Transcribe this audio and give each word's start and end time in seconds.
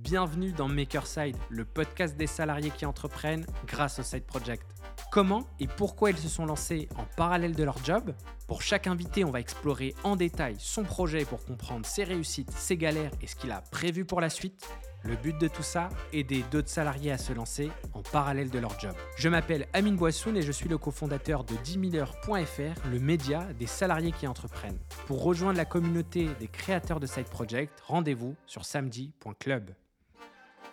Bienvenue 0.00 0.52
dans 0.52 0.68
Makerside, 0.68 1.36
le 1.50 1.64
podcast 1.64 2.16
des 2.16 2.28
salariés 2.28 2.70
qui 2.70 2.86
entreprennent 2.86 3.44
grâce 3.66 3.98
au 3.98 4.04
Side 4.04 4.24
Project. 4.24 4.64
Comment 5.10 5.44
et 5.58 5.66
pourquoi 5.66 6.10
ils 6.10 6.16
se 6.16 6.28
sont 6.28 6.46
lancés 6.46 6.88
en 6.96 7.04
parallèle 7.16 7.54
de 7.54 7.64
leur 7.64 7.84
job? 7.84 8.14
Pour 8.46 8.62
chaque 8.62 8.86
invité, 8.86 9.24
on 9.24 9.32
va 9.32 9.40
explorer 9.40 9.94
en 10.04 10.14
détail 10.14 10.54
son 10.60 10.84
projet 10.84 11.24
pour 11.24 11.44
comprendre 11.44 11.84
ses 11.84 12.04
réussites, 12.04 12.52
ses 12.52 12.76
galères 12.76 13.10
et 13.20 13.26
ce 13.26 13.34
qu'il 13.34 13.50
a 13.50 13.60
prévu 13.60 14.04
pour 14.04 14.20
la 14.20 14.30
suite. 14.30 14.68
Le 15.02 15.16
but 15.16 15.36
de 15.38 15.48
tout 15.48 15.64
ça, 15.64 15.88
aider 16.12 16.44
d'autres 16.50 16.68
salariés 16.68 17.10
à 17.10 17.18
se 17.18 17.32
lancer 17.32 17.68
en 17.92 18.02
parallèle 18.02 18.50
de 18.50 18.58
leur 18.60 18.78
job. 18.78 18.94
Je 19.16 19.28
m'appelle 19.28 19.66
Amine 19.72 19.96
Boissoun 19.96 20.36
et 20.36 20.42
je 20.42 20.52
suis 20.52 20.68
le 20.68 20.78
cofondateur 20.78 21.42
de 21.42 21.56
10 21.56 21.78
000heures.fr, 21.90 22.88
le 22.88 23.00
média 23.00 23.44
des 23.58 23.66
salariés 23.66 24.12
qui 24.12 24.28
entreprennent. 24.28 24.78
Pour 25.06 25.24
rejoindre 25.24 25.58
la 25.58 25.64
communauté 25.64 26.28
des 26.38 26.48
créateurs 26.48 27.00
de 27.00 27.06
Side 27.06 27.28
Project, 27.28 27.80
rendez-vous 27.80 28.36
sur 28.46 28.64
samedi.club. 28.64 29.74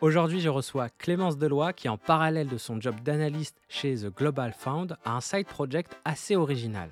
Aujourd'hui, 0.06 0.40
je 0.40 0.50
reçois 0.50 0.90
Clémence 0.90 1.36
Deloy 1.36 1.74
qui, 1.74 1.90
en 1.90 1.98
parallèle 1.98 2.48
de 2.48 2.60
son 2.60 2.80
job 2.80 2.94
d'analyste 3.02 3.60
chez 3.68 3.96
The 3.96 4.16
Global 4.16 4.54
Fund, 4.54 4.96
a 5.04 5.16
un 5.16 5.20
side 5.20 5.48
project 5.48 5.98
assez 6.06 6.36
original. 6.36 6.92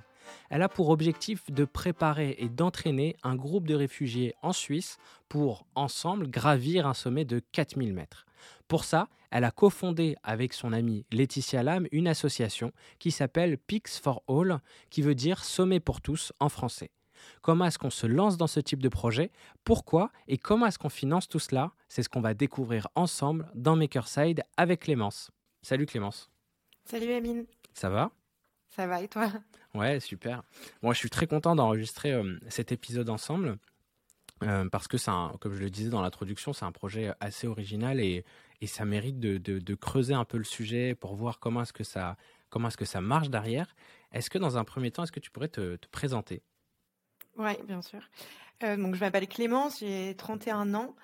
Elle 0.50 0.64
a 0.64 0.68
pour 0.68 0.90
objectif 0.90 1.52
de 1.52 1.64
préparer 1.64 2.36
et 2.40 2.50
d'entraîner 2.50 3.16
un 3.22 3.36
groupe 3.36 3.68
de 3.68 3.76
réfugiés 3.76 4.34
en 4.42 4.52
Suisse 4.52 4.98
pour, 5.30 5.68
ensemble, 5.76 6.28
gravir 6.28 6.88
un 6.88 6.96
sommet 6.96 7.24
de 7.24 7.40
4000 7.52 7.94
mètres. 7.94 8.26
Pour 8.68 8.84
ça, 8.84 9.10
elle 9.30 9.44
a 9.44 9.52
cofondé 9.52 10.16
avec 10.24 10.52
son 10.52 10.74
amie 10.74 11.06
Laetitia 11.12 11.62
Lam 11.62 11.86
une 11.92 12.08
association 12.08 12.72
qui 12.98 13.12
s'appelle 13.12 13.60
Peaks 13.60 13.90
for 13.90 14.24
All, 14.28 14.60
qui 14.90 15.04
veut 15.04 15.14
dire 15.14 15.44
sommet 15.44 15.80
pour 15.80 16.02
tous 16.02 16.34
en 16.40 16.50
français. 16.50 16.90
Comment 17.42 17.66
est-ce 17.66 17.80
qu'on 17.80 17.90
se 17.90 18.08
lance 18.08 18.38
dans 18.38 18.48
ce 18.48 18.60
type 18.60 18.82
de 18.82 18.90
projet? 18.90 19.32
Pourquoi 19.64 20.12
Et 20.28 20.38
comment 20.38 20.66
est-ce 20.68 20.80
qu'on 20.80 20.90
finance 20.90 21.28
tout 21.28 21.40
cela? 21.40 21.72
C'est 21.88 22.04
ce 22.04 22.10
qu'on 22.10 22.22
va 22.22 22.34
découvrir 22.34 22.88
ensemble 22.96 23.50
dans 23.56 23.76
Makerside 23.76 24.44
avec 24.58 24.82
Clémence. 24.82 25.32
Salut 25.62 25.86
Clémence. 25.86 26.30
Salut 26.86 27.12
Amine. 27.14 27.46
Ça 27.74 27.90
va? 27.90 28.12
Ça 28.70 28.88
va 28.88 29.02
et 29.02 29.08
toi? 29.08 29.32
Ouais, 29.76 30.00
super. 30.00 30.44
Moi, 30.82 30.94
je 30.94 31.00
suis 31.00 31.10
très 31.10 31.26
content 31.26 31.56
d'enregistrer 31.56 32.12
euh, 32.12 32.38
cet 32.48 32.72
épisode 32.72 33.10
ensemble. 33.10 33.58
Euh, 34.44 34.68
parce 34.70 34.88
que, 34.88 34.98
un, 35.10 35.34
comme 35.40 35.54
je 35.54 35.62
le 35.62 35.70
disais 35.70 35.90
dans 35.90 36.02
l'introduction, 36.02 36.54
c'est 36.54 36.66
un 36.66 36.72
projet 36.72 37.12
assez 37.20 37.48
original 37.48 38.00
et, 38.00 38.26
et 38.62 38.68
ça 38.68 38.86
mérite 38.86 39.20
de, 39.20 39.38
de, 39.38 39.76
creuser 39.76 40.14
un 40.14 40.26
peu 40.26 40.38
le 40.38 40.44
sujet 40.44 40.96
pour 40.96 41.16
voir 41.16 41.40
comment 41.40 41.62
est-ce 41.62 41.74
que 41.74 41.84
ça, 41.84 42.18
comment 42.50 42.68
est-ce 42.68 42.78
que 42.78 42.86
ça 42.86 43.02
marche 43.02 43.30
derrière. 43.30 43.74
Est-ce 44.12 44.30
que 44.30 44.38
dans 44.38 44.58
un 44.58 44.64
premier 44.64 44.92
temps, 44.92 45.04
est-ce 45.04 45.12
que 45.12 45.20
tu 45.20 45.32
pourrais 45.32 45.48
te, 45.48 45.76
te 45.78 45.88
présenter? 45.88 46.42
Oui, 47.38 47.54
bien 47.66 47.82
sûr. 47.82 48.02
Euh, 48.64 48.78
donc, 48.78 48.96
je 48.96 49.00
m'appelle 49.00 49.28
Clémence, 49.28 49.80
j'ai 49.80 50.16
31 50.16 50.74
ans. 50.74 50.96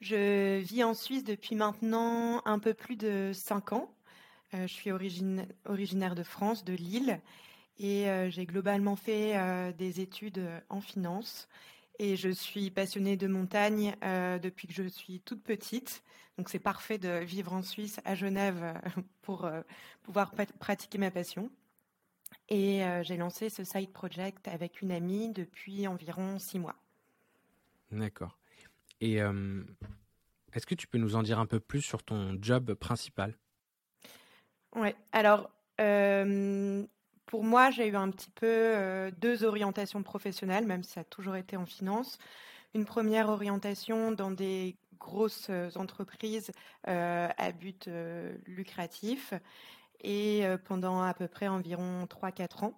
Je 0.00 0.58
vis 0.60 0.84
en 0.84 0.94
Suisse 0.94 1.24
depuis 1.24 1.54
maintenant 1.54 2.42
un 2.44 2.58
peu 2.58 2.74
plus 2.74 2.96
de 2.96 3.32
5 3.34 3.72
ans. 3.72 3.94
Euh, 4.54 4.66
je 4.66 4.72
suis 4.72 4.90
originaire 4.90 6.14
de 6.14 6.22
France, 6.22 6.64
de 6.64 6.72
Lille, 6.72 7.20
et 7.78 8.08
euh, 8.08 8.30
j'ai 8.30 8.46
globalement 8.46 8.96
fait 8.96 9.34
des 9.76 10.00
études 10.00 10.42
en 10.68 10.80
finance. 10.80 11.48
Et 11.98 12.16
je 12.16 12.30
suis 12.30 12.70
passionnée 12.70 13.16
de 13.16 13.26
montagne 13.26 13.94
depuis 14.42 14.66
que 14.66 14.74
je 14.74 14.88
suis 14.88 15.20
toute 15.20 15.42
petite. 15.42 16.02
Donc 16.38 16.48
c'est 16.48 16.58
parfait 16.58 16.96
de 16.96 17.18
vivre 17.18 17.52
en 17.52 17.62
Suisse, 17.62 18.00
à 18.06 18.14
Genève, 18.14 18.80
pour 19.22 19.50
pouvoir 20.02 20.32
pratiquer 20.58 20.96
ma 20.96 21.10
passion. 21.10 21.50
Et 22.50 22.84
euh, 22.84 23.04
j'ai 23.04 23.16
lancé 23.16 23.48
ce 23.48 23.62
side 23.62 23.92
project 23.92 24.48
avec 24.48 24.82
une 24.82 24.90
amie 24.90 25.30
depuis 25.30 25.86
environ 25.86 26.38
six 26.40 26.58
mois. 26.58 26.74
D'accord. 27.92 28.36
Et 29.00 29.22
euh, 29.22 29.62
est-ce 30.52 30.66
que 30.66 30.74
tu 30.74 30.88
peux 30.88 30.98
nous 30.98 31.14
en 31.14 31.22
dire 31.22 31.38
un 31.38 31.46
peu 31.46 31.60
plus 31.60 31.80
sur 31.80 32.02
ton 32.02 32.36
job 32.40 32.74
principal? 32.74 33.36
Ouais. 34.74 34.96
Alors, 35.12 35.48
euh, 35.80 36.84
pour 37.26 37.44
moi, 37.44 37.70
j'ai 37.70 37.86
eu 37.86 37.94
un 37.94 38.10
petit 38.10 38.30
peu 38.30 39.10
deux 39.20 39.44
orientations 39.44 40.02
professionnelles, 40.02 40.66
même 40.66 40.82
si 40.82 40.92
ça 40.92 41.00
a 41.00 41.04
toujours 41.04 41.36
été 41.36 41.56
en 41.56 41.66
finance. 41.66 42.18
Une 42.74 42.84
première 42.84 43.28
orientation 43.28 44.10
dans 44.10 44.32
des 44.32 44.76
grosses 44.98 45.50
entreprises 45.76 46.50
à 46.84 47.52
but 47.52 47.88
lucratif 48.46 49.32
et 50.02 50.44
pendant 50.64 51.02
à 51.02 51.14
peu 51.14 51.28
près 51.28 51.48
environ 51.48 52.04
3-4 52.06 52.64
ans. 52.64 52.74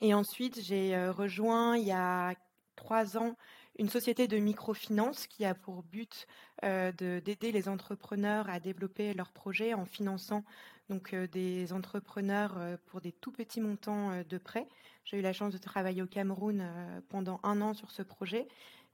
Et 0.00 0.14
ensuite, 0.14 0.60
j'ai 0.60 1.08
rejoint 1.08 1.76
il 1.76 1.86
y 1.86 1.92
a 1.92 2.34
trois 2.76 3.16
ans 3.16 3.36
une 3.78 3.88
société 3.88 4.26
de 4.28 4.38
microfinance 4.38 5.26
qui 5.26 5.44
a 5.44 5.54
pour 5.54 5.82
but 5.82 6.26
d'aider 6.62 7.52
les 7.52 7.68
entrepreneurs 7.68 8.48
à 8.48 8.60
développer 8.60 9.14
leurs 9.14 9.32
projets 9.32 9.74
en 9.74 9.84
finançant 9.84 10.44
donc 10.88 11.14
des 11.14 11.72
entrepreneurs 11.72 12.56
pour 12.86 13.00
des 13.00 13.12
tout 13.12 13.30
petits 13.30 13.60
montants 13.60 14.22
de 14.28 14.38
prêts. 14.38 14.66
J'ai 15.04 15.18
eu 15.18 15.20
la 15.20 15.32
chance 15.32 15.52
de 15.52 15.58
travailler 15.58 16.02
au 16.02 16.06
Cameroun 16.06 16.64
pendant 17.08 17.40
un 17.42 17.60
an 17.60 17.74
sur 17.74 17.90
ce 17.90 18.02
projet, 18.02 18.48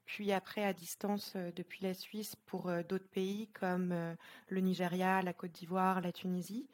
puis 0.04 0.32
après 0.32 0.64
à 0.64 0.72
distance 0.72 1.34
depuis 1.54 1.82
la 1.82 1.94
Suisse 1.94 2.36
pour 2.46 2.70
d'autres 2.88 3.08
pays 3.08 3.48
comme 3.48 3.94
le 4.48 4.60
Nigeria, 4.60 5.22
la 5.22 5.32
Côte 5.32 5.52
d'Ivoire, 5.52 6.00
la 6.00 6.12
Tunisie. 6.12 6.66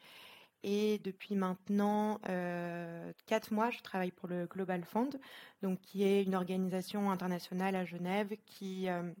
Et 0.63 0.99
depuis 0.99 1.35
maintenant 1.35 2.19
euh, 2.29 3.11
quatre 3.25 3.51
mois, 3.51 3.71
je 3.71 3.79
travaille 3.79 4.11
pour 4.11 4.29
le 4.29 4.45
Global 4.45 4.83
Fund, 4.83 5.19
donc 5.63 5.81
qui 5.81 6.03
est 6.03 6.23
une 6.23 6.35
organisation 6.35 7.09
internationale 7.09 7.75
à 7.75 7.83
Genève 7.83 8.35
qui 8.45 8.87
euh, 8.87 9.11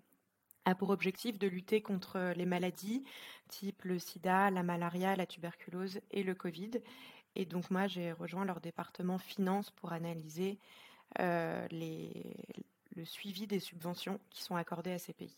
a 0.65 0.75
pour 0.75 0.91
objectif 0.91 1.39
de 1.39 1.47
lutter 1.47 1.81
contre 1.81 2.33
les 2.35 2.45
maladies 2.45 3.03
type 3.47 3.83
le 3.83 3.97
sida, 3.97 4.51
la 4.51 4.63
malaria, 4.63 5.15
la 5.15 5.25
tuberculose 5.25 5.99
et 6.11 6.23
le 6.23 6.35
Covid. 6.35 6.71
Et 7.35 7.45
donc 7.45 7.71
moi, 7.71 7.87
j'ai 7.87 8.11
rejoint 8.11 8.45
leur 8.45 8.61
département 8.61 9.17
finance 9.17 9.71
pour 9.71 9.93
analyser 9.93 10.59
euh, 11.19 11.67
le 11.71 13.03
suivi 13.03 13.47
des 13.47 13.59
subventions 13.59 14.19
qui 14.29 14.43
sont 14.43 14.55
accordées 14.55 14.93
à 14.93 14.99
ces 14.99 15.13
pays. 15.13 15.35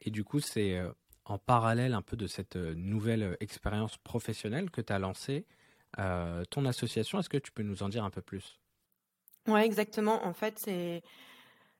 Et 0.00 0.10
du 0.10 0.24
coup, 0.24 0.40
c'est 0.40 0.80
en 1.28 1.38
parallèle 1.38 1.94
un 1.94 2.02
peu 2.02 2.16
de 2.16 2.26
cette 2.26 2.56
euh, 2.56 2.74
nouvelle 2.74 3.22
euh, 3.22 3.36
expérience 3.40 3.96
professionnelle 3.98 4.70
que 4.70 4.80
tu 4.80 4.92
as 4.92 4.98
lancée, 4.98 5.46
euh, 5.98 6.44
ton 6.50 6.64
association, 6.64 7.18
est-ce 7.18 7.28
que 7.28 7.38
tu 7.38 7.52
peux 7.52 7.62
nous 7.62 7.82
en 7.82 7.88
dire 7.88 8.04
un 8.04 8.10
peu 8.10 8.22
plus? 8.22 8.58
Oui, 9.46 9.60
exactement. 9.60 10.26
En 10.26 10.32
fait, 10.32 10.58
c'est 10.58 11.02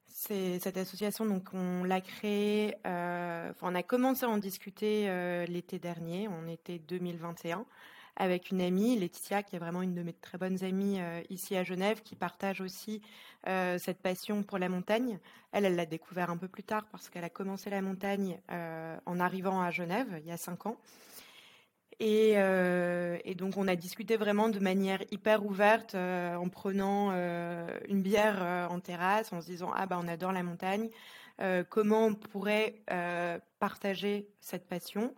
cette 0.06 0.76
association, 0.76 1.26
donc 1.26 1.48
on 1.53 1.84
l'a 1.84 2.00
créée, 2.00 2.75
on 2.84 3.75
a 3.75 3.82
commencé 3.82 4.25
à 4.25 4.31
en 4.31 4.38
discuter 4.38 5.06
l'été 5.47 5.78
dernier, 5.78 6.28
en 6.28 6.48
été 6.48 6.78
2021 6.78 7.66
avec 8.19 8.51
une 8.51 8.61
amie, 8.61 8.99
Laetitia, 8.99 9.45
qui 9.45 9.56
est 9.56 9.59
vraiment 9.61 9.81
une 9.81 9.95
de 9.95 10.03
mes 10.03 10.12
très 10.12 10.39
bonnes 10.39 10.62
amies 10.65 11.01
euh, 11.01 11.23
ici 11.31 11.56
à 11.56 11.62
Genève, 11.62 12.03
qui 12.03 12.17
partage 12.17 12.61
aussi 12.61 13.01
euh, 13.47 13.79
cette 13.79 14.03
passion 14.03 14.43
pour 14.43 14.59
la 14.59 14.69
montagne. 14.69 15.21
Elle, 15.53 15.65
elle 15.65 15.77
l'a 15.77 15.87
découvert 15.87 16.29
un 16.29 16.37
peu 16.37 16.49
plus 16.49 16.65
tard 16.65 16.84
parce 16.91 17.09
qu'elle 17.09 17.23
a 17.23 17.31
commencé 17.31 17.71
la 17.71 17.81
montagne 17.81 18.41
euh, 18.51 18.97
en 19.06 19.21
arrivant 19.21 19.62
à 19.62 19.71
Genève 19.71 20.09
il 20.21 20.27
y 20.27 20.33
a 20.33 20.37
cinq 20.37 20.67
ans. 20.67 20.77
Et, 22.01 22.34
et, 22.34 23.34
donc 23.34 23.56
on 23.56 23.67
a 23.67 23.75
discuté 23.75 24.17
vraiment 24.17 24.49
de 24.49 24.61
manière 24.61 25.00
hyper 25.11 25.45
ouverte 25.45 25.97
en 25.97 26.49
prenant 26.49 27.11
une 27.89 28.03
bière 28.03 28.69
en 28.71 28.79
terrasse, 28.79 29.33
en 29.33 29.41
se 29.41 29.47
disant 29.47 29.73
ah 29.75 29.87
bah 29.87 29.99
on 30.00 30.06
adore 30.06 30.31
la 30.31 30.45
montagne, 30.45 30.91
comment 31.69 32.06
on 32.06 32.15
pourrait 32.15 32.77
partager 33.59 34.29
cette 34.41 34.69
passion. 34.69 35.12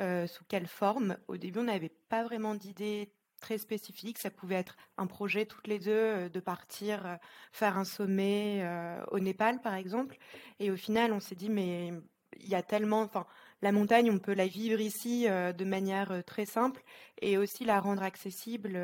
Euh, 0.00 0.26
sous 0.26 0.44
quelle 0.44 0.66
forme. 0.66 1.18
Au 1.28 1.36
début, 1.36 1.58
on 1.58 1.64
n'avait 1.64 1.92
pas 2.08 2.24
vraiment 2.24 2.54
d'idée 2.54 3.12
très 3.40 3.58
spécifique. 3.58 4.18
Ça 4.18 4.30
pouvait 4.30 4.54
être 4.54 4.76
un 4.96 5.06
projet 5.06 5.44
toutes 5.44 5.66
les 5.66 5.78
deux 5.78 5.90
euh, 5.90 6.28
de 6.30 6.40
partir 6.40 7.06
euh, 7.06 7.16
faire 7.52 7.76
un 7.76 7.84
sommet 7.84 8.66
au 9.10 9.20
Népal, 9.20 9.60
par 9.60 9.74
exemple. 9.74 10.16
Et 10.60 10.70
au 10.70 10.76
final, 10.76 11.12
on 11.12 11.20
s'est 11.20 11.34
dit, 11.34 11.50
mais 11.50 11.92
il 12.40 12.48
y 12.48 12.54
a 12.54 12.62
tellement, 12.62 13.02
enfin, 13.02 13.26
la 13.60 13.70
montagne, 13.72 14.10
on 14.10 14.18
peut 14.18 14.34
la 14.34 14.46
vivre 14.46 14.80
ici 14.80 15.26
de 15.26 15.64
manière 15.64 16.24
très 16.24 16.46
simple 16.46 16.82
et 17.20 17.36
aussi 17.36 17.64
la 17.64 17.78
rendre 17.78 18.02
accessible 18.02 18.76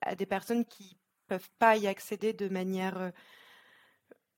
à 0.00 0.14
des 0.16 0.26
personnes 0.26 0.64
qui 0.64 0.98
peuvent 1.28 1.50
pas 1.58 1.76
y 1.76 1.86
accéder 1.86 2.32
de 2.32 2.48
manière 2.48 3.12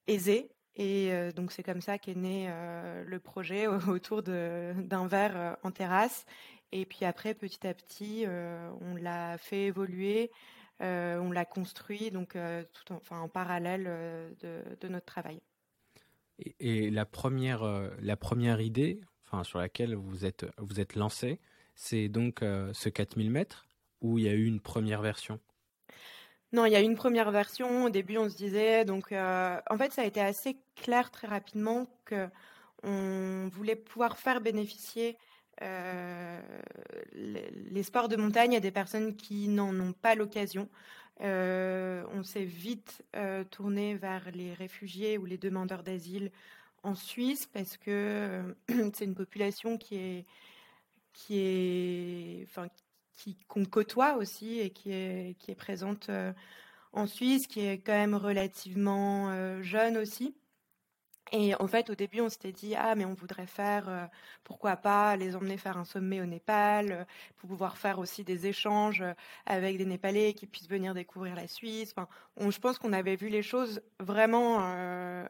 aisée. 0.07 0.53
Et 0.77 1.13
donc 1.35 1.53
c'est 1.53 1.63
comme 1.63 1.81
ça 1.81 1.99
qu'est 1.99 2.15
né 2.15 2.49
le 3.07 3.19
projet 3.19 3.67
autour 3.89 4.23
d'un 4.23 5.07
verre 5.07 5.57
en 5.63 5.71
terrasse. 5.71 6.27
Et 6.73 6.87
puis 6.87 7.05
après, 7.05 7.35
petit 7.35 7.67
à 7.67 7.75
petit, 7.75 8.25
on 8.81 8.95
l'a 8.95 9.37
fait 9.39 9.67
évoluer, 9.67 10.31
on 10.81 11.31
l'a 11.33 11.45
construit, 11.45 12.11
donc 12.11 12.37
tout 12.73 12.93
en, 12.93 12.97
enfin, 12.97 13.21
en 13.21 13.29
parallèle 13.29 13.85
de, 14.41 14.89
notre 14.89 15.07
travail. 15.07 15.41
Et, 16.61 16.91
la 16.91 17.05
première, 17.05 17.65
la 18.01 18.17
première 18.17 18.61
idée, 18.61 19.01
enfin 19.27 19.45
sur 19.45 19.59
laquelle 19.59 19.95
vous 19.95 20.25
êtes 20.25 20.47
vous 20.59 20.81
êtes 20.81 20.95
lancé, 20.95 21.41
c'est 21.75 22.09
donc 22.09 22.41
ce 22.41 22.89
4000 22.89 23.31
mètres 23.31 23.67
où 24.01 24.19
il 24.19 24.25
y 24.25 24.29
a 24.29 24.33
eu 24.33 24.47
une 24.47 24.61
première 24.61 25.03
version? 25.03 25.41
Non, 26.53 26.65
il 26.67 26.73
y 26.73 26.77
a 26.77 26.81
une 26.81 26.97
première 26.97 27.31
version. 27.31 27.85
Au 27.85 27.91
début, 27.91 28.19
on 28.19 28.29
se 28.29 28.37
disait, 28.37 28.85
donc, 28.85 29.13
euh, 29.13 29.61
en 29.71 29.77
fait, 29.77 29.93
ça 29.93 30.03
a 30.03 30.05
été 30.05 30.21
assez 30.21 30.57
clair 30.77 31.11
très 31.11 31.29
rapidement 31.29 31.87
que 32.05 32.29
on 32.83 33.49
voulait 33.53 33.77
pouvoir 33.77 34.17
faire 34.19 34.41
bénéficier 34.41 35.19
les, 37.13 37.83
sports 37.83 38.09
de 38.09 38.17
montagne 38.17 38.57
à 38.57 38.61
des 38.61 38.71
personnes 38.71 39.15
qui 39.15 39.49
n'en 39.49 39.79
ont 39.79 39.93
pas 39.93 40.15
l'occasion. 40.15 40.69
on 41.21 42.23
s'est 42.25 42.45
vite 42.45 43.05
tourné 43.51 43.97
vers 43.97 44.31
les 44.33 44.55
réfugiés 44.55 45.19
ou 45.19 45.27
les 45.27 45.37
demandeurs 45.37 45.83
d'asile 45.83 46.31
en 46.83 46.95
Suisse 46.95 47.47
parce 47.47 47.77
que 47.77 48.57
c'est 48.95 49.05
une 49.05 49.15
population 49.15 49.77
qui 49.77 49.97
est 49.97 50.27
qui 51.13 51.39
est 51.39 52.45
enfin 52.49 52.69
qui 53.21 53.37
qu'on 53.49 53.65
côtoie 53.65 54.17
aussi 54.17 54.61
et 54.61 54.71
qui 54.71 54.93
est 54.93 55.37
qui 55.39 55.51
est 55.51 55.55
présente 55.55 56.11
en 56.93 57.07
Suisse 57.07 57.47
qui 57.47 57.61
est 57.61 57.79
quand 57.79 57.93
même 57.93 58.15
relativement 58.15 59.63
jeune 59.63 59.97
aussi 59.99 60.35
et 61.33 61.55
en 61.55 61.67
fait, 61.69 61.91
au 61.91 61.95
début, 61.95 62.21
on 62.21 62.29
s'était 62.29 62.53
dit, 62.53 62.75
ah, 62.75 62.95
mais 62.97 63.05
on 63.05 63.15
voudrait 63.15 63.47
faire, 63.47 64.09
pourquoi 64.43 64.77
pas, 64.77 65.17
les 65.17 65.37
emmener 65.37 65.57
faire 65.57 65.77
un 65.77 65.85
sommet 65.85 66.21
au 66.21 66.27
Népal, 66.27 67.07
pour 67.37 67.49
pouvoir 67.49 67.77
faire 67.77 67.99
aussi 68.01 68.25
des 68.25 68.47
échanges 68.47 69.05
avec 69.47 69.79
des 69.79 69.85
Népalais 69.85 70.35
qui 70.35 70.47
puissent 70.47 70.69
venir 70.69 70.93
découvrir 70.93 71.37
la 71.37 71.47
Suisse. 71.47 71.95
Enfin, 71.97 72.09
je 72.51 72.59
pense 72.59 72.79
qu'on 72.79 72.93
avait 72.93 73.17
vu 73.17 73.29
les 73.29 73.43
choses 73.43 73.81
vraiment 74.01 74.57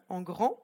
en 0.08 0.22
grand 0.22 0.58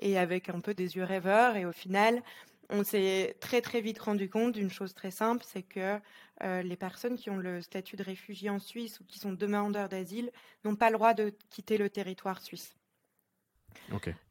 et 0.00 0.16
avec 0.16 0.48
un 0.48 0.60
peu 0.60 0.74
des 0.74 0.94
yeux 0.96 1.04
rêveurs. 1.04 1.56
Et 1.56 1.64
au 1.64 1.72
final, 1.72 2.22
on 2.70 2.84
s'est 2.84 3.36
très 3.40 3.60
très 3.60 3.80
vite 3.80 3.98
rendu 3.98 4.28
compte 4.28 4.52
d'une 4.52 4.70
chose 4.70 4.94
très 4.94 5.10
simple, 5.10 5.44
c'est 5.46 5.62
que 5.62 5.98
euh, 6.42 6.62
les 6.62 6.76
personnes 6.76 7.16
qui 7.16 7.30
ont 7.30 7.36
le 7.36 7.62
statut 7.62 7.96
de 7.96 8.02
réfugié 8.02 8.50
en 8.50 8.58
Suisse 8.58 9.00
ou 9.00 9.04
qui 9.04 9.18
sont 9.18 9.32
demandeurs 9.32 9.88
d'asile 9.88 10.30
n'ont 10.64 10.76
pas 10.76 10.90
le 10.90 10.96
droit 10.96 11.14
de 11.14 11.32
quitter 11.50 11.78
le 11.78 11.88
territoire 11.88 12.42
suisse. 12.42 12.74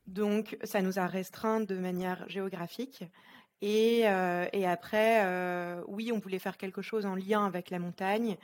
Donc 0.06 0.57
ça 0.63 0.81
nous 0.81 1.00
a 1.00 1.07
restreint 1.07 1.62
de 1.62 1.75
manière 1.75 2.28
géographique. 2.30 3.04
Et, 3.62 4.04
euh, 4.06 4.45
et 4.54 4.68
après, 4.68 5.25
euh, 5.25 5.81
oui, 5.88 6.12
on 6.12 6.19
voulait 6.19 6.39
faire 6.39 6.57
quelque 6.57 6.84
chose 6.84 7.07
en 7.07 7.16
lien 7.16 7.45
avec 7.45 7.69
la 7.69 7.80
montagne. 7.80 8.38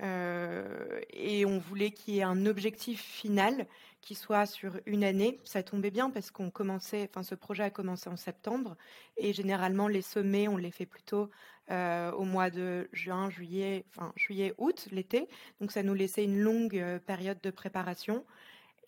Et 0.00 1.44
on 1.44 1.58
voulait 1.58 1.90
qu'il 1.90 2.14
y 2.14 2.20
ait 2.20 2.22
un 2.22 2.46
objectif 2.46 3.02
final 3.02 3.66
qui 4.02 4.14
soit 4.14 4.46
sur 4.46 4.78
une 4.84 5.04
année. 5.04 5.40
Ça 5.44 5.62
tombait 5.62 5.90
bien 5.90 6.10
parce 6.10 6.30
qu'on 6.30 6.50
commençait, 6.50 7.08
enfin 7.08 7.22
ce 7.22 7.34
projet 7.34 7.62
a 7.62 7.70
commencé 7.70 8.10
en 8.10 8.16
septembre 8.16 8.76
et 9.16 9.32
généralement 9.32 9.88
les 9.88 10.02
sommets 10.02 10.48
on 10.48 10.56
les 10.58 10.72
fait 10.72 10.86
plutôt 10.86 11.30
euh, 11.70 12.10
au 12.12 12.24
mois 12.24 12.50
de 12.50 12.88
juin, 12.92 13.30
juillet, 13.30 13.86
enfin 13.90 14.12
juillet, 14.16 14.54
août, 14.58 14.88
l'été. 14.90 15.28
Donc 15.60 15.72
ça 15.72 15.82
nous 15.82 15.94
laissait 15.94 16.24
une 16.24 16.38
longue 16.38 16.76
euh, 16.76 16.98
période 16.98 17.38
de 17.40 17.50
préparation. 17.50 18.26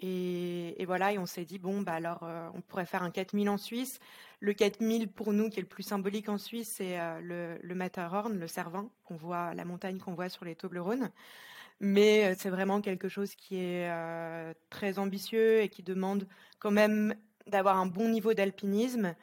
Et, 0.01 0.85
voilà, 0.85 1.13
et 1.13 1.19
on 1.19 1.25
s'est 1.25 1.47
dit, 1.47 1.59
bon, 1.59 1.81
bah 1.81 1.95
alors, 1.95 2.29
on 2.53 2.61
pourrait 2.61 2.85
faire 2.85 3.03
un 3.03 3.11
4000 3.11 3.49
en 3.49 3.57
Suisse. 3.57 4.01
Le 4.41 4.53
4000 4.53 5.09
pour 5.09 5.33
nous, 5.33 5.49
qui 5.49 5.61
est 5.61 5.63
le 5.63 5.69
plus 5.69 5.85
symbolique 5.85 6.29
en 6.29 6.37
Suisse, 6.37 6.75
c'est 6.77 6.99
le, 7.23 7.57
le, 7.63 7.75
Matterhorn, 7.75 8.39
le 8.39 8.47
Cervin, 8.47 8.91
qu'on 9.07 9.17
voit, 9.17 9.55
la 9.55 9.65
montagne 9.65 9.97
qu'on 9.97 10.13
voit 10.13 10.29
sur 10.29 10.45
les 10.45 10.57
Toblerones. 10.57 11.11
Mais 11.81 12.35
c'est 12.39 12.51
vraiment 12.51 12.81
quelque 12.81 13.09
chose 13.09 13.35
qui 13.35 13.57
est 13.57 13.91
très 14.71 14.99
ambitieux 14.99 15.61
et 15.61 15.69
qui 15.69 15.83
demande 15.83 16.27
quand 16.59 16.71
même 16.71 17.15
d'avoir 17.47 17.77
un 17.77 17.87
bon 17.87 18.09
niveau 18.09 18.33
d'alpinisme. 18.33 19.15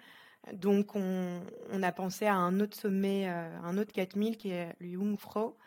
Donc, 0.53 0.95
on, 0.95 1.41
a 1.81 1.91
pensé 1.91 2.25
à 2.25 2.35
un 2.35 2.59
autre 2.59 2.77
sommet, 2.77 3.27
un 3.27 3.77
autre 3.77 3.91
4000 3.93 4.37
qui 4.37 4.49
est 4.49 4.75
le 4.79 4.91
Jungfrau, 4.91 5.57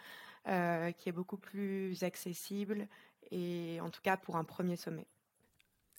qui 0.45 1.09
est 1.09 1.13
beaucoup 1.13 1.37
plus 1.37 2.03
accessible 2.03 2.87
et 3.31 3.79
en 3.81 3.91
tout 3.91 4.03
cas 4.03 4.17
pour 4.17 4.37
un 4.37 4.45
premier 4.45 4.77
sommet. 4.77 5.07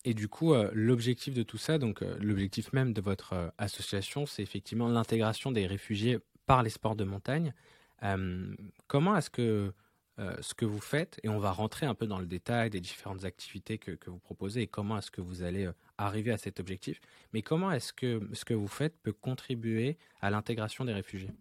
Et 0.04 0.14
du 0.14 0.28
coup, 0.28 0.54
l'objectif 0.72 1.34
de 1.34 1.42
tout 1.42 1.58
ça, 1.58 1.78
donc 1.78 2.00
l'objectif 2.20 2.72
même 2.72 2.92
de 2.92 3.00
votre 3.00 3.52
association, 3.58 4.24
c'est 4.24 4.42
effectivement 4.42 4.88
l'intégration 4.88 5.50
des 5.50 5.66
réfugiés 5.66 6.18
par 6.46 6.62
les 6.62 6.70
sports 6.70 6.94
de 6.96 7.04
montagne. 7.04 7.52
comment 8.86 9.16
est-ce 9.16 9.30
que 9.30 9.72
ce 10.18 10.54
que 10.54 10.64
vous 10.64 10.80
faites, 10.80 11.20
et 11.22 11.28
on 11.28 11.38
va 11.38 11.52
rentrer 11.52 11.84
un 11.84 11.94
peu 11.94 12.06
dans 12.06 12.18
le 12.18 12.26
détail 12.26 12.70
des 12.70 12.80
différentes 12.80 13.24
activités 13.24 13.78
que, 13.78 13.98
vous 14.06 14.18
proposez 14.18 14.62
et 14.62 14.66
comment 14.66 14.96
est-ce 14.96 15.10
que 15.10 15.20
vous 15.20 15.42
allez 15.42 15.68
arriver 15.98 16.32
à 16.32 16.38
cet 16.38 16.58
objectif, 16.58 17.00
mais 17.32 17.42
comment 17.42 17.70
est-ce 17.70 17.92
que 17.92 18.20
ce 18.32 18.44
que 18.44 18.54
vous 18.54 18.68
faites 18.68 18.96
peut 19.02 19.12
contribuer 19.12 19.98
à 20.22 20.30
l'intégration 20.30 20.84
des 20.84 20.92
réfugiés? 20.92 21.32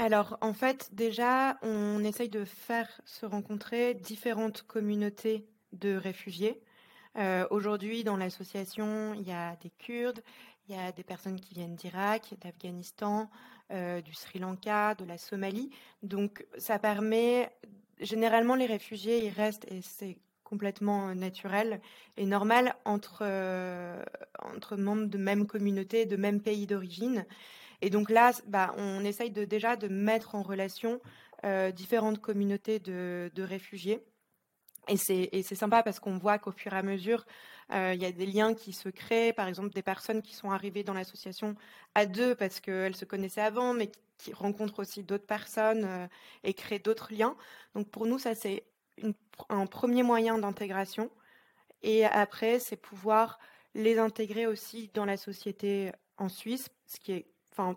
Alors, 0.00 0.38
en 0.42 0.52
fait, 0.52 0.90
déjà, 0.92 1.58
on 1.62 2.04
essaye 2.04 2.28
de 2.28 2.44
faire 2.44 2.88
se 3.04 3.26
rencontrer 3.26 3.94
différentes 3.94 4.62
communautés 4.62 5.48
de 5.72 5.96
réfugiés. 5.96 6.62
Euh, 7.16 7.48
aujourd'hui, 7.50 8.04
dans 8.04 8.16
l'association, 8.16 9.12
il 9.14 9.26
y 9.26 9.32
a 9.32 9.56
des 9.56 9.70
Kurdes, 9.70 10.22
il 10.68 10.76
y 10.76 10.78
a 10.78 10.92
des 10.92 11.02
personnes 11.02 11.40
qui 11.40 11.54
viennent 11.54 11.74
d'Irak, 11.74 12.34
d'Afghanistan, 12.40 13.28
euh, 13.70 14.00
du 14.00 14.14
Sri 14.14 14.38
Lanka, 14.38 14.94
de 14.94 15.04
la 15.04 15.18
Somalie. 15.18 15.70
Donc, 16.02 16.46
ça 16.56 16.78
permet, 16.78 17.50
généralement, 18.00 18.54
les 18.54 18.66
réfugiés, 18.66 19.24
ils 19.26 19.30
restent, 19.30 19.70
et 19.70 19.82
c'est 19.82 20.18
complètement 20.48 21.14
naturel 21.14 21.80
et 22.16 22.24
normal 22.24 22.74
entre, 22.86 23.20
euh, 23.22 24.02
entre 24.38 24.76
membres 24.76 25.06
de 25.06 25.18
même 25.18 25.46
communauté, 25.46 26.06
de 26.06 26.16
même 26.16 26.40
pays 26.40 26.66
d'origine. 26.66 27.26
Et 27.82 27.90
donc 27.90 28.10
là, 28.10 28.32
bah, 28.46 28.74
on 28.78 29.04
essaye 29.04 29.30
de, 29.30 29.44
déjà 29.44 29.76
de 29.76 29.88
mettre 29.88 30.34
en 30.34 30.42
relation 30.42 31.00
euh, 31.44 31.70
différentes 31.70 32.20
communautés 32.20 32.78
de, 32.78 33.30
réfugiés. 33.42 34.02
Et 34.88 34.96
c'est 34.96 35.54
sympa 35.54 35.82
parce 35.82 36.00
qu'on 36.00 36.18
voit 36.18 36.38
qu'au 36.38 36.52
fur 36.52 36.72
et 36.72 36.76
à 36.76 36.82
mesure, 36.82 37.24
euh, 37.72 37.92
il 37.94 38.00
y 38.00 38.06
a 38.06 38.12
des 38.12 38.26
liens 38.26 38.54
qui 38.54 38.72
se 38.72 38.88
créent. 38.88 39.32
Par 39.32 39.48
exemple, 39.48 39.70
des 39.70 39.82
personnes 39.82 40.22
qui 40.22 40.34
sont 40.34 40.50
arrivées 40.50 40.84
dans 40.84 40.94
l'association 40.94 41.54
à 41.94 42.06
deux 42.06 42.34
parce 42.34 42.60
qu'elles 42.60 42.96
se 42.96 43.04
connaissaient 43.04 43.42
avant, 43.42 43.74
mais 43.74 43.90
qui 44.16 44.32
rencontrent 44.32 44.80
aussi 44.80 45.04
d'autres 45.04 45.26
personnes 45.26 45.84
euh, 45.84 46.06
et 46.44 46.54
créent 46.54 46.78
d'autres 46.78 47.12
liens. 47.12 47.36
Donc 47.74 47.88
pour 47.90 48.06
nous, 48.06 48.18
ça 48.18 48.34
c'est 48.34 48.64
un 49.48 49.66
premier 49.66 50.02
moyen 50.02 50.38
d'intégration. 50.38 51.10
Et 51.82 52.04
après, 52.04 52.58
c'est 52.58 52.76
pouvoir 52.76 53.38
les 53.74 53.98
intégrer 53.98 54.46
aussi 54.46 54.90
dans 54.94 55.04
la 55.04 55.16
société 55.16 55.92
en 56.16 56.28
Suisse, 56.28 56.68
ce 56.86 56.98
qui 56.98 57.12
est 57.12 57.26
enfin, 57.52 57.76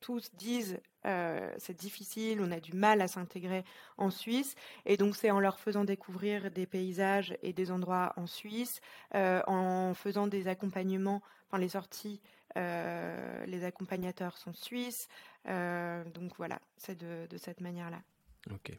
tous 0.00 0.30
disent 0.34 0.78
euh, 1.06 1.50
c'est 1.58 1.76
difficile, 1.76 2.40
on 2.40 2.50
a 2.50 2.60
du 2.60 2.74
mal 2.74 3.00
à 3.00 3.08
s'intégrer 3.08 3.64
en 3.96 4.10
Suisse. 4.10 4.54
Et 4.84 4.96
donc 4.96 5.16
c'est 5.16 5.30
en 5.30 5.40
leur 5.40 5.58
faisant 5.58 5.84
découvrir 5.84 6.50
des 6.50 6.66
paysages 6.66 7.36
et 7.42 7.52
des 7.52 7.70
endroits 7.70 8.12
en 8.16 8.26
Suisse, 8.26 8.80
euh, 9.14 9.40
en 9.46 9.94
faisant 9.94 10.26
des 10.26 10.48
accompagnements, 10.48 11.22
enfin 11.46 11.58
les 11.58 11.70
sorties, 11.70 12.20
euh, 12.56 13.46
les 13.46 13.64
accompagnateurs 13.64 14.36
sont 14.36 14.54
suisses. 14.54 15.08
donc 15.46 16.32
voilà, 16.36 16.60
c'est 16.76 16.98
de, 16.98 17.26
de, 17.28 17.36
cette 17.38 17.60
manière-là. 17.60 18.02
Ok. 18.50 18.72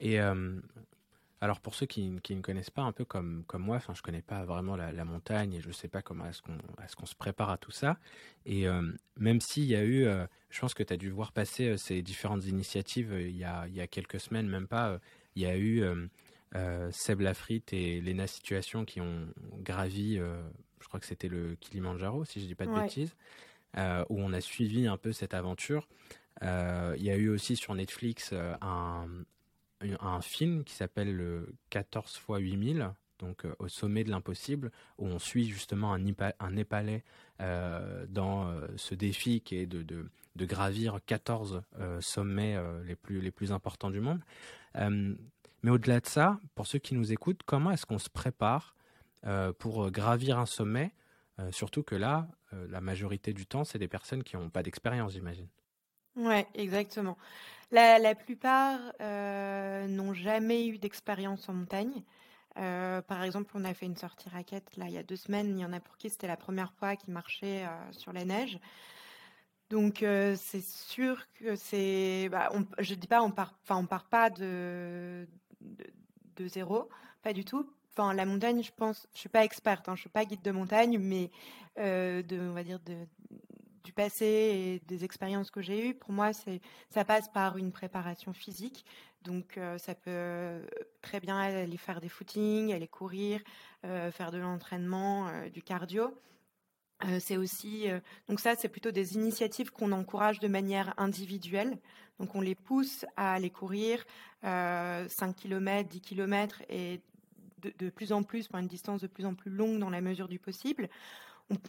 Et 0.00 0.18
alors 1.42 1.58
pour 1.58 1.74
ceux 1.74 1.86
qui, 1.86 2.08
ne 2.08 2.40
connaissent 2.40 2.70
pas 2.70 2.82
un 2.82 2.92
peu 2.92 3.04
comme, 3.04 3.42
comme 3.48 3.62
moi, 3.62 3.74
enfin 3.74 3.94
je 3.94 4.00
connais 4.00 4.22
pas 4.22 4.44
vraiment 4.44 4.76
la, 4.76 5.04
montagne 5.04 5.54
et 5.54 5.60
je 5.60 5.66
ne 5.66 5.72
sais 5.72 5.88
pas 5.88 6.00
comment 6.00 6.24
est-ce 6.26 6.40
qu'on 6.40 6.54
est 6.54 6.94
qu'on 6.94 7.04
se 7.04 7.16
prépare 7.16 7.50
à 7.50 7.58
tout 7.58 7.72
ça. 7.72 7.98
Et 8.46 8.68
euh, 8.68 8.92
même 9.16 9.40
s'il 9.40 9.64
y 9.64 9.74
a 9.74 9.82
eu, 9.82 10.04
euh, 10.04 10.24
je 10.50 10.60
pense 10.60 10.72
que 10.72 10.84
tu 10.84 10.92
as 10.92 10.96
dû 10.96 11.10
voir 11.10 11.32
passer 11.32 11.70
euh, 11.70 11.76
ces 11.76 12.00
différentes 12.00 12.46
initiatives 12.46 13.12
il, 13.18 13.36
y 13.36 13.42
a, 13.42 13.66
il 13.66 13.74
y 13.74 13.80
a 13.80 13.88
quelques 13.88 14.20
semaines, 14.20 14.46
même 14.46 14.68
pas, 14.68 15.00
il 15.34 15.42
y 15.42 15.46
a 15.46 15.58
eu 15.58 15.82
Seb 16.92 17.20
Lafrite 17.20 17.72
et 17.72 18.00
Lena 18.00 18.28
Situation 18.28 18.84
qui 18.84 19.00
ont 19.00 19.26
gravi, 19.58 20.18
je 20.18 20.86
crois 20.86 21.00
que 21.00 21.06
c'était 21.06 21.28
le 21.28 21.56
Kilimanjaro 21.56 22.24
si 22.24 22.40
je 22.40 22.46
dis 22.46 22.54
pas 22.54 22.66
de 22.66 22.72
bêtises, 22.72 23.16
où 23.76 24.20
on 24.20 24.32
a 24.32 24.40
suivi 24.40 24.86
un 24.86 24.96
peu 24.96 25.10
cette 25.10 25.34
aventure. 25.34 25.88
il 26.40 27.02
y 27.02 27.10
a 27.10 27.16
eu 27.16 27.30
aussi 27.30 27.56
sur 27.56 27.74
Netflix 27.74 28.32
un, 28.60 29.08
un 30.00 30.20
film 30.20 30.64
qui 30.64 30.74
s'appelle 30.74 31.14
le 31.14 31.54
14 31.70 32.10
x 32.10 32.24
8000, 32.28 32.92
donc 33.18 33.44
euh, 33.44 33.54
au 33.58 33.68
sommet 33.68 34.04
de 34.04 34.10
l'impossible, 34.10 34.70
où 34.98 35.06
on 35.06 35.18
suit 35.18 35.48
justement 35.48 35.94
un, 35.94 36.02
un 36.40 36.50
Népalais 36.50 37.04
euh, 37.40 38.04
dans 38.08 38.48
euh, 38.48 38.66
ce 38.76 38.94
défi 38.94 39.40
qui 39.40 39.56
est 39.56 39.66
de, 39.66 39.82
de, 39.82 40.10
de 40.36 40.44
gravir 40.44 40.98
14 41.06 41.62
sommets 42.00 42.58
les, 42.84 42.96
plus, 42.96 43.20
les 43.20 43.30
plus 43.30 43.52
importants 43.52 43.90
du 43.90 44.00
monde. 44.00 44.20
mais 44.74 45.70
au-delà 45.70 46.00
de 46.00 46.06
ça, 46.06 46.38
pour 46.54 46.66
ceux 46.66 46.78
qui 46.78 46.94
nous 46.94 47.12
écoutent, 47.12 47.42
comment 47.44 47.70
est-ce 47.70 47.86
qu'on 47.86 47.98
se 47.98 48.10
prépare 48.10 48.74
pour 49.58 49.90
gravir 49.90 50.38
un 50.38 50.46
sommet? 50.46 50.94
Surtout 51.50 51.82
que 51.82 51.94
là, 51.94 52.28
la 52.70 52.80
majorité 52.80 53.34
du 53.34 53.46
temps, 53.46 53.64
c'est 53.64 53.78
des 53.78 53.88
personnes 53.88 54.22
qui 54.22 54.36
n'ont 54.36 54.48
pas 54.48 54.62
d'expérience, 54.62 55.12
j'imagine. 55.12 55.48
Ouais, 56.16 56.46
exactement. 56.54 57.16
La, 57.70 58.14
plupart 58.14 58.78
euh, 59.00 59.86
n'ont 59.88 60.12
jamais 60.12 60.66
eu 60.66 60.78
d'expérience 60.78 61.48
en 61.48 61.54
montagne. 61.54 62.02
Euh, 62.58 63.00
par 63.00 63.22
exemple, 63.22 63.50
on 63.54 63.64
a 63.64 63.72
fait 63.72 63.86
une 63.86 63.96
sortie 63.96 64.28
raquette 64.28 64.76
là 64.76 64.84
il 64.88 64.92
y 64.92 64.98
a 64.98 65.02
deux 65.02 65.16
semaines. 65.16 65.58
Il 65.58 65.62
y 65.62 65.64
en 65.64 65.72
a 65.72 65.80
pour 65.80 65.96
qui 65.96 66.10
c'était 66.10 66.26
la 66.26 66.36
première 66.36 66.74
fois 66.74 66.96
qu'ils 66.96 67.14
marchaient 67.14 67.64
euh, 67.64 67.92
sur 67.92 68.12
la 68.12 68.26
neige. 68.26 68.58
Donc 69.70 70.04
c'est 70.36 70.62
sûr 70.62 71.24
que 71.32 71.56
c'est. 71.56 72.28
Bah, 72.30 72.50
je 72.78 72.94
dis 72.94 73.06
pas 73.06 73.22
on 73.22 73.30
part, 73.30 73.54
on 73.70 73.86
part 73.86 74.04
pas 74.04 74.28
de, 74.28 75.26
de, 76.36 76.46
zéro, 76.46 76.90
pas 77.22 77.32
du 77.32 77.46
tout. 77.46 77.66
enfin, 77.92 78.12
la 78.12 78.26
montagne, 78.26 78.62
je 78.62 78.72
pense, 78.76 79.08
je 79.14 79.20
suis 79.20 79.30
pas 79.30 79.44
experte, 79.44 79.88
hein, 79.88 79.94
je 79.96 80.02
suis 80.02 80.10
pas 80.10 80.26
guide 80.26 80.42
de 80.42 80.50
montagne, 80.50 80.98
mais 80.98 81.30
de, 81.78 82.50
on 82.50 82.52
va 82.52 82.64
dire 82.64 82.80
de, 82.80 83.06
du 83.84 83.92
passé 83.92 84.24
et 84.24 84.82
des 84.86 85.04
expériences 85.04 85.50
que 85.50 85.60
j'ai 85.60 85.88
eues, 85.88 85.94
pour 85.94 86.12
moi, 86.12 86.32
c'est, 86.32 86.60
ça 86.90 87.04
passe 87.04 87.28
par 87.28 87.56
une 87.56 87.72
préparation 87.72 88.32
physique. 88.32 88.84
Donc, 89.22 89.58
ça 89.78 89.94
peut 89.94 90.66
très 91.00 91.20
bien 91.20 91.38
aller 91.38 91.76
faire 91.76 92.00
des 92.00 92.08
footings, 92.08 92.72
aller 92.72 92.88
courir, 92.88 93.40
faire 93.82 94.32
de 94.32 94.38
l'entraînement, 94.38 95.30
du 95.52 95.62
cardio. 95.62 96.12
c'est 97.20 97.36
aussi 97.36 97.86
donc 98.28 98.40
ça 98.40 98.56
c'est 98.56 98.68
plutôt 98.68 98.90
des 98.90 99.14
initiatives 99.14 99.70
qu'on 99.70 99.92
encourage 99.92 100.40
de 100.40 100.48
manière 100.48 100.92
individuelle. 100.96 101.78
Donc 102.18 102.34
on 102.34 102.40
les 102.40 102.54
pousse 102.54 103.04
à 103.16 103.34
aller 103.34 103.50
courir 103.50 104.04
5 104.42 105.08
km, 105.36 105.88
10 105.88 106.00
km 106.00 106.62
et 106.68 107.00
de, 107.58 107.72
de, 107.78 107.90
plus 107.90 108.12
en 108.12 108.22
plus 108.22 108.48
pour 108.48 108.58
une 108.58 108.66
distance 108.66 109.00
de 109.00 109.06
plus 109.06 109.24
en 109.24 109.34
plus 109.34 109.50
longue 109.50 109.78
dans 109.78 109.90
la 109.90 110.00
mesure 110.00 110.28
du 110.28 110.38
possible. 110.38 110.88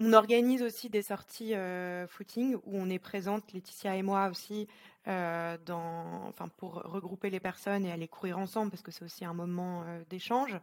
On, 0.02 0.14
organise 0.14 0.62
aussi 0.62 0.90
des 0.90 1.02
sorties 1.02 1.56
euh, 1.56 2.08
footing 2.08 2.56
où 2.56 2.78
on 2.78 2.90
est 2.90 3.00
présente, 3.00 3.52
Laetitia 3.54 3.96
et 3.96 4.02
moi 4.02 4.30
aussi, 4.30 4.68
euh, 5.08 5.58
enfin, 5.68 6.48
pour 6.58 6.76
regrouper 6.76 7.30
les 7.30 7.40
personnes 7.40 7.86
et 7.86 7.92
aller 7.92 8.08
courir 8.08 8.38
ensemble 8.38 8.72
parce 8.72 8.84
que 8.84 8.92
c'est 8.92 9.04
aussi 9.04 9.26
un 9.26 9.34
moment 9.34 9.84
euh, 9.86 10.04
d'échange. 10.10 10.58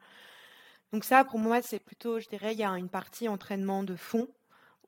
Donc 0.93 1.05
ça, 1.05 1.25
pour 1.25 1.39
moi, 1.39 1.62
c'est 1.62 1.79
plutôt, 1.79 2.19
je 2.19 2.29
dirais, 2.29 2.53
il 2.53 2.59
y 2.59 2.65
a 2.65 2.71
une 2.71 2.89
partie 2.89 3.29
entraînement 3.29 3.83
de 3.83 3.97
fond 3.97 4.29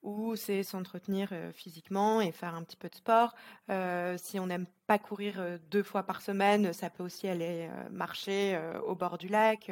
où 0.02 0.34
c'est 0.34 0.64
s'entretenir 0.64 1.32
physiquement 1.54 2.20
et 2.20 2.32
faire 2.32 2.56
un 2.56 2.64
petit 2.64 2.76
peu 2.76 2.88
de 2.88 2.94
sport. 2.96 3.36
si 4.16 4.40
on 4.40 4.48
n'aime 4.48 4.66
pas 4.88 4.98
courir 4.98 5.60
deux 5.70 5.84
fois 5.84 6.02
par 6.02 6.22
semaine, 6.22 6.72
ça 6.72 6.90
peut 6.90 7.04
aussi 7.04 7.28
aller 7.28 7.70
marcher 7.88 8.60
au 8.84 8.96
bord 8.96 9.16
du 9.16 9.28
lac 9.28 9.70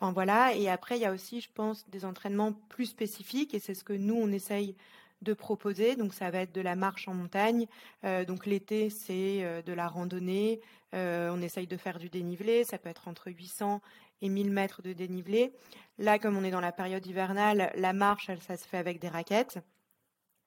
voilà. 0.00 0.54
Et 0.54 0.68
après, 0.68 0.96
il 0.96 1.02
y 1.02 1.06
a 1.06 1.12
aussi, 1.12 1.40
je 1.40 1.48
pense, 1.52 1.88
des 1.90 2.04
entraînements 2.04 2.52
plus 2.68 2.86
spécifiques, 2.86 3.54
et 3.54 3.58
c'est 3.58 3.74
ce 3.74 3.84
que 3.84 3.92
nous 3.92 4.14
on 4.14 4.32
essaye 4.32 4.74
de 5.22 5.34
proposer. 5.34 5.96
Donc 5.96 6.14
ça 6.14 6.30
va 6.30 6.40
être 6.40 6.54
de 6.54 6.60
la 6.60 6.76
marche 6.76 7.08
en 7.08 7.14
montagne. 7.14 7.66
Euh, 8.04 8.24
donc 8.24 8.46
l'été, 8.46 8.90
c'est 8.90 9.44
euh, 9.44 9.62
de 9.62 9.72
la 9.72 9.88
randonnée. 9.88 10.60
Euh, 10.94 11.30
on 11.32 11.42
essaye 11.42 11.66
de 11.66 11.76
faire 11.76 11.98
du 11.98 12.08
dénivelé. 12.08 12.64
Ça 12.64 12.78
peut 12.78 12.88
être 12.88 13.08
entre 13.08 13.30
800 13.30 13.80
et 14.22 14.28
1000 14.28 14.50
mètres 14.50 14.82
de 14.82 14.92
dénivelé. 14.92 15.52
Là, 15.98 16.18
comme 16.18 16.36
on 16.36 16.44
est 16.44 16.50
dans 16.50 16.60
la 16.60 16.72
période 16.72 17.06
hivernale, 17.06 17.72
la 17.76 17.92
marche, 17.92 18.30
ça 18.40 18.56
se 18.56 18.66
fait 18.66 18.78
avec 18.78 19.00
des 19.00 19.08
raquettes. 19.08 19.58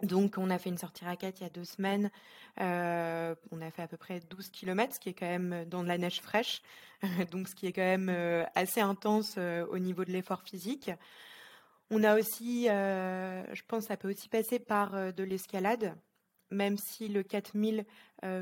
Donc, 0.03 0.37
on 0.37 0.49
a 0.49 0.59
fait 0.59 0.69
une 0.69 0.77
sortie 0.77 1.05
raquette 1.05 1.39
il 1.39 1.43
y 1.43 1.45
a 1.45 1.49
deux 1.49 1.63
semaines. 1.63 2.11
Euh, 2.59 3.33
on 3.51 3.61
a 3.61 3.71
fait 3.71 3.81
à 3.83 3.87
peu 3.87 3.95
près 3.95 4.19
12 4.29 4.49
km, 4.49 4.93
ce 4.93 4.99
qui 4.99 5.09
est 5.09 5.13
quand 5.13 5.25
même 5.25 5.65
dans 5.69 5.81
de 5.81 5.87
la 5.87 5.97
neige 5.97 6.19
fraîche. 6.19 6.61
Donc, 7.31 7.47
ce 7.47 7.55
qui 7.55 7.67
est 7.67 7.71
quand 7.71 7.81
même 7.81 8.09
euh, 8.09 8.43
assez 8.53 8.81
intense 8.81 9.35
euh, 9.37 9.65
au 9.67 9.79
niveau 9.79 10.03
de 10.03 10.11
l'effort 10.11 10.41
physique. 10.43 10.91
On 11.89 12.03
a 12.03 12.17
aussi, 12.17 12.65
je 12.65 13.61
pense, 13.67 13.85
ça 13.85 13.97
peut 13.97 14.09
aussi 14.09 14.27
passer 14.27 14.57
par 14.57 15.13
de 15.13 15.23
l'escalade, 15.23 15.93
même 16.49 16.75
si 16.75 17.07
le 17.07 17.21
4000 17.21 17.85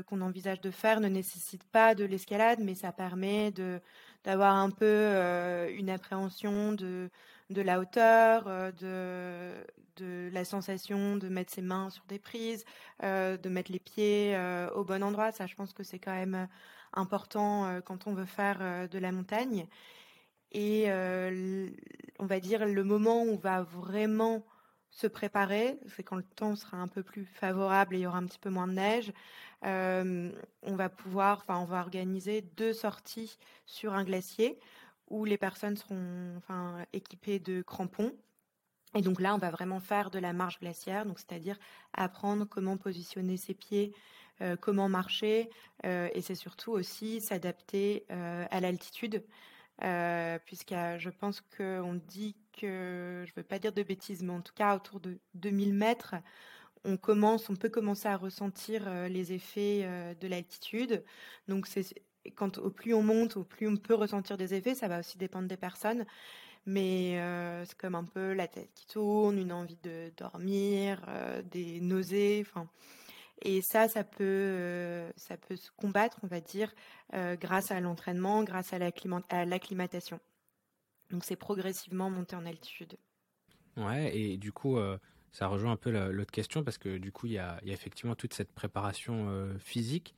qu'on 0.06 0.22
envisage 0.22 0.62
de 0.62 0.70
faire 0.70 1.00
ne 1.00 1.08
nécessite 1.08 1.62
pas 1.64 1.94
de 1.94 2.04
l'escalade, 2.04 2.60
mais 2.62 2.74
ça 2.74 2.92
permet 2.92 3.50
de 3.50 3.78
d'avoir 4.24 4.56
un 4.56 4.70
peu 4.70 5.68
une 5.76 5.90
appréhension 5.90 6.72
de 6.72 7.10
de 7.50 7.60
la 7.60 7.80
hauteur, 7.80 8.44
de 8.80 9.52
de 9.96 10.30
la 10.32 10.44
sensation 10.44 11.16
de 11.16 11.28
mettre 11.28 11.52
ses 11.52 11.62
mains 11.62 11.90
sur 11.90 12.04
des 12.04 12.18
prises, 12.18 12.64
euh, 13.02 13.36
de 13.36 13.48
mettre 13.48 13.72
les 13.72 13.78
pieds 13.78 14.34
euh, 14.34 14.70
au 14.70 14.84
bon 14.84 15.02
endroit. 15.02 15.32
Ça, 15.32 15.46
je 15.46 15.54
pense 15.54 15.72
que 15.72 15.82
c'est 15.82 15.98
quand 15.98 16.14
même 16.14 16.34
euh, 16.34 16.46
important 16.94 17.80
quand 17.86 18.06
on 18.06 18.12
veut 18.12 18.26
faire 18.26 18.86
de 18.86 18.98
la 18.98 19.12
montagne. 19.12 19.66
Et 20.50 20.90
on 20.90 22.26
va 22.26 22.38
dire 22.38 22.66
le 22.66 22.84
moment 22.84 23.22
où 23.22 23.30
on 23.30 23.36
va 23.36 23.62
vraiment 23.62 24.44
se 24.92 25.06
préparer, 25.06 25.78
c'est 25.88 26.02
quand 26.02 26.16
le 26.16 26.22
temps 26.22 26.54
sera 26.54 26.76
un 26.76 26.86
peu 26.86 27.02
plus 27.02 27.24
favorable 27.24 27.96
et 27.96 27.98
il 27.98 28.02
y 28.02 28.06
aura 28.06 28.18
un 28.18 28.26
petit 28.26 28.38
peu 28.38 28.50
moins 28.50 28.68
de 28.68 28.74
neige. 28.74 29.12
on 29.62 30.76
va 30.76 30.88
pouvoir, 30.88 31.38
enfin, 31.38 31.58
on 31.58 31.64
va 31.64 31.80
organiser 31.80 32.42
deux 32.56 32.74
sorties 32.74 33.38
sur 33.66 33.94
un 33.94 34.04
glacier 34.04 34.58
où 35.08 35.24
les 35.24 35.38
personnes 35.38 35.76
seront 35.76 36.36
enfin, 36.36 36.84
équipées 36.92 37.38
de 37.38 37.62
crampons 37.62 38.12
et 38.94 39.00
donc 39.00 39.20
là, 39.20 39.34
on 39.34 39.38
va 39.38 39.50
vraiment 39.50 39.80
faire 39.80 40.10
de 40.10 40.18
la 40.18 40.34
marche 40.34 40.60
glaciaire, 40.60 41.06
donc 41.06 41.18
c'est-à-dire 41.18 41.58
apprendre 41.94 42.44
comment 42.44 42.76
positionner 42.76 43.38
ses 43.38 43.54
pieds, 43.54 43.94
comment 44.60 44.90
marcher, 44.90 45.48
et 45.84 46.20
c'est 46.20 46.34
surtout 46.34 46.72
aussi 46.72 47.22
s'adapter 47.22 48.04
à 48.10 48.60
l'altitude, 48.60 49.24
puisque 50.44 50.74
je 50.98 51.10
pense 51.10 51.40
qu'on 51.56 52.00
dit 52.06 52.36
que, 52.58 53.24
je 53.26 53.30
ne 53.30 53.36
veux 53.36 53.42
pas 53.42 53.58
dire 53.58 53.72
de 53.72 53.82
bêtises, 53.82 54.22
mais 54.22 54.32
en 54.32 54.42
tout 54.42 54.54
cas 54.54 54.76
autour 54.76 55.00
de 55.00 55.18
2000 55.34 55.74
mètres, 55.74 56.14
on 56.84 56.96
commence, 56.96 57.48
on 57.50 57.56
peut 57.56 57.68
commencer 57.68 58.08
à 58.08 58.16
ressentir 58.16 58.88
les 59.08 59.32
effets 59.32 60.14
de 60.20 60.28
l'altitude. 60.28 61.04
Donc 61.48 61.66
c'est 61.66 61.86
quand 62.34 62.58
au 62.58 62.70
plus 62.70 62.94
on 62.94 63.02
monte, 63.02 63.36
au 63.36 63.44
plus 63.44 63.68
on 63.68 63.76
peut 63.76 63.94
ressentir 63.94 64.36
des 64.36 64.54
effets. 64.54 64.74
Ça 64.74 64.88
va 64.88 65.00
aussi 65.00 65.18
dépendre 65.18 65.48
des 65.48 65.56
personnes 65.56 66.04
mais 66.64 67.20
c'est 67.64 67.76
comme 67.76 67.96
un 67.96 68.04
peu 68.04 68.34
la 68.34 68.46
tête 68.46 68.70
qui 68.74 68.86
tourne, 68.86 69.36
une 69.36 69.52
envie 69.52 69.78
de 69.82 70.12
dormir, 70.16 71.04
des 71.50 71.80
nausées. 71.80 72.44
Et 73.42 73.60
ça, 73.62 73.88
ça 73.88 74.04
peut, 74.04 75.04
ça 75.16 75.36
peut 75.36 75.56
se 75.56 75.70
combattre, 75.76 76.18
on 76.22 76.26
va 76.26 76.40
dire, 76.40 76.72
grâce 77.12 77.70
à 77.70 77.80
l'entraînement, 77.80 78.44
grâce 78.44 78.72
à 78.72 78.78
l'acclimatation. 79.44 80.20
Donc 81.10 81.24
c'est 81.24 81.36
progressivement 81.36 82.08
monter 82.08 82.36
en 82.36 82.46
altitude. 82.46 82.96
Ouais, 83.76 84.16
et 84.16 84.36
du 84.36 84.52
coup, 84.52 84.78
ça 85.32 85.48
rejoint 85.48 85.72
un 85.72 85.76
peu 85.76 85.90
l'autre 85.90 86.30
question 86.30 86.62
parce 86.62 86.78
que 86.78 86.98
du 86.98 87.10
coup, 87.10 87.26
il 87.26 87.32
y 87.32 87.38
a, 87.38 87.58
y 87.64 87.70
a, 87.70 87.74
effectivement 87.74 88.14
toute 88.14 88.32
cette 88.32 88.52
préparation 88.52 89.56
physique. 89.58 90.14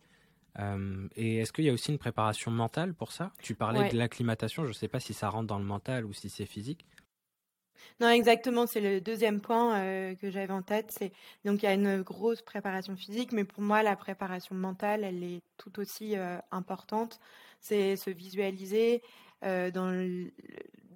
Euh, 0.58 1.08
et 1.16 1.38
est-ce 1.38 1.52
qu'il 1.52 1.64
y 1.64 1.70
a 1.70 1.72
aussi 1.72 1.90
une 1.90 1.98
préparation 1.98 2.50
mentale 2.50 2.94
pour 2.94 3.12
ça? 3.12 3.32
Tu 3.42 3.54
parlais 3.54 3.88
de 3.88 3.96
l'acclimatation, 3.96 4.64
je 4.64 4.68
ne 4.68 4.74
sais 4.74 4.88
pas 4.88 5.00
si 5.00 5.14
ça 5.14 5.28
rentre 5.28 5.46
dans 5.46 5.58
le 5.58 5.64
mental 5.64 6.04
ou 6.04 6.12
si 6.12 6.28
c'est 6.28 6.46
physique. 6.46 6.86
Non, 8.00 8.08
exactement, 8.08 8.66
c'est 8.66 8.80
le 8.80 9.00
deuxième 9.00 9.40
point 9.40 9.76
euh, 9.78 10.14
que 10.16 10.30
j'avais 10.30 10.52
en 10.52 10.62
tête. 10.62 10.90
C'est 10.90 11.12
donc 11.44 11.62
il 11.62 11.66
y 11.66 11.68
a 11.68 11.74
une 11.74 12.02
grosse 12.02 12.42
préparation 12.42 12.96
physique, 12.96 13.32
mais 13.32 13.44
pour 13.44 13.62
moi 13.62 13.82
la 13.82 13.96
préparation 13.96 14.54
mentale, 14.54 15.04
elle 15.04 15.22
est 15.22 15.42
tout 15.56 15.78
aussi 15.80 16.16
euh, 16.16 16.38
importante. 16.50 17.20
C'est 17.60 17.96
se 17.96 18.10
visualiser 18.10 19.02
dans, 19.42 20.26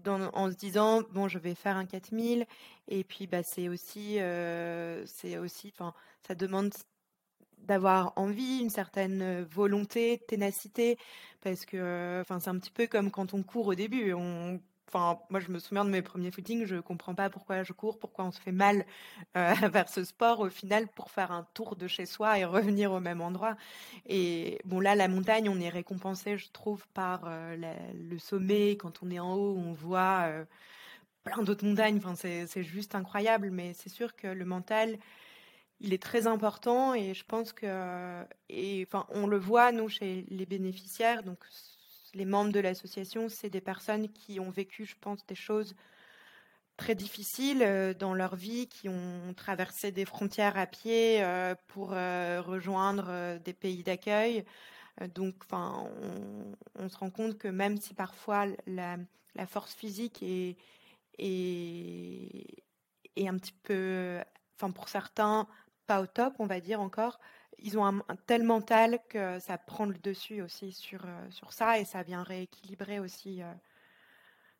dans, 0.04 0.30
en 0.32 0.50
se 0.50 0.56
disant 0.56 1.02
bon, 1.12 1.28
je 1.28 1.38
vais 1.38 1.54
faire 1.54 1.76
un 1.76 1.84
4000, 1.86 2.46
et 2.88 3.04
puis 3.04 3.26
bah 3.26 3.42
c'est 3.42 3.68
aussi 3.68 4.18
c'est 5.06 5.38
aussi, 5.38 5.72
ça 6.26 6.34
demande 6.34 6.72
d'avoir 7.58 8.12
envie, 8.16 8.60
une 8.60 8.70
certaine 8.70 9.42
volonté, 9.44 10.22
ténacité, 10.28 10.96
parce 11.42 11.66
que 11.66 12.22
c'est 12.26 12.48
un 12.48 12.58
petit 12.58 12.70
peu 12.70 12.86
comme 12.86 13.10
quand 13.10 13.34
on 13.34 13.42
court 13.42 13.66
au 13.68 13.74
début. 13.74 14.14
Enfin 14.88 15.20
moi 15.30 15.40
je 15.40 15.50
me 15.50 15.58
souviens 15.58 15.84
de 15.84 15.90
mes 15.90 16.02
premiers 16.02 16.30
footings, 16.30 16.66
je 16.66 16.76
comprends 16.76 17.14
pas 17.14 17.30
pourquoi 17.30 17.62
je 17.62 17.72
cours, 17.72 17.98
pourquoi 17.98 18.24
on 18.24 18.32
se 18.32 18.40
fait 18.40 18.52
mal 18.52 18.86
euh, 19.36 19.54
vers 19.72 19.88
ce 19.88 20.04
sport 20.04 20.40
au 20.40 20.50
final 20.50 20.88
pour 20.88 21.10
faire 21.10 21.30
un 21.32 21.46
tour 21.54 21.76
de 21.76 21.86
chez 21.86 22.06
soi 22.06 22.38
et 22.38 22.44
revenir 22.44 22.92
au 22.92 23.00
même 23.00 23.20
endroit. 23.20 23.56
Et 24.06 24.58
bon 24.64 24.80
là 24.80 24.94
la 24.94 25.08
montagne, 25.08 25.48
on 25.48 25.60
est 25.60 25.68
récompensé, 25.68 26.38
je 26.38 26.50
trouve, 26.50 26.86
par 26.88 27.28
le 27.56 28.18
sommet. 28.18 28.76
Quand 28.76 29.02
on 29.02 29.10
est 29.10 29.18
en 29.20 29.34
haut, 29.34 29.56
on 29.56 29.72
voit 29.72 30.28
plein 31.24 31.42
d'autres 31.42 31.66
montagnes. 31.66 31.98
Enfin 31.98 32.14
c'est 32.16 32.62
juste 32.62 32.94
incroyable, 32.94 33.50
mais 33.50 33.72
c'est 33.74 33.88
sûr 33.90 34.16
que 34.16 34.26
le 34.28 34.44
mental 34.44 34.98
il 35.80 35.92
est 35.92 36.02
très 36.02 36.26
important 36.26 36.94
et 36.94 37.14
je 37.14 37.24
pense 37.24 37.52
que, 37.52 38.24
et 38.48 38.84
enfin, 38.86 39.06
on 39.10 39.26
le 39.26 39.38
voit 39.38 39.72
nous 39.72 39.88
chez 39.88 40.24
les 40.28 40.46
bénéficiaires, 40.46 41.22
donc 41.22 41.38
les 42.18 42.24
membres 42.24 42.52
de 42.52 42.60
l'association, 42.60 43.28
c'est 43.28 43.48
des 43.48 43.60
personnes 43.60 44.08
qui 44.08 44.40
ont 44.40 44.50
vécu, 44.50 44.84
je 44.84 44.96
pense, 45.00 45.24
des 45.26 45.36
choses 45.36 45.74
très 46.76 46.94
difficiles 46.94 47.62
euh, 47.62 47.94
dans 47.94 48.12
leur 48.12 48.34
vie, 48.36 48.68
qui 48.68 48.88
ont 48.88 49.34
traversé 49.34 49.92
des 49.92 50.04
frontières 50.04 50.58
à 50.58 50.66
pied 50.66 51.22
euh, 51.22 51.54
pour 51.68 51.92
euh, 51.92 52.42
rejoindre 52.42 53.38
des 53.38 53.52
pays 53.52 53.82
d'accueil. 53.82 54.44
Donc, 55.14 55.36
enfin, 55.44 55.88
on, 56.76 56.88
se 56.88 56.96
rend 56.96 57.10
compte 57.10 57.38
que 57.38 57.46
même 57.46 57.76
si 57.76 57.94
parfois 57.94 58.46
la, 58.66 58.96
force 59.46 59.72
physique 59.72 60.20
est, 60.24 60.56
est, 61.18 62.46
est 63.14 63.28
un 63.28 63.36
petit 63.38 63.54
peu, 63.62 64.18
enfin, 64.56 64.72
pour 64.72 64.88
certains, 64.88 65.46
pas 65.86 66.02
au 66.02 66.06
top, 66.06 66.34
on 66.40 66.46
va 66.46 66.58
dire 66.60 66.80
encore, 66.80 67.20
ils 67.60 67.78
ont 67.78 67.86
un, 67.86 68.02
tel 68.26 68.42
mental 68.42 68.98
que 69.08 69.38
ça 69.38 69.58
prend 69.58 69.86
le 69.86 69.98
dessus 69.98 70.42
aussi 70.42 70.72
sur, 70.72 71.04
euh, 71.04 71.30
sur 71.30 71.52
ça 71.52 71.78
et 71.78 71.84
ça 71.84 72.02
vient 72.02 72.22
rééquilibrer 72.22 73.00
aussi 73.00 73.42
euh, 73.42 73.52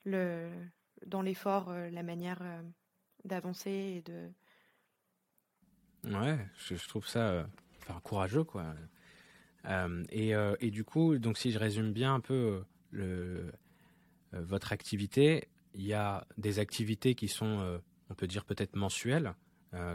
le, 0.05 0.51
dans 1.07 1.23
l'effort 1.23 1.71
euh, 1.71 1.91
la 1.91 2.03
manière 2.03 2.43
d'avancer 3.25 3.71
et 3.71 4.03
de. 4.03 4.31
Ouais, 6.05 6.39
je, 6.57 6.89
trouve 6.89 7.07
ça 7.07 7.47
enfin, 7.83 8.01
courageux 8.01 8.45
quoi. 8.45 8.75
Et, 10.11 10.33
et, 10.61 10.71
du 10.71 10.85
coup, 10.85 11.19
donc 11.19 11.37
si 11.37 11.51
je 11.51 11.59
résume 11.59 11.93
bien 11.93 12.15
un 12.15 12.21
peu 12.21 12.65
votre 14.33 14.73
activité, 14.73 15.49
il 15.75 15.85
y 15.85 15.93
a 15.93 16.27
des 16.39 16.59
activités 16.59 17.15
qui 17.15 17.29
sont, 17.29 17.81
on 18.09 18.15
peut 18.15 18.29
dire 18.29 18.47
peut-être 18.47 18.77
mensuelles, 18.77 19.35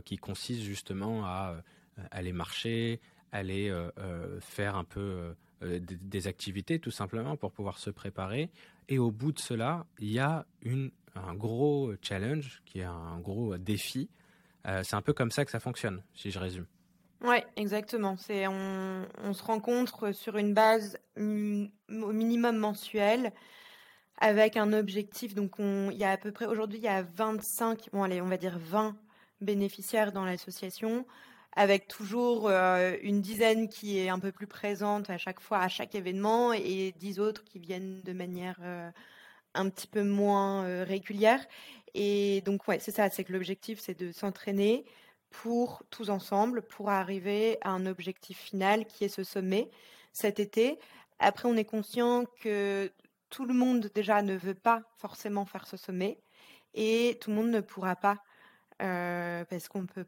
qui 0.05 0.17
consistent 0.17 0.62
justement 0.62 1.25
à 1.25 1.63
aller 2.12 2.33
marcher, 2.33 3.00
aller 3.31 3.73
faire 4.41 4.75
un 4.75 4.83
peu 4.83 5.35
des 5.62 6.27
activités 6.27 6.79
tout 6.79 6.91
simplement 6.91 7.38
pour 7.38 7.51
pouvoir 7.51 7.77
se 7.79 7.89
préparer. 7.89 8.50
Et 8.89 9.00
au 9.00 9.12
bout 9.12 9.31
de 9.31 9.39
cela, 9.39 9.85
il 10.00 10.12
y 10.12 10.19
a 10.19 10.45
un 11.15 11.33
gros 11.33 11.93
challenge 12.01 12.62
qui 12.65 12.79
est 12.79 12.83
un 12.83 13.19
gros 13.19 13.57
défi. 13.57 14.09
c'est 14.65 14.95
un 14.95 15.01
peu 15.01 15.13
comme 15.13 15.31
ça 15.31 15.45
que 15.45 15.51
ça 15.51 15.59
fonctionne, 15.59 16.03
si 16.13 16.31
je 16.31 16.39
résume. 16.39 16.65
Oui, 17.23 17.38
exactement. 17.55 18.17
C'est 18.17 18.47
on, 18.47 19.33
se 19.33 19.43
rencontre 19.43 20.12
sur 20.12 20.38
une 20.38 20.53
base 20.53 20.97
au 21.17 22.12
minimum 22.12 22.57
mensuelle 22.57 23.31
avec 24.17 24.57
un 24.57 24.73
objectif. 24.73 25.33
Donc, 25.33 25.57
on, 25.57 25.89
il 25.89 25.97
y 25.97 26.03
a 26.03 26.12
à 26.12 26.17
peu 26.17 26.33
près 26.33 26.45
aujourd'hui, 26.45 26.79
il 26.79 26.83
y 26.83 26.89
a 26.89 27.01
25, 27.01 27.89
bon 27.93 28.03
allez, 28.03 28.21
on 28.21 28.27
va 28.27 28.38
dire 28.38 28.59
20 28.59 28.97
bénéficiaires 29.39 30.12
dans 30.12 30.25
l'association, 30.25 31.05
avec 31.55 31.88
toujours 31.88 32.50
euh, 32.50 32.95
une 33.01 33.22
dizaine 33.22 33.69
qui 33.69 34.00
est 34.00 34.10
un 34.10 34.19
peu 34.19 34.31
plus 34.31 34.48
présente 34.48 35.10
à 35.10 35.17
chaque 35.17 35.39
fois, 35.39 35.60
à 35.60 35.67
chaque 35.67 35.95
événement, 35.95 36.53
et 36.53 36.93
10 36.98 37.19
autres 37.19 37.43
qui 37.43 37.60
viennent 37.60 38.01
de 38.01 38.13
manière 38.13 38.57
euh, 38.63 38.89
un 39.53 39.69
petit 39.69 39.88
peu 39.88 40.03
moins 40.03 40.65
euh, 40.65 40.83
régulière. 40.83 41.45
Et 41.93 42.41
donc, 42.41 42.67
ouais, 42.67 42.79
c'est 42.79 42.91
ça, 42.91 43.10
c'est 43.10 43.24
que 43.24 43.33
l'objectif, 43.33 43.79
c'est 43.79 43.98
de 44.00 44.12
s'entraîner 44.12 44.86
pour 45.29 45.83
tous 45.89 46.10
ensemble, 46.10 46.63
pour 46.63 46.89
arriver 46.89 47.57
à 47.62 47.72
un 47.72 47.86
objectif 47.86 48.38
final 48.39 48.86
qui 48.86 49.05
est 49.05 49.10
ce 49.10 49.24
sommet 49.24 49.69
cet 50.12 50.39
été. 50.39 50.79
Après, 51.19 51.48
on 51.48 51.55
est 51.55 51.65
conscient 51.65 52.25
que 52.41 52.91
tout 53.29 53.45
le 53.45 53.53
monde 53.53 53.89
déjà 53.95 54.22
ne 54.22 54.36
veut 54.36 54.53
pas 54.55 54.83
forcément 54.98 55.45
faire 55.45 55.65
ce 55.67 55.77
sommet 55.77 56.19
et 56.75 57.17
tout 57.22 57.31
le 57.31 57.36
monde 57.36 57.50
ne 57.50 57.62
pourra 57.62 57.95
pas 57.95 58.17
parce 58.77 59.69
qu'on 59.69 59.86
peut 59.86 60.05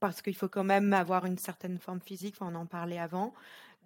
parce 0.00 0.22
qu'il 0.22 0.34
faut 0.34 0.48
quand 0.48 0.64
même 0.64 0.92
avoir 0.92 1.26
une 1.26 1.38
certaine 1.38 1.78
forme 1.78 2.00
physique, 2.00 2.36
on 2.40 2.54
en 2.54 2.66
parlait 2.66 2.98
avant. 2.98 3.34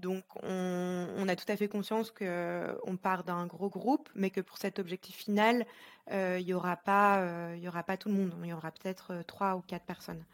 Donc 0.01 0.25
on, 0.43 1.29
a 1.29 1.37
tout 1.37 1.45
à 1.49 1.57
fait 1.57 1.69
conscience 1.69 2.11
qu'on 2.11 2.97
part 3.01 3.23
d'un 3.25 3.47
gros 3.47 3.69
groupe, 3.69 4.09
mais 4.15 4.31
que 4.31 4.41
pour 4.41 4.59
cet 4.59 4.79
objectif 4.79 5.17
final, 5.17 5.65
euh, 6.11 6.39
il 6.41 6.47
n'y 6.47 6.55
aura, 6.55 6.77
pas, 6.77 7.21
euh, 7.21 7.69
aura 7.69 7.85
pas 7.85 7.97
tout 7.97 8.09
le 8.09 8.17
monde. 8.17 8.35
Il 8.43 8.49
y 8.49 8.53
aura 8.53 8.73
peut-être 8.73 9.23
trois 9.27 9.55
ou 9.55 9.61
quatre 9.61 9.85
personnes. 9.85 10.25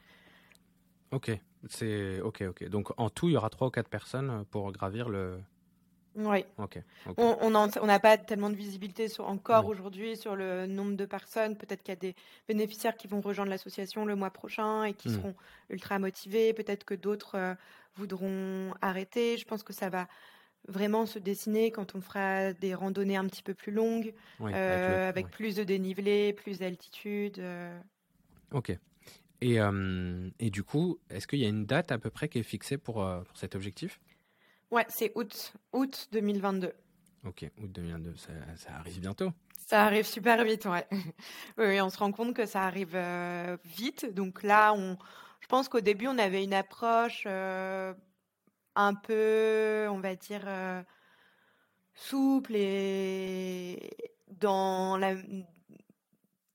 Ok, 1.11 1.31
c'est 1.69 2.21
ok, 2.21 2.45
ok. 2.49 2.69
Donc 2.69 2.93
en 2.99 3.11
tout, 3.11 3.29
il 3.29 3.33
y 3.33 3.37
aura 3.37 3.51
trois 3.51 3.69
ou 3.69 3.71
quatre 3.71 3.89
personnes 3.89 4.31
euh, 4.31 4.43
pour 4.51 4.73
gravir 4.73 5.09
le. 5.09 5.41
Oui. 6.19 6.45
Ok. 6.59 6.81
On 7.17 7.51
n'a 7.51 7.99
pas 8.01 8.19
tellement 8.19 8.51
de 8.51 8.57
visibilité 8.57 9.09
sur, 9.09 9.29
encore 9.29 9.67
aujourd'hui 9.67 10.17
sur 10.17 10.37
le 10.37 10.67
nombre 10.67 10.97
de 10.97 11.05
personnes. 11.05 11.57
Peut-être 11.57 11.83
qu'il 11.83 11.93
y 11.93 11.97
a 11.97 12.01
des 12.01 12.15
bénéficiaires 12.49 12.97
qui 12.97 13.07
vont 13.07 13.21
rejoindre 13.21 13.51
l'association 13.51 14.05
le 14.05 14.17
mois 14.17 14.31
prochain 14.31 14.85
et 14.85 14.95
qui 14.95 15.09
hmm. 15.09 15.15
seront 15.15 15.35
ultra 15.71 15.99
motivés. 15.99 16.53
Peut-être 16.53 16.85
que 16.85 16.95
d'autres 16.95 17.37
euh, 17.37 17.55
voudront 17.97 18.75
arrêter. 18.81 19.37
Je 19.37 19.45
pense 19.45 19.63
que 19.63 19.73
ça 19.73 19.89
va 19.89 20.09
vraiment 20.67 21.07
se 21.07 21.19
dessiner 21.19 21.71
quand 21.71 21.95
on 21.95 22.01
fera 22.01 22.53
des 22.53 22.75
randonnées 22.75 23.17
un 23.17 23.27
petit 23.27 23.43
peu 23.43 23.55
plus 23.55 23.73
longues, 23.73 24.13
euh, 24.41 25.09
avec, 25.09 25.31
plus 25.31 25.55
de 25.57 25.65
dénivelé, 25.65 26.33
plus 26.33 26.59
d'altitude. 26.59 27.41
Ok. 28.53 28.77
Et, 29.41 29.61
euh, 29.61 30.31
et 30.41 30.51
du 30.51 30.63
coup, 30.65 30.99
est-ce 31.11 31.27
qu'il 31.27 31.39
y 31.39 31.45
a 31.45 31.49
une 31.49 31.67
date 31.67 31.93
à 31.93 31.99
peu 31.99 32.11
près 32.11 32.29
qui 32.29 32.39
est 32.39 32.43
fixée 32.45 32.79
pour, 32.79 33.03
euh, 33.03 33.21
pour 33.23 33.37
cet 33.37 33.55
objectif? 33.55 34.01
Ouais, 34.71 34.87
c'est 34.89 35.13
août, 35.15 35.53
août 35.73 36.09
2022. 36.13 36.73
Ok, 37.25 37.51
août 37.59 37.73
2022, 37.73 38.17
ça, 38.17 38.33
ça, 38.57 38.71
arrive 38.77 39.01
bientôt. 39.01 39.33
Ça 39.67 39.85
arrive 39.85 40.07
super 40.07 40.45
vite, 40.45 40.67
ouais. 40.67 40.87
oui, 41.59 41.81
on 41.81 41.91
se 41.91 41.99
rend 41.99 42.13
compte 42.13 42.35
que 42.35 42.47
ça 42.47 42.63
arrive 42.63 42.95
euh, 42.95 43.57
vite. 43.65 44.07
Donc 44.15 44.43
là, 44.43 44.73
on, 44.75 44.97
je 45.41 45.47
pense 45.47 45.69
qu'au 45.69 45.81
début, 45.81 46.07
on 46.07 46.19
avait 46.19 46.45
une 46.45 46.55
approche 46.55 47.27
un 47.27 48.95
peu, 48.95 49.88
on 49.90 49.99
va 50.01 50.14
dire, 50.14 50.47
souple 51.95 52.55
et 52.55 53.90
dans 54.29 54.97
la, 54.97 55.14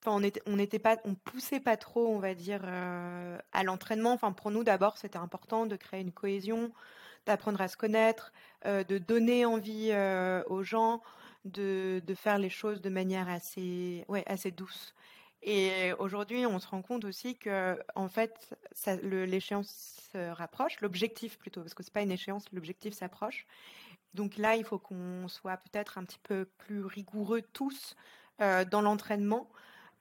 on 0.06 0.24
était, 0.24 0.42
on 0.46 0.56
n'était 0.56 0.80
pas, 0.80 0.98
on 1.06 1.16
poussait 1.16 1.60
pas 1.60 1.78
trop, 1.78 2.08
on 2.08 2.20
va 2.20 2.34
dire, 2.34 2.62
euh, 2.66 3.38
à 3.52 3.64
l'entraînement. 3.64 4.14
Enfin, 4.14 4.32
pour 4.32 4.52
nous, 4.52 4.64
d'abord, 4.64 4.98
c'était 4.98 5.18
important 5.18 5.66
de 5.66 5.76
créer 5.76 6.02
une 6.02 6.12
cohésion, 6.12 6.72
d'apprendre 7.26 7.62
à 7.62 7.68
se 7.68 7.78
connaître, 7.78 8.32
euh, 8.66 8.84
de 8.84 8.98
donner 8.98 9.46
envie 9.46 9.90
euh, 9.92 10.44
aux 10.48 10.64
gens, 10.64 11.02
de, 11.46 12.02
faire 12.16 12.38
les 12.38 12.50
choses 12.50 12.82
de 12.82 12.90
manière 12.90 13.30
assez, 13.30 14.06
ouais, 14.08 14.24
assez 14.28 14.52
douce. 14.52 14.94
Et 15.42 15.92
aujourd'hui, 16.00 16.46
on 16.46 16.58
se 16.60 16.68
rend 16.68 16.82
compte 16.82 17.04
aussi 17.04 17.38
que, 17.38 17.78
en 17.96 18.08
fait, 18.08 18.56
l'échéance 19.02 20.08
se 20.14 20.30
rapproche, 20.32 20.80
l'objectif 20.80 21.38
plutôt, 21.38 21.62
parce 21.62 21.74
que 21.74 21.84
c'est 21.84 21.92
pas 21.94 22.02
une 22.02 22.12
échéance, 22.12 22.46
l'objectif 22.54 22.94
s'approche. 22.94 23.46
Donc 24.14 24.38
là, 24.38 24.56
il 24.56 24.64
faut 24.64 24.80
qu'on 24.80 25.28
soit 25.28 25.58
peut-être 25.58 25.98
un 25.98 26.06
petit 26.06 26.20
peu 26.24 26.46
plus 26.46 26.86
rigoureux 26.86 27.42
tous 27.42 27.98
dans 28.40 28.82
l'entraînement 28.82 29.50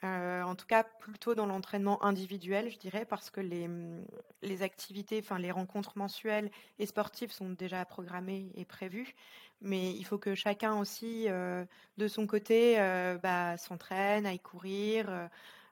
euh, 0.05 0.43
en 0.43 0.57
tout 0.57 0.67
cas, 0.67 0.83
plutôt 0.83 1.35
dans 1.35 1.47
l'entraînement 1.47 2.05
individuel, 2.05 2.71
je 2.71 2.79
dirais, 2.79 3.05
parce 3.05 3.31
que 3.31 3.41
les, 3.41 3.69
mm, 3.69 4.05
les 4.43 4.62
activités, 4.62 5.21
enfin 5.23 5.38
les 5.38 5.51
rencontres 5.53 5.97
mensuelles 5.97 6.51
et 6.79 6.87
sportives 6.87 7.31
sont 7.31 7.51
déjà 7.51 7.85
programmées 7.85 8.51
et 8.57 8.65
prévues. 8.65 9.15
Mais 9.61 9.93
il 9.93 10.05
faut 10.05 10.19
que 10.19 10.35
chacun 10.35 10.77
aussi, 10.79 11.27
euh, 11.29 11.65
de 11.99 12.09
son 12.09 12.27
côté, 12.27 12.81
euh, 12.81 13.17
bah, 13.19 13.57
s'entraîne, 13.57 14.27
aille 14.27 14.41
courir, 14.41 15.29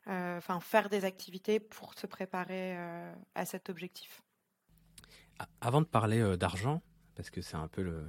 enfin 0.06 0.58
faire 0.60 0.88
des 0.88 1.04
activités 1.04 1.60
pour 1.60 1.94
se 1.94 2.06
préparer 2.06 2.76
à 3.34 3.44
cet 3.44 3.68
objectif. 3.70 4.22
Avant 5.60 5.80
de 5.80 5.86
parler 5.86 6.36
d'argent, 6.36 6.82
parce 7.14 7.30
que 7.30 7.40
c'est 7.40 7.56
un 7.56 7.68
peu 7.68 7.82
le, 7.82 8.04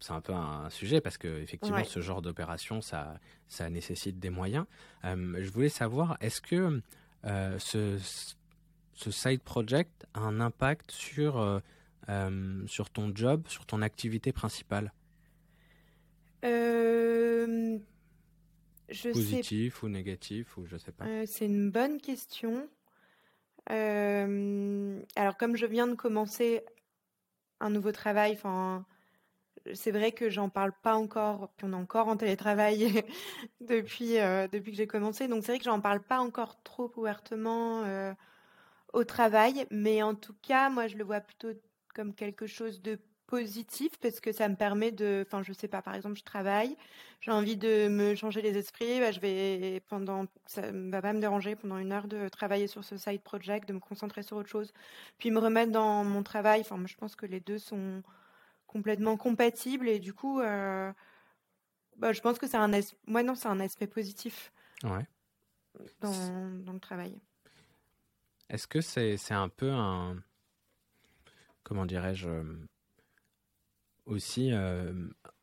c'est 0.00 0.12
un, 0.12 0.20
peu 0.20 0.32
un 0.32 0.68
sujet 0.70 1.00
parce 1.00 1.18
que 1.18 1.40
effectivement 1.40 1.84
ce 1.84 2.00
genre 2.00 2.22
d'opération 2.22 2.80
ça 2.80 3.20
ça 3.46 3.70
nécessite 3.70 4.18
des 4.18 4.30
moyens. 4.30 4.66
Euh, 5.04 5.36
je 5.40 5.50
voulais 5.50 5.68
savoir 5.68 6.16
est-ce 6.20 6.40
que 6.40 6.82
euh, 7.24 7.58
ce, 7.58 7.98
ce 8.92 9.10
side 9.10 9.42
project 9.42 10.06
a 10.14 10.20
un 10.20 10.40
impact 10.40 10.90
sur 10.90 11.38
euh, 11.38 11.60
sur 12.66 12.90
ton 12.90 13.12
job, 13.14 13.46
sur 13.48 13.66
ton 13.66 13.82
activité 13.82 14.32
principale? 14.32 14.92
Je 18.90 19.12
Positif 19.12 19.82
ou 19.82 19.88
négatif 19.90 20.56
ou 20.56 20.64
je 20.66 20.78
sais 20.78 20.92
pas. 20.92 21.04
c'est 21.26 21.44
une 21.44 21.70
bonne 21.70 22.00
question. 22.00 22.68
alors 23.66 25.36
comme 25.38 25.56
je 25.56 25.66
viens 25.66 25.86
de 25.86 25.94
commencer 25.94 26.64
un 27.60 27.70
nouveau 27.70 27.92
travail, 27.92 28.32
enfin 28.32 28.86
c'est 29.74 29.90
vrai 29.90 30.12
que 30.12 30.30
j'en 30.30 30.48
parle 30.48 30.72
pas 30.82 30.94
encore, 30.94 31.50
puis 31.56 31.66
on 31.68 31.72
est 31.72 31.76
encore 31.76 32.08
en 32.08 32.16
télétravail 32.16 33.04
depuis, 33.60 34.18
euh, 34.18 34.48
depuis 34.48 34.72
que 34.72 34.76
j'ai 34.76 34.86
commencé, 34.86 35.28
donc 35.28 35.44
c'est 35.44 35.52
vrai 35.52 35.58
que 35.58 35.64
j'en 35.64 35.80
parle 35.80 36.00
pas 36.00 36.20
encore 36.20 36.62
trop 36.62 36.90
ouvertement 36.96 37.82
euh, 37.84 38.12
au 38.92 39.04
travail, 39.04 39.66
mais 39.70 40.02
en 40.02 40.14
tout 40.14 40.34
cas, 40.42 40.70
moi 40.70 40.86
je 40.88 40.96
le 40.96 41.04
vois 41.04 41.20
plutôt 41.20 41.50
comme 41.94 42.14
quelque 42.14 42.46
chose 42.46 42.82
de 42.82 42.98
positif 43.28 43.92
parce 44.00 44.20
que 44.20 44.32
ça 44.32 44.48
me 44.48 44.56
permet 44.56 44.90
de, 44.90 45.24
enfin 45.26 45.42
je 45.42 45.52
sais 45.52 45.68
pas, 45.68 45.82
par 45.82 45.94
exemple 45.94 46.16
je 46.18 46.24
travaille, 46.24 46.76
j'ai 47.20 47.30
envie 47.30 47.56
de 47.56 47.88
me 47.88 48.14
changer 48.14 48.40
les 48.42 48.56
esprits, 48.56 49.00
bah, 49.00 49.12
je 49.12 49.20
vais 49.20 49.82
pendant, 49.88 50.26
ça 50.46 50.62
va 50.72 51.02
pas 51.02 51.12
me 51.12 51.20
déranger 51.20 51.54
pendant 51.54 51.76
une 51.78 51.92
heure 51.92 52.08
de 52.08 52.28
travailler 52.28 52.66
sur 52.66 52.84
ce 52.84 52.96
side 52.96 53.20
project, 53.22 53.68
de 53.68 53.74
me 53.74 53.80
concentrer 53.80 54.22
sur 54.22 54.38
autre 54.38 54.48
chose, 54.48 54.72
puis 55.18 55.30
me 55.30 55.38
remettre 55.38 55.72
dans 55.72 56.04
mon 56.04 56.22
travail. 56.22 56.62
Enfin, 56.62 56.80
je 56.86 56.96
pense 56.96 57.16
que 57.16 57.26
les 57.26 57.40
deux 57.40 57.58
sont 57.58 58.02
complètement 58.68 59.16
compatible 59.16 59.88
et 59.88 59.98
du 59.98 60.12
coup, 60.12 60.40
euh, 60.40 60.92
bah, 61.96 62.12
je 62.12 62.20
pense 62.20 62.38
que 62.38 62.46
c'est 62.46 62.56
un, 62.56 62.70
Moi, 63.08 63.24
non, 63.24 63.34
c'est 63.34 63.48
un 63.48 63.58
aspect 63.58 63.88
positif 63.88 64.52
ouais. 64.84 65.06
dans, 66.00 66.50
dans 66.64 66.72
le 66.72 66.78
travail. 66.78 67.18
Est-ce 68.48 68.68
que 68.68 68.80
c'est 68.80 69.34
un 69.34 69.48
peu 69.48 69.72
un. 69.72 70.16
Comment 71.64 71.84
dirais-je 71.84 72.30
Aussi, 74.06 74.52
euh, 74.52 74.92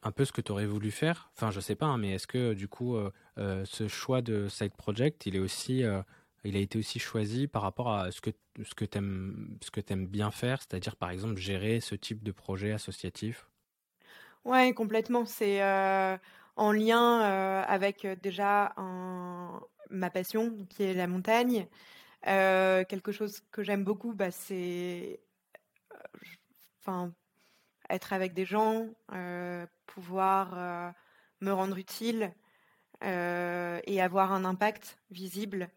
un 0.02 0.12
peu 0.12 0.26
ce 0.26 0.32
que 0.32 0.42
tu 0.42 0.52
aurais 0.52 0.66
voulu 0.66 0.90
faire? 0.90 1.30
Enfin, 1.36 1.52
je 1.52 1.60
sais 1.60 1.76
pas, 1.76 1.86
hein, 1.86 1.98
mais 1.98 2.14
est-ce 2.14 2.26
que 2.26 2.54
du 2.54 2.68
coup, 2.68 2.96
euh, 2.96 3.66
ce 3.66 3.88
choix 3.88 4.22
de 4.22 4.48
side 4.48 4.74
project, 4.76 5.26
il 5.26 5.36
est 5.36 5.40
aussi 5.40 5.84
il 6.46 6.56
a 6.58 6.60
été 6.60 6.80
aussi 6.80 7.00
choisi 7.00 7.48
par 7.48 7.62
rapport 7.62 7.92
à 7.92 8.12
ce 8.12 8.22
que, 8.22 8.32
ce 8.64 8.76
que 8.76 8.86
tu 8.86 8.98
aimes, 8.98 9.58
ce 9.62 9.72
que 9.72 9.82
aimes 9.92 10.08
bien 10.08 10.32
faire, 10.32 10.62
c'est-à-dire 10.62 10.96
par 10.96 11.10
exemple 11.10 11.38
gérer 11.38 11.80
ce 11.82 11.96
type 11.96 12.24
de 12.24 12.32
projet 12.32 12.72
associatif? 12.72 13.48
Oui, 14.46 14.74
complètement. 14.74 15.26
C'est 15.26 15.62
euh, 15.64 16.18
en 16.56 16.72
lien 16.72 17.24
euh, 17.24 17.64
avec 17.68 18.06
euh, 18.06 18.16
déjà 18.16 18.74
ma 19.90 20.10
passion, 20.10 20.56
qui 20.70 20.84
est 20.84 20.94
la 20.94 21.08
montagne. 21.08 21.68
quelque 22.24 23.12
chose 23.12 23.42
que 23.52 23.64
j'aime 23.64 23.84
beaucoup, 23.84 24.14
bah, 24.14 24.32
c'est 24.32 25.22
enfin, 26.82 27.14
être 27.90 28.14
avec 28.14 28.34
des 28.34 28.46
gens, 28.46 28.90
pouvoir 29.88 30.94
me 31.42 31.52
rendre 31.52 31.78
utile, 31.78 32.34
et 33.02 34.02
avoir 34.02 34.32
un 34.34 34.46
impact 34.46 35.00
visible. 35.12 35.70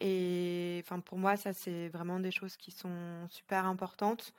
Et 0.00 0.80
enfin, 0.84 1.00
pour 1.00 1.18
moi, 1.18 1.36
ça, 1.36 1.52
c'est 1.52 1.88
vraiment 1.88 2.20
des 2.20 2.30
choses 2.30 2.56
qui 2.56 2.70
sont 2.70 3.26
super 3.30 3.66
importantes. 3.66 4.32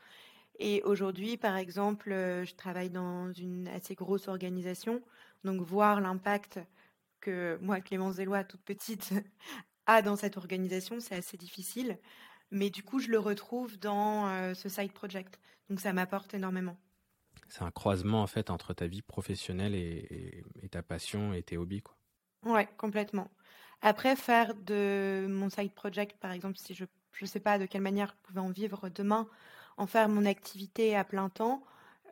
Et 0.60 0.82
aujourd'hui, 0.84 1.38
par 1.38 1.56
exemple, 1.58 2.10
je 2.12 2.54
travaille 2.56 2.90
dans 2.90 3.32
une 3.34 3.68
assez 3.70 3.96
grosse 3.96 4.28
organisation. 4.28 5.02
Donc, 5.44 5.62
voir 5.62 6.02
l'impact 6.02 6.60
que 7.22 7.58
moi, 7.62 7.82
Clémence 7.82 8.16
Zélois, 8.16 8.44
toute 8.44 8.62
petite, 8.62 9.14
a 9.86 10.02
dans 10.02 10.16
cette 10.16 10.38
organisation, 10.38 11.00
c'est 11.00 11.16
assez 11.16 11.38
difficile. 11.38 11.98
Mais 12.52 12.70
du 12.70 12.84
coup, 12.84 13.00
je 13.00 13.10
le 13.10 13.20
retrouve 13.20 13.78
dans 13.80 14.54
ce 14.56 14.70
side 14.70 14.92
project. 14.92 15.40
Donc, 15.70 15.80
ça 15.80 15.94
m'apporte 15.94 16.34
énormément. 16.34 16.78
C'est 17.50 17.64
un 17.64 17.72
croisement, 17.72 18.22
en 18.22 18.28
fait, 18.28 18.50
entre 18.50 18.74
ta 18.74 18.88
vie 18.88 19.02
professionnelle 19.02 19.76
et, 19.76 20.44
ta 20.72 20.84
passion 20.84 21.34
et 21.34 21.42
tes 21.42 21.58
hobbies, 21.58 21.82
quoi. 21.82 21.96
Ouais, 22.46 22.70
complètement. 22.78 23.30
Après, 23.82 24.16
faire 24.16 24.54
de 24.56 25.28
mon 25.30 25.50
side 25.50 25.74
project, 25.74 26.18
par 26.18 26.32
exemple, 26.32 26.58
si 26.58 26.74
je 26.74 26.86
ne 27.22 27.26
sais 27.28 27.40
pas 27.40 27.58
de 27.58 27.66
quelle 27.66 27.82
manière 27.82 28.08
je 28.08 28.28
pouvais 28.28 28.42
en 28.42 28.50
vivre 28.50 28.90
demain, 28.90 29.28
en 29.78 29.88
faire 29.88 30.10
mon 30.10 30.26
activité 30.26 30.96
à 30.96 31.04
plein 31.04 31.30
temps, 31.30 31.64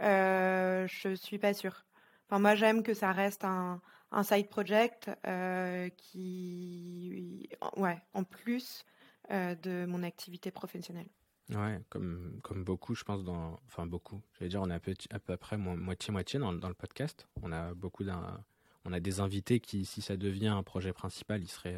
euh, 0.02 0.88
je 0.88 1.16
suis 1.16 1.38
pas 1.38 1.54
sûre. 1.54 1.86
Enfin, 2.28 2.40
moi, 2.40 2.56
j'aime 2.56 2.84
que 2.84 2.94
ça 2.94 3.12
reste 3.12 3.44
un, 3.44 3.82
un 4.12 4.24
side 4.24 4.50
project 4.50 5.10
euh, 5.26 5.90
qui, 5.98 7.50
ouais, 7.78 8.02
en 8.14 8.24
plus 8.24 8.86
euh, 9.32 9.56
de 9.56 9.86
mon 9.86 10.04
activité 10.04 10.52
professionnelle. 10.52 11.10
Ouais, 11.50 11.80
comme, 11.90 12.40
comme 12.44 12.64
beaucoup, 12.64 12.94
je 12.96 13.04
pense, 13.04 13.24
dans, 13.24 13.60
enfin 13.68 13.86
beaucoup, 13.86 14.22
j'allais 14.34 14.50
dire, 14.50 14.62
on 14.62 14.70
est 14.70 14.74
à 14.74 14.80
peu, 14.80 14.94
à 15.12 15.20
peu 15.20 15.38
près 15.38 15.58
moitié-moitié 15.58 16.40
dans, 16.40 16.52
dans, 16.52 16.68
le 16.68 16.74
podcast. 16.74 17.28
On 17.42 17.54
a 17.54 17.74
beaucoup 17.74 18.04
d'un, 18.04 18.44
on 18.88 18.94
a 18.94 19.00
des 19.00 19.20
invités 19.20 19.60
qui, 19.60 19.86
si 19.86 20.02
ça 20.02 20.18
devient 20.18 20.48
un 20.48 20.64
projet 20.64 20.94
principal, 20.94 21.44
ils 21.44 21.50
seraient, 21.50 21.78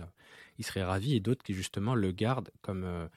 ils 0.60 0.66
seraient 0.66 0.84
ravis, 0.84 1.16
et 1.16 1.20
d'autres 1.20 1.44
qui 1.44 1.54
justement 1.54 1.96
le 1.96 2.12
gardent 2.12 2.52
comme, 2.62 3.10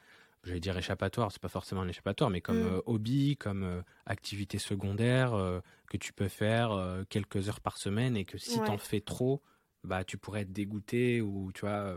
j'allais 0.45 0.61
dire 0.61 0.77
échappatoire, 0.77 1.31
c'est 1.31 1.41
pas 1.41 1.49
forcément 1.49 1.83
un 1.83 1.89
échappatoire, 1.89 2.31
mais 2.31 2.41
comme 2.41 2.63
mm. 2.63 2.75
euh, 2.75 2.83
hobby, 2.87 3.37
comme 3.37 3.63
euh, 3.63 3.83
activité 4.07 4.59
secondaire 4.59 5.35
euh, 5.35 5.61
que 5.89 5.97
tu 5.97 6.13
peux 6.13 6.29
faire 6.29 7.05
quelques 7.09 7.49
heures 7.49 7.61
par 7.61 7.77
semaine 7.77 8.17
et 8.17 8.25
que 8.25 8.39
si 8.39 8.61
tu 8.61 8.71
en 8.71 8.79
fais 8.79 9.01
trop, 9.01 9.43
bah 9.85 10.05
tu 10.05 10.17
pourrais 10.17 10.43
être 10.43 10.53
dégoûté 10.53 11.21
ou 11.21 11.53
tu 11.53 11.63
vois 11.63 11.97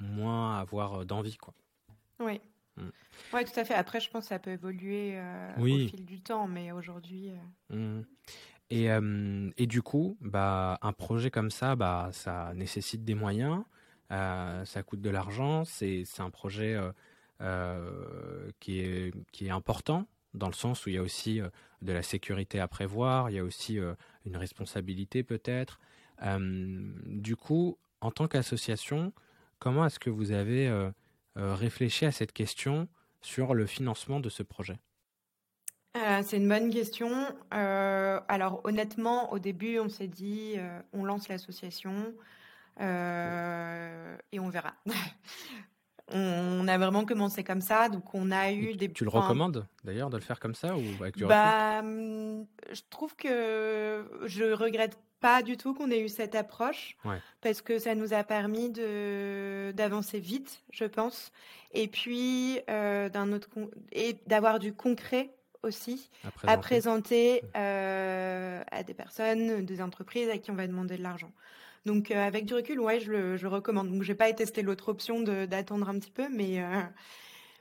moins 0.00 0.58
avoir 0.58 1.06
d'envie 1.06 1.36
quoi. 1.36 1.54
Oui. 2.18 2.40
Mm. 2.76 2.88
Oui, 3.32 3.44
tout 3.44 3.60
à 3.60 3.64
fait. 3.64 3.74
Après, 3.74 4.00
je 4.00 4.10
pense 4.10 4.24
que 4.24 4.28
ça 4.30 4.40
peut 4.40 4.50
évoluer 4.50 5.16
au 5.56 5.64
fil 5.64 6.04
du 6.04 6.20
temps, 6.20 6.48
mais 6.48 6.72
aujourd'hui. 6.72 7.30
Mm. 7.70 8.00
Et, 8.74 8.88
et, 9.56 9.66
du 9.66 9.82
coup, 9.82 10.16
bah, 10.20 10.78
un 10.82 10.92
projet 10.92 11.30
comme 11.30 11.50
ça, 11.50 11.76
bah, 11.76 12.10
ça 12.12 12.52
nécessite 12.54 13.04
des 13.04 13.14
moyens, 13.14 13.62
ça 14.10 14.82
coûte 14.84 15.00
de 15.00 15.10
l'argent, 15.10 15.64
c'est 15.64 16.04
un 16.18 16.30
projet 16.30 16.76
euh, 17.40 18.50
qui, 18.60 18.78
est, 18.78 19.50
important 19.50 20.06
dans 20.34 20.46
le 20.46 20.52
sens 20.52 20.86
où 20.86 20.88
il 20.88 20.94
y 20.94 20.98
a 20.98 21.02
aussi 21.02 21.40
euh, 21.40 21.48
de 21.82 21.92
la 21.92 22.02
sécurité 22.02 22.60
à 22.60 22.68
prévoir, 22.68 23.28
il 23.28 23.34
y 23.34 23.38
a 23.40 23.44
aussi 23.44 23.78
euh, 23.78 23.94
une 24.24 24.36
responsabilité 24.36 25.24
peut-être. 25.24 25.80
du 26.22 27.36
coup, 27.36 27.76
en 28.00 28.12
tant 28.12 28.28
qu'association, 28.28 29.12
comment 29.58 29.84
est-ce 29.84 29.98
que 29.98 30.10
vous 30.10 30.30
avez 30.30 30.72
réfléchi 31.36 32.06
à 32.06 32.12
cette 32.12 32.32
question 32.32 32.88
sur 33.20 33.52
le 33.52 33.66
financement 33.66 34.20
de 34.20 34.28
ce 34.28 34.42
projet? 34.42 34.78
C'est 36.22 36.38
une 36.38 36.48
bonne 36.48 36.70
question. 36.70 37.10
alors 37.50 38.60
honnêtement, 38.64 39.32
au 39.32 39.38
début, 39.38 39.78
on 39.78 39.88
s'est 39.88 40.08
dit, 40.08 40.56
on 40.92 41.04
lance 41.04 41.28
l'association 41.28 42.14
et 42.80 44.40
on 44.40 44.48
verra. 44.48 44.74
On 46.12 46.68
a 46.68 46.76
vraiment 46.76 47.06
commencé 47.06 47.42
comme 47.44 47.62
ça, 47.62 47.88
donc 47.88 48.14
on 48.14 48.30
a 48.30 48.52
eu 48.52 48.74
des. 48.74 48.92
Tu 48.92 49.04
le 49.04 49.10
recommandes 49.10 49.66
d'ailleurs 49.84 50.10
de 50.10 50.18
le 50.18 50.22
faire 50.22 50.38
comme 50.38 50.54
ça 50.54 50.76
ou 50.76 50.82
avec 51.00 51.16
du 51.16 51.24
bah, 51.24 51.80
hum, 51.80 52.46
je 52.70 52.82
trouve 52.90 53.16
que 53.16 54.04
je 54.26 54.52
regrette 54.52 54.98
pas 55.20 55.42
du 55.42 55.56
tout 55.56 55.72
qu'on 55.72 55.90
ait 55.90 56.00
eu 56.00 56.10
cette 56.10 56.34
approche 56.34 56.98
parce 57.40 57.62
que 57.62 57.78
ça 57.78 57.94
nous 57.94 58.12
a 58.12 58.22
permis 58.22 58.68
de 58.68 59.72
d'avancer 59.74 60.18
vite, 60.18 60.62
je 60.70 60.84
pense, 60.84 61.32
et 61.72 61.88
puis 61.88 62.60
euh, 62.68 63.08
d'un 63.08 63.32
autre 63.32 63.48
et 63.92 64.18
d'avoir 64.26 64.58
du 64.58 64.74
concret 64.74 65.30
aussi 65.64 66.10
à 66.46 66.56
présenter, 66.56 67.42
euh, 67.56 68.62
à 68.70 68.82
des 68.82 68.94
personnes, 68.94 69.64
des 69.64 69.80
entreprises 69.80 70.28
à 70.28 70.38
qui 70.38 70.50
on 70.50 70.54
va 70.54 70.66
demander 70.66 70.96
de 70.96 71.02
l'argent. 71.02 71.32
Donc 71.86 72.10
euh, 72.10 72.26
avec 72.26 72.46
du 72.46 72.54
recul, 72.54 72.80
ouais, 72.80 73.00
je 73.00 73.10
le 73.10 73.36
je 73.36 73.46
recommande. 73.46 73.90
Donc 73.90 74.02
j'ai 74.02 74.14
pas 74.14 74.32
testé 74.32 74.62
l'autre 74.62 74.88
option 74.88 75.20
d'attendre 75.22 75.88
un 75.88 75.98
petit 75.98 76.10
peu, 76.10 76.28
mais 76.30 76.62
euh, 76.62 76.80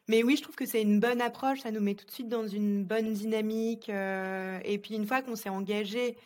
mais 0.07 0.23
oui, 0.23 0.35
je 0.37 0.43
trouve 0.43 0.55
que 0.55 0.65
c'est 0.65 0.81
une 0.81 0.99
bonne 0.99 1.21
approche. 1.21 1.61
Ça 1.61 1.71
nous 1.71 1.81
met 1.81 1.95
tout 1.95 2.05
de 2.05 2.11
suite 2.11 2.29
dans 2.29 2.47
une 2.47 2.83
bonne 2.83 3.13
dynamique. 3.13 3.89
Et 3.89 4.77
puis 4.77 4.95
une 4.95 5.07
fois 5.07 5.21
qu'on 5.21 5.35
s'est 5.35 5.49
engagé 5.49 6.17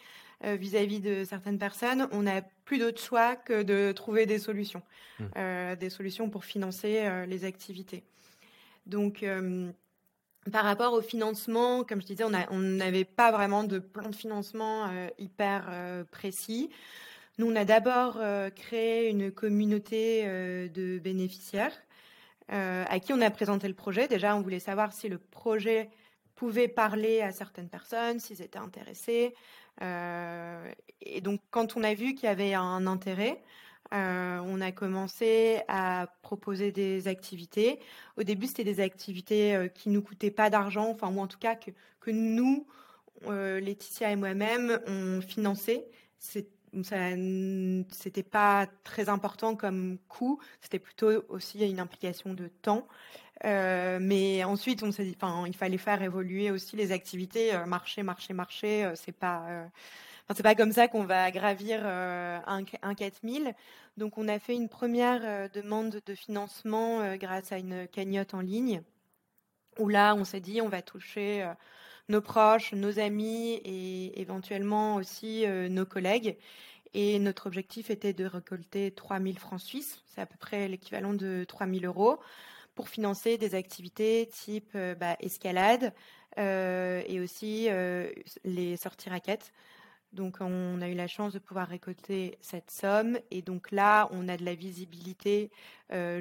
vis-à-vis 0.44 1.00
de 1.00 1.24
certaines 1.24 1.60
personnes, 1.60 2.08
on 2.12 2.24
n'a 2.24 2.42
plus 2.66 2.80
d'autre 2.80 3.02
choix 3.02 3.36
que 3.36 3.64
de 3.64 3.92
trouver 3.92 4.26
des 4.26 4.40
solutions, 4.40 4.82
mmh. 5.20 5.76
des 5.80 5.90
solutions 5.92 6.30
pour 6.30 6.44
financer 6.44 7.26
les 7.28 7.46
activités. 7.46 8.04
Donc 8.88 9.24
par 10.52 10.64
rapport 10.64 10.94
au 10.94 11.02
financement, 11.02 11.84
comme 11.84 12.02
je 12.02 12.08
disais, 12.08 12.24
on 12.24 12.60
n'avait 12.60 13.06
pas 13.06 13.32
vraiment 13.32 13.64
de 13.64 13.80
plan 13.80 14.10
de 14.10 14.16
financement 14.16 14.90
hyper 15.18 15.70
précis. 16.12 16.70
Nous, 17.40 17.46
on 17.52 17.56
a 17.56 17.66
d'abord 17.66 18.18
euh, 18.20 18.50
créé 18.50 19.10
une 19.10 19.32
communauté 19.32 20.24
euh, 20.26 20.68
de 20.70 20.98
bénéficiaires 20.98 21.74
euh, 22.52 22.84
à 22.88 23.00
qui 23.00 23.14
on 23.14 23.22
a 23.22 23.30
présenté 23.30 23.68
le 23.68 23.76
projet. 23.76 24.08
Déjà, 24.08 24.36
on 24.36 24.42
voulait 24.42 24.60
savoir 24.60 24.92
si 24.92 25.08
le 25.08 25.20
projet 25.20 25.92
pouvait 26.34 26.68
parler 26.68 27.22
à 27.22 27.32
certaines 27.32 27.70
personnes, 27.70 28.20
s'ils 28.20 28.42
étaient 28.42 28.58
intéressés. 28.58 29.36
et 29.82 31.22
donc, 31.22 31.40
quand 31.52 31.78
on 31.78 31.84
a 31.84 31.94
vu 31.94 32.16
qu'il 32.16 32.26
y 32.26 32.32
avait 32.32 32.54
un 32.56 32.88
intérêt, 32.88 33.42
on 33.92 34.62
a 34.62 34.72
commencé 34.72 35.62
à 35.68 36.08
proposer 36.22 36.72
des 36.72 37.08
activités. 37.08 37.80
Au 38.18 38.24
début, 38.24 38.48
c'était 38.48 38.64
des 38.64 38.80
activités 38.80 39.70
qui 39.76 39.90
nous 39.90 40.02
coûtaient 40.02 40.32
pas 40.32 40.50
d'argent, 40.50 40.90
enfin, 40.90 41.10
ou 41.10 41.20
en 41.20 41.28
tout 41.28 41.40
cas 41.40 41.56
que, 41.56 42.12
nous, 42.12 42.66
Laetitia 43.26 44.12
et 44.12 44.16
moi-même, 44.16 44.80
on 44.88 45.22
finançait. 45.22 45.88
C'était 46.20 48.24
pas 48.24 48.68
très 48.84 49.10
important 49.10 49.56
comme 49.56 49.98
coût, 50.08 50.40
c'était 50.62 50.80
plutôt 50.80 51.24
aussi 51.30 51.60
une 51.60 51.80
implication 51.80 52.34
de 52.34 52.48
temps. 52.48 52.88
Euh, 53.46 54.00
mais 54.02 54.44
ensuite, 54.44 54.84
on 54.84 54.92
il 55.46 55.56
fallait 55.56 55.78
faire 55.78 56.02
évoluer 56.02 56.52
aussi 56.52 56.76
les 56.76 56.92
activités, 56.92 57.54
euh, 57.54 57.66
marché, 57.66 58.04
marché. 58.04 58.86
Euh, 58.86 58.94
c'est 58.96 59.12
pas, 59.12 59.70
enfin, 60.28 60.36
c'est 60.36 60.44
pas 60.44 60.56
comme 60.56 60.72
ça 60.72 60.88
qu'on 60.88 61.04
va 61.04 61.32
gravir 61.32 61.86
un, 61.86 62.64
un 62.82 62.96
4000. 62.96 63.54
Donc, 63.98 64.18
on 64.18 64.28
a 64.28 64.40
fait 64.40 64.56
une 64.56 64.70
première 64.70 65.50
demande 65.52 66.02
de 66.06 66.16
financement 66.16 67.16
grâce 67.16 67.52
à 67.52 67.58
une 67.58 67.88
cagnotte 67.88 68.34
en 68.34 68.42
ligne, 68.42 68.82
où 69.80 69.90
là, 69.90 70.16
on 70.16 70.24
s'est 70.24 70.40
dit, 70.40 70.62
on 70.62 70.70
va 70.70 70.82
toucher 70.82 71.48
nos 72.10 72.22
proches, 72.22 72.74
nos 72.74 73.00
amis 73.00 73.54
et 73.66 74.20
éventuellement 74.20 74.96
aussi 74.96 75.46
euh, 75.46 75.70
nos 75.70 75.86
collègues. 75.86 76.38
Et 76.94 77.20
notre 77.20 77.48
objectif 77.48 77.90
était 77.90 78.14
de 78.14 78.26
récolter 78.26 78.92
3000 78.92 79.38
francs 79.40 79.62
suisses, 79.62 80.02
c'est 80.08 80.22
à 80.22 80.26
peu 80.26 80.38
près 80.38 80.68
l'équivalent 80.68 81.14
de 81.14 81.46
3000 81.48 81.86
euros, 81.86 82.20
pour 82.76 82.90
financer 82.90 83.38
des 83.38 83.56
activités 83.56 84.30
type 84.32 84.72
euh, 84.76 84.96
bah, 84.96 85.18
escalade 85.20 85.94
euh, 86.38 87.02
et 87.08 87.20
aussi 87.20 87.68
les 88.44 88.78
sorties 88.78 89.10
raquettes. 89.10 89.52
Donc 90.14 90.38
on 90.40 90.82
a 90.82 90.88
eu 90.90 90.94
la 90.94 91.08
chance 91.08 91.34
de 91.34 91.40
pouvoir 91.40 91.68
récolter 91.68 92.38
cette 92.42 92.72
somme 92.72 93.20
et 93.30 93.42
donc 93.42 93.72
là 93.72 94.08
on 94.12 94.30
a 94.30 94.38
de 94.38 94.46
la 94.46 94.56
visibilité 94.56 95.52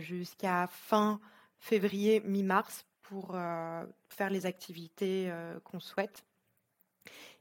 jusqu'à 0.01 0.67
fin 0.67 1.21
février, 1.59 2.21
mi-mars 2.21 2.85
pour 3.03 3.33
euh, 3.35 3.85
faire 4.09 4.31
les 4.31 4.47
activités 4.47 5.27
euh, 5.31 5.59
qu'on 5.61 5.81
souhaite. 5.81 6.25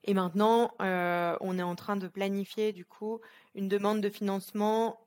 Et 0.03 0.13
maintenant, 0.13 0.71
euh, 0.81 1.36
on 1.41 1.58
est 1.58 1.63
en 1.63 1.75
train 1.75 1.95
de 1.95 2.08
planifier 2.08 2.71
du 2.73 2.86
coup 2.86 3.19
une 3.55 3.67
demande 3.67 4.01
de 4.01 4.10
financement 4.10 4.99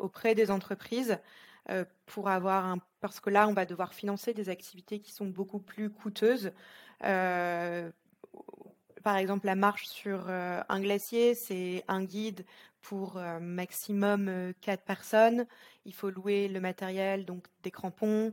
auprès 0.00 0.34
des 0.34 0.50
entreprises 0.50 1.18
pour 2.04 2.28
avoir 2.28 2.66
un 2.66 2.78
parce 3.00 3.18
que 3.18 3.30
là, 3.30 3.48
on 3.48 3.54
va 3.54 3.64
devoir 3.64 3.94
financer 3.94 4.34
des 4.34 4.48
activités 4.50 5.00
qui 5.00 5.10
sont 5.10 5.26
beaucoup 5.26 5.58
plus 5.58 5.90
coûteuses. 5.90 6.52
Par 9.02 9.16
exemple, 9.16 9.46
la 9.46 9.54
marche 9.54 9.86
sur 9.86 10.28
un 10.28 10.80
glacier, 10.80 11.34
c'est 11.34 11.84
un 11.88 12.04
guide 12.04 12.44
pour 12.80 13.20
maximum 13.40 14.52
quatre 14.60 14.84
personnes. 14.84 15.46
Il 15.84 15.94
faut 15.94 16.10
louer 16.10 16.48
le 16.48 16.60
matériel, 16.60 17.24
donc 17.24 17.46
des 17.62 17.70
crampons, 17.70 18.32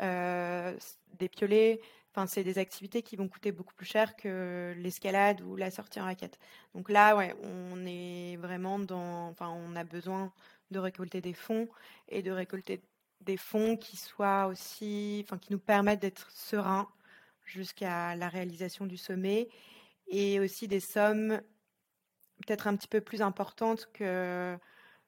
euh, 0.00 0.76
des 1.18 1.28
piolets, 1.28 1.80
Enfin, 2.12 2.26
c'est 2.26 2.42
des 2.42 2.58
activités 2.58 3.02
qui 3.02 3.14
vont 3.14 3.28
coûter 3.28 3.52
beaucoup 3.52 3.74
plus 3.74 3.86
cher 3.86 4.16
que 4.16 4.74
l'escalade 4.78 5.42
ou 5.42 5.54
la 5.54 5.70
sortie 5.70 6.00
en 6.00 6.04
raquette. 6.06 6.40
Donc 6.74 6.90
là, 6.90 7.14
ouais, 7.16 7.36
on 7.44 7.86
est 7.86 8.36
vraiment 8.36 8.80
dans. 8.80 9.28
Enfin, 9.28 9.48
on 9.48 9.76
a 9.76 9.84
besoin 9.84 10.32
de 10.72 10.80
récolter 10.80 11.20
des 11.20 11.34
fonds 11.34 11.68
et 12.08 12.22
de 12.22 12.32
récolter 12.32 12.82
des 13.20 13.36
fonds 13.36 13.76
qui 13.76 13.96
soient 13.96 14.46
aussi, 14.46 15.22
enfin, 15.24 15.38
qui 15.38 15.52
nous 15.52 15.60
permettent 15.60 16.00
d'être 16.00 16.28
sereins 16.32 16.88
jusqu'à 17.44 18.16
la 18.16 18.28
réalisation 18.28 18.86
du 18.86 18.96
sommet 18.96 19.48
et 20.10 20.40
aussi 20.40 20.68
des 20.68 20.80
sommes 20.80 21.40
peut-être 22.46 22.66
un 22.66 22.76
petit 22.76 22.88
peu 22.88 23.00
plus 23.00 23.22
importantes 23.22 23.88
que 23.92 24.58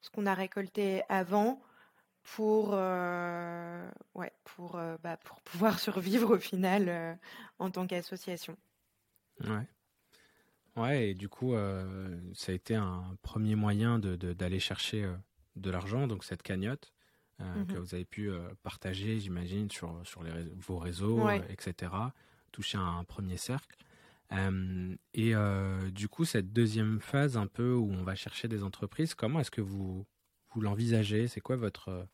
ce 0.01 0.11
qu'on 0.11 0.27
a 0.27 0.35
récolté 0.35 1.03
avant 1.09 1.63
pour, 2.23 2.71
euh, 2.73 3.91
ouais, 4.15 4.33
pour, 4.45 4.77
euh, 4.77 4.97
bah, 5.03 5.17
pour 5.17 5.41
pouvoir 5.43 5.79
survivre 5.79 6.35
au 6.35 6.39
final 6.39 6.89
euh, 6.89 7.15
en 7.59 7.71
tant 7.71 7.87
qu'association. 7.87 8.57
Ouais. 9.45 9.67
Ouais, 10.77 11.11
et 11.11 11.15
du 11.15 11.29
coup, 11.29 11.55
ça 12.33 12.51
a 12.51 12.55
été 12.55 12.75
un 12.75 13.15
premier 13.21 13.57
moyen 13.57 13.99
d'aller 13.99 14.17
de, 14.17 14.33
d'aller 14.33 14.59
chercher 14.59 15.07
de 15.55 15.71
l'argent, 15.71 16.07
donc 16.07 16.25
cette 16.25 16.43
cagnotte 16.43 16.95
mmh 17.41 17.67
que 17.67 17.77
vous 17.77 17.95
avez 17.95 18.07
pu 18.07 18.31
partager, 18.63 19.21
j'imagine, 19.21 19.71
sur, 19.71 20.01
sur 20.05 20.23
les, 20.23 20.31
vos 20.57 20.79
réseaux, 20.79 21.29
etc. 21.29 21.93
Toucher 22.53 22.79
un 22.79 23.05
premier 23.05 23.37
cercle. 23.37 23.77
Et 25.15 25.35
du 25.93 26.09
coup, 26.09 26.25
cette 26.25 26.53
deuxième 26.53 27.01
phase, 27.01 27.37
un 27.37 27.47
peu 27.47 27.75
où 27.75 27.91
on 27.93 28.03
va 28.03 28.15
chercher 28.15 28.49
des 28.49 28.63
entreprises, 28.63 29.15
comment 29.15 29.41
est-ce 29.41 29.51
que 29.51 29.61
vous, 29.61 30.07
vous 30.53 30.61
l'envisagez? 30.61 31.29
C'est 31.29 31.41
quoi 31.41 31.57
votre 31.57 32.07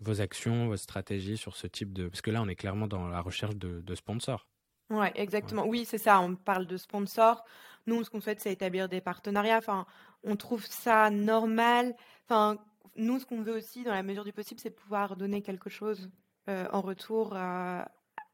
vos 0.00 0.20
actions, 0.20 0.68
votre 0.68 0.82
stratégie 0.82 1.36
sur 1.36 1.56
ce 1.56 1.66
type 1.66 1.92
de... 1.92 2.08
Parce 2.08 2.22
que 2.22 2.30
là, 2.30 2.42
on 2.42 2.48
est 2.48 2.56
clairement 2.56 2.86
dans 2.86 3.08
la 3.08 3.20
recherche 3.20 3.56
de, 3.56 3.94
sponsors. 3.94 4.46
Oui, 4.88 5.06
exactement. 5.14 5.66
Oui, 5.66 5.84
c'est 5.84 5.98
ça. 5.98 6.20
On 6.20 6.34
parle 6.34 6.66
de 6.66 6.76
sponsors. 6.76 7.44
Nous, 7.86 8.02
ce 8.02 8.10
qu'on 8.10 8.20
souhaite, 8.20 8.40
c'est 8.40 8.52
établir 8.52 8.88
des 8.88 9.00
partenariats. 9.00 9.58
Enfin, 9.58 9.86
on 10.24 10.36
trouve 10.36 10.64
ça 10.66 11.10
normal. 11.10 11.94
Enfin, 12.24 12.58
nous, 12.96 13.18
ce 13.20 13.26
qu'on 13.26 13.42
veut 13.42 13.54
aussi, 13.54 13.84
dans 13.84 13.92
la 13.92 14.02
mesure 14.02 14.24
du 14.24 14.32
possible, 14.32 14.60
c'est 14.60 14.70
pouvoir 14.70 15.16
donner 15.16 15.42
quelque 15.42 15.70
chose 15.70 16.10
euh, 16.48 16.66
en 16.72 16.80
retour 16.80 17.34
à, 17.36 17.88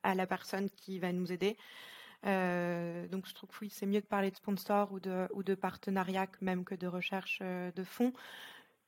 la 0.05 0.27
personne 0.27 0.71
qui 0.71 1.01
va 1.01 1.13
nous 1.13 1.33
aider. 1.33 1.57
Euh, 2.25 3.07
donc, 3.09 3.27
je 3.27 3.35
trouve 3.35 3.51
que 3.51 3.57
oui, 3.61 3.71
c'est 3.71 3.87
mieux 3.87 4.01
de 4.01 4.07
parler 4.07 4.31
de 4.31 4.37
sponsors 4.37 4.93
ou 4.93 5.01
de, 5.01 5.29
ou 5.35 5.43
de 5.43 5.55
partenariats 5.55 6.27
même 6.41 6.65
que 6.65 6.75
de 6.75 6.87
recherche 6.87 7.41
euh, 7.43 7.71
de 7.73 7.85
fonds. 7.85 8.13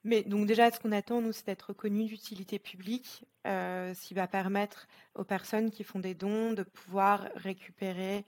Mais 0.04 0.22
donc 0.22 0.46
déjà, 0.46 0.70
ce 0.70 0.78
qu'on 0.78 0.92
attend, 0.92 1.20
nous, 1.20 1.32
c'est 1.32 1.46
d'être 1.46 1.68
reconnu 1.68 2.06
d'utilité 2.06 2.58
publique, 2.58 3.26
euh, 3.46 3.94
ce 3.94 4.06
qui 4.06 4.14
va 4.14 4.26
permettre 4.28 4.86
aux 5.14 5.24
personnes 5.24 5.70
qui 5.70 5.84
font 5.84 5.98
des 5.98 6.14
dons 6.14 6.52
de 6.52 6.62
pouvoir 6.62 7.28
récupérer 7.34 8.24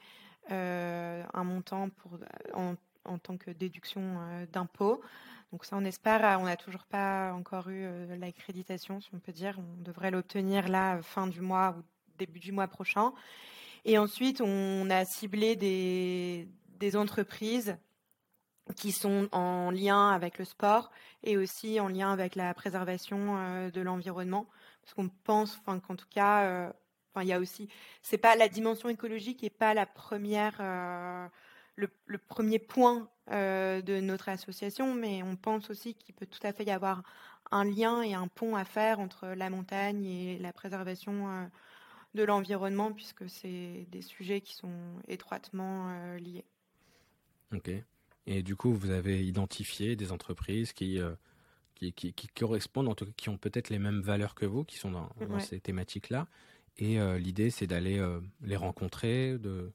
euh, 0.51 1.23
un 1.33 1.45
montant 1.45 1.89
pour, 1.91 2.19
en, 2.55 3.19
tant 3.19 3.37
que 3.37 3.51
déduction 3.51 4.03
euh, 4.03 4.47
d'impôt. 4.53 5.01
Donc 5.53 5.65
ça, 5.65 5.77
on 5.77 5.85
espère, 5.85 6.39
on 6.41 6.45
n'a 6.45 6.57
toujours 6.57 6.85
pas 6.85 7.33
encore 7.35 7.69
eu 7.71 7.85
l'accréditation, 8.19 9.01
si 9.01 9.11
on 9.15 9.19
peut 9.19 9.33
dire. 9.33 9.59
On 9.59 9.83
devrait 9.83 10.11
l'obtenir 10.11 10.69
là, 10.69 11.01
fin 11.03 11.27
du 11.27 11.41
mois 11.41 11.77
ou 11.77 11.83
début 12.19 12.39
du 12.39 12.53
mois 12.53 12.69
prochain. 12.69 13.13
Et 13.85 13.99
ensuite, 13.99 14.40
on 14.40 14.90
a 14.90 15.05
ciblé 15.05 15.57
des, 15.57 16.97
entreprises 16.97 17.77
qui 18.77 18.93
sont 18.93 19.29
en 19.33 19.71
lien 19.71 20.11
avec 20.11 20.38
le 20.38 20.45
sport 20.45 20.90
et 21.23 21.37
aussi 21.37 21.81
en 21.81 21.88
lien 21.88 22.12
avec 22.12 22.37
la 22.37 22.55
préservation 22.55 23.37
euh, 23.37 23.71
de 23.71 23.81
l'environnement. 23.81 24.47
Parce 24.83 24.95
qu'on 24.95 25.09
pense, 25.25 25.61
qu'en 25.66 25.79
tout 25.79 26.09
cas, 26.11 26.45
euh, 26.45 26.73
il 27.21 27.27
y 27.27 27.33
a 27.33 27.38
aussi, 27.38 27.69
c'est 28.03 28.19
pas 28.19 28.37
la 28.37 28.49
dimension 28.49 28.88
écologique 28.88 29.45
et 29.45 29.51
pas 29.51 29.75
la 29.75 29.87
première, 29.87 30.57
euh, 30.61 31.27
le, 31.77 32.19
premier 32.19 32.59
point 32.59 33.09
de 33.29 34.01
notre 34.01 34.29
association, 34.29 34.95
mais 34.95 35.23
on 35.23 35.37
pense 35.37 35.71
aussi 35.71 35.95
qu'il 35.95 36.14
peut 36.14 36.27
tout 36.27 36.45
à 36.45 36.53
fait 36.53 36.64
y 36.64 36.71
avoir 36.73 37.03
un 37.53 37.64
lien 37.64 38.03
et 38.03 38.14
un 38.14 38.27
pont 38.27 38.57
à 38.57 38.64
faire 38.64 38.99
entre 38.99 39.29
la 39.29 39.51
montagne 39.51 40.05
et 40.05 40.38
la 40.38 40.53
préservation 40.53 41.49
de 42.14 42.25
l'environnement, 42.25 42.92
puisque 42.92 43.29
c'est 43.29 43.87
des 43.90 44.03
sujets 44.03 44.40
qui 44.40 44.55
sont 44.55 45.01
étroitement 45.09 46.14
liés. 46.16 46.44
Ok. 47.55 47.70
Et 48.27 48.42
du 48.42 48.57
coup, 48.57 48.73
vous 48.73 48.90
avez 48.90 49.25
identifié 49.25 49.96
des 49.96 50.12
entreprises 50.12 50.73
qui, 50.73 51.01
euh, 51.01 51.11
qui, 51.75 51.92
qui, 51.92 52.29
correspondent, 52.29 52.88
en 52.88 52.94
tout 52.94 53.07
cas, 53.07 53.12
qui 53.16 53.29
ont 53.29 53.38
peut-être 53.38 53.70
les 53.70 53.79
mêmes 53.79 54.01
valeurs 54.01 54.35
que 54.35 54.46
vous, 54.46 54.64
qui 54.64 54.77
sont 54.77 54.90
dans, 54.90 55.09
ces 55.40 55.61
thématiques-là. 55.61 56.27
Et 56.79 57.01
euh, 57.01 57.18
l'idée, 57.18 57.51
c'est 57.51 57.66
d'aller 57.66 57.99
euh, 57.99 58.20
les 58.42 58.57
rencontrer, 58.57 59.37
de, 59.38 59.73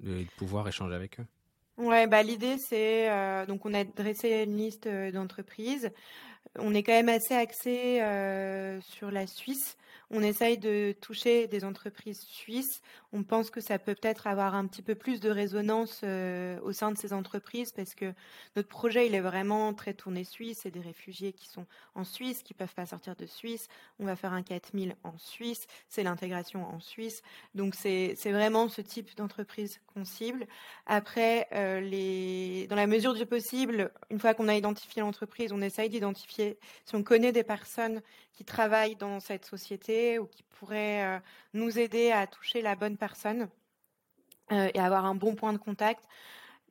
de, 0.00 0.24
pouvoir 0.36 0.66
échanger 0.68 0.94
avec 0.94 1.20
eux. 1.20 1.26
Ouais, 1.76 2.08
bah 2.08 2.24
l'idée 2.24 2.58
c'est 2.58 3.06
donc 3.46 3.64
on 3.64 3.72
a 3.72 3.84
dressé 3.84 4.42
une 4.42 4.56
liste 4.56 4.88
d'entreprises. 4.88 5.92
On 6.58 6.74
est 6.74 6.82
quand 6.82 6.92
même 6.92 7.08
assez 7.08 7.34
axé 7.34 8.00
sur 8.80 9.10
la 9.10 9.26
Suisse 9.26 9.76
on 10.10 10.22
essaye 10.22 10.56
de 10.56 10.94
toucher 11.00 11.46
des 11.48 11.64
entreprises 11.64 12.22
suisses. 12.22 12.80
On 13.12 13.22
pense 13.22 13.50
que 13.50 13.60
ça 13.60 13.78
peut 13.78 13.94
peut-être 13.94 14.26
avoir 14.26 14.54
un 14.54 14.66
petit 14.66 14.80
peu 14.80 14.94
plus 14.94 15.20
de 15.20 15.28
résonance 15.28 16.00
euh, 16.02 16.58
au 16.62 16.72
sein 16.72 16.90
de 16.90 16.96
ces 16.96 17.12
entreprises 17.12 17.72
parce 17.72 17.94
que 17.94 18.14
notre 18.56 18.68
projet, 18.68 19.06
il 19.06 19.14
est 19.14 19.20
vraiment 19.20 19.74
très 19.74 19.92
tourné 19.92 20.24
suisse. 20.24 20.60
C'est 20.62 20.70
des 20.70 20.80
réfugiés 20.80 21.32
qui 21.32 21.48
sont 21.48 21.66
en 21.94 22.04
Suisse, 22.04 22.42
qui 22.42 22.54
peuvent 22.54 22.74
pas 22.74 22.86
sortir 22.86 23.16
de 23.16 23.26
Suisse. 23.26 23.68
On 23.98 24.06
va 24.06 24.16
faire 24.16 24.32
un 24.32 24.42
4000 24.42 24.96
en 25.04 25.16
Suisse. 25.18 25.66
C'est 25.88 26.02
l'intégration 26.02 26.66
en 26.66 26.80
Suisse. 26.80 27.22
Donc, 27.54 27.74
c'est 27.74 28.14
vraiment 28.24 28.68
ce 28.68 28.80
type 28.80 29.14
d'entreprise 29.16 29.78
qu'on 29.92 30.04
cible. 30.04 30.46
Après, 30.86 31.48
euh, 31.52 31.80
les... 31.80 32.66
dans 32.68 32.76
la 32.76 32.86
mesure 32.86 33.12
du 33.12 33.26
possible, 33.26 33.90
une 34.10 34.18
fois 34.18 34.32
qu'on 34.32 34.48
a 34.48 34.54
identifié 34.54 35.02
l'entreprise, 35.02 35.52
on 35.52 35.60
essaye 35.60 35.90
d'identifier 35.90 36.27
si 36.32 36.94
on 36.94 37.02
connaît 37.02 37.32
des 37.32 37.44
personnes 37.44 38.02
qui 38.32 38.44
travaillent 38.44 38.96
dans 38.96 39.20
cette 39.20 39.44
société 39.44 40.18
ou 40.18 40.26
qui 40.26 40.42
pourraient 40.42 41.04
euh, 41.04 41.20
nous 41.54 41.78
aider 41.78 42.10
à 42.12 42.26
toucher 42.26 42.62
la 42.62 42.76
bonne 42.76 42.96
personne 42.96 43.48
euh, 44.52 44.70
et 44.72 44.80
avoir 44.80 45.04
un 45.04 45.14
bon 45.14 45.34
point 45.34 45.52
de 45.52 45.58
contact. 45.58 46.04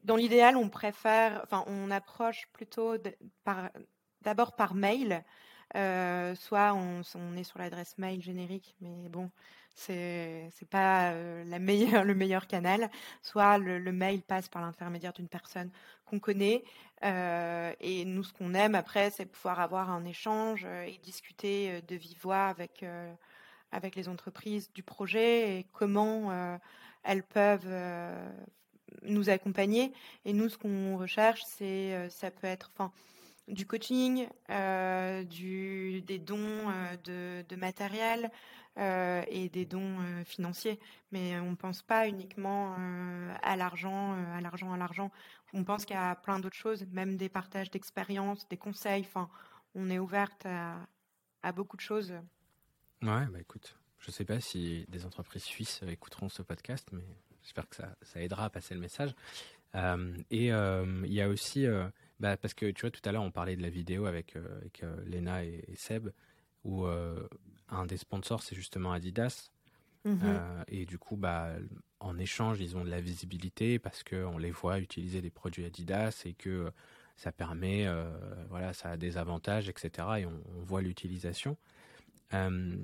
Dans 0.03 0.15
l'idéal, 0.15 0.57
on 0.57 0.69
préfère, 0.69 1.41
enfin, 1.43 1.63
on 1.67 1.91
approche 1.91 2.47
plutôt 2.53 2.95
d'abord 4.21 4.55
par 4.55 4.73
mail. 4.73 5.23
Euh, 5.75 6.33
soit 6.35 6.73
on, 6.73 7.35
est 7.35 7.43
sur 7.43 7.59
l'adresse 7.59 7.97
mail 7.97 8.21
générique, 8.21 8.75
mais 8.79 9.09
bon, 9.09 9.29
c'est 9.77 10.49
c'est 10.51 10.67
pas 10.67 11.13
la 11.45 11.59
meilleure, 11.59 12.03
le 12.05 12.15
meilleur 12.15 12.47
canal. 12.47 12.89
Soit 13.21 13.57
le, 13.57 13.91
mail 13.91 14.21
passe 14.21 14.49
par 14.49 14.61
l'intermédiaire 14.61 15.13
d'une 15.13 15.27
personne 15.27 15.69
qu'on 16.05 16.19
connaît. 16.19 16.63
et 17.03 18.05
nous, 18.05 18.23
ce 18.23 18.33
qu'on 18.33 18.53
aime 18.53 18.75
après, 18.75 19.11
c'est 19.11 19.25
pouvoir 19.25 19.59
avoir 19.59 19.89
un 19.91 20.05
échange 20.05 20.65
et 20.65 20.99
discuter 21.03 21.81
de 21.87 21.95
vive 21.95 22.19
voix 22.21 22.47
avec 22.47 22.85
avec 23.71 23.95
les 23.95 24.09
entreprises 24.09 24.71
du 24.73 24.83
projet 24.83 25.59
et 25.59 25.65
comment 25.73 26.59
elles 27.03 27.23
peuvent 27.23 27.67
nous 29.03 29.29
accompagner. 29.29 29.93
Et 30.25 30.33
nous, 30.33 30.49
ce 30.49 30.57
qu'on 30.57 30.97
recherche, 30.97 31.43
c'est 31.45 32.09
ça 32.09 32.31
peut 32.31 32.47
être, 32.47 32.71
enfin 32.73 32.91
du 33.47 33.65
coaching, 33.65 34.27
euh, 34.49 35.23
des 35.23 36.19
dons 36.19 36.71
de, 37.03 37.43
de, 37.47 37.55
matériel, 37.55 38.29
euh, 38.77 39.23
et 39.29 39.49
des 39.49 39.65
dons 39.65 39.99
euh, 40.01 40.23
financiers. 40.23 40.79
Mais 41.11 41.39
on 41.39 41.51
ne 41.51 41.55
pense 41.55 41.81
pas 41.81 42.07
uniquement 42.07 42.75
euh, 42.77 43.33
à 43.41 43.55
l'argent, 43.55 44.13
à 44.35 44.39
l'argent, 44.39 44.71
à 44.71 44.77
l'argent. 44.77 45.11
On 45.53 45.63
pense 45.63 45.85
qu'il 45.85 45.95
y 45.95 45.99
a 45.99 46.13
plein 46.13 46.39
d'autres 46.39 46.55
choses, 46.55 46.85
même 46.91 47.17
des 47.17 47.27
partages 47.27 47.71
d'expériences, 47.71 48.47
des 48.49 48.57
conseils. 48.57 49.01
Enfin, 49.01 49.29
on 49.73 49.89
est 49.89 49.97
ouverte 49.97 50.45
à, 50.45 50.75
à 51.41 51.51
beaucoup 51.53 51.75
de 51.75 51.81
choses. 51.81 52.13
Ouais, 53.01 53.25
bah 53.25 53.39
écoute, 53.39 53.79
je 53.97 54.09
ne 54.09 54.13
sais 54.13 54.25
pas 54.25 54.39
si 54.41 54.85
des 54.89 55.07
entreprises 55.07 55.43
suisses 55.43 55.81
écouteront 55.87 56.29
ce 56.29 56.43
podcast, 56.43 56.87
mais 56.91 57.05
j'espère 57.41 57.67
que 57.67 57.77
ça, 57.77 57.95
ça, 58.03 58.21
aidera 58.21 58.45
à 58.45 58.49
passer 58.51 58.75
le 58.75 58.79
message. 58.79 59.15
et 60.29 60.49
il 60.49 61.13
y 61.13 61.21
a 61.21 61.29
aussi, 61.29 61.65
bah, 62.19 62.37
parce 62.37 62.53
que 62.53 62.71
tu 62.71 62.81
vois, 62.81 62.91
tout 62.91 63.01
à 63.05 63.11
l'heure, 63.11 63.23
on 63.23 63.31
parlait 63.31 63.55
de 63.55 63.61
la 63.61 63.69
vidéo 63.69 64.05
avec, 64.05 64.35
avec 64.35 64.83
Léna 65.05 65.43
et, 65.43 65.63
et 65.67 65.75
Seb, 65.75 66.09
où 66.63 66.85
un 67.69 67.85
des 67.85 67.97
sponsors, 67.97 68.43
c'est 68.43 68.55
justement 68.55 68.91
Adidas. 68.91 69.49
Mhm. 70.07 70.19
Euh, 70.23 70.63
et 70.67 70.85
du 70.85 70.97
coup, 70.97 71.17
bah, 71.17 71.51
en 71.99 72.17
échange, 72.17 72.61
ils 72.61 72.77
ont 72.77 72.83
de 72.83 72.89
la 72.89 73.01
visibilité 73.01 73.79
parce 73.79 74.03
qu'on 74.03 74.37
les 74.37 74.51
voit 74.51 74.79
utiliser 74.79 75.21
des 75.21 75.29
produits 75.29 75.65
Adidas 75.65 76.21
et 76.25 76.33
que 76.33 76.71
ça 77.17 77.31
permet, 77.31 77.87
euh, 77.87 78.09
voilà, 78.49 78.73
ça 78.73 78.91
a 78.91 78.97
des 78.97 79.17
avantages, 79.17 79.69
etc. 79.69 80.07
Et 80.19 80.25
on, 80.25 80.41
voit 80.63 80.81
l'utilisation. 80.81 81.57
Euh, 82.33 82.75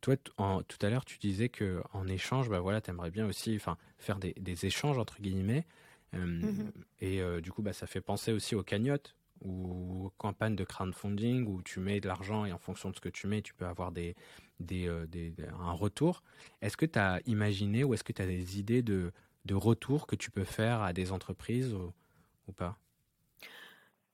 toi, 0.00 0.16
en, 0.36 0.62
tout 0.62 0.78
à 0.84 0.90
l'heure, 0.90 1.04
tu 1.04 1.18
disais 1.18 1.48
que 1.48 1.82
en 1.92 2.08
échange, 2.08 2.48
bah 2.48 2.60
voilà, 2.60 2.80
aimerais 2.88 3.10
bien 3.10 3.26
aussi, 3.26 3.54
enfin, 3.56 3.76
faire 3.98 4.18
des, 4.18 4.66
échanges 4.66 4.98
entre 4.98 5.20
guillemets. 5.20 5.66
Mhm. 6.12 6.72
Et 7.00 7.20
du 7.40 7.52
coup, 7.52 7.62
bah, 7.62 7.72
ça 7.72 7.86
fait 7.86 8.00
penser 8.00 8.32
aussi 8.32 8.54
aux 8.54 8.62
cagnottes 8.62 9.16
ou 9.44 10.10
campagne 10.18 10.54
de 10.54 10.62
crowdfunding 10.64 11.46
où 11.46 11.62
tu 11.62 11.80
mets 11.80 12.00
de 12.00 12.06
l'argent 12.06 12.44
et 12.44 12.52
en 12.52 12.58
fonction 12.58 12.90
de 12.90 12.94
ce 12.94 13.00
que 13.00 13.08
tu 13.08 13.26
mets, 13.26 13.42
tu 13.42 13.54
peux 13.54 13.66
avoir 13.66 13.90
des, 13.90 14.14
des, 14.60 14.88
un 15.58 15.72
retour. 15.72 16.22
Est-ce 16.60 16.76
que 16.76 16.86
tu 16.86 16.98
as 16.98 17.20
imaginé 17.26 17.82
ou 17.82 17.92
est-ce 17.94 18.04
que 18.04 18.12
tu 18.12 18.22
as 18.22 18.26
des 18.26 18.60
idées 18.60 18.82
de, 18.82 19.12
de 19.44 19.54
retour 19.54 20.06
que 20.06 20.14
tu 20.14 20.30
peux 20.30 20.44
faire 20.44 20.82
à 20.82 20.92
des 20.92 21.10
entreprises 21.10 21.74
ou, 21.74 21.92
pas? 22.52 22.78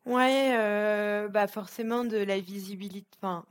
Ouais, 0.07 1.29
bah 1.29 1.47
forcément 1.47 2.05
de 2.05 2.17
la 2.17 2.41
visibilité. 2.41 3.09
Enfin, 3.21 3.45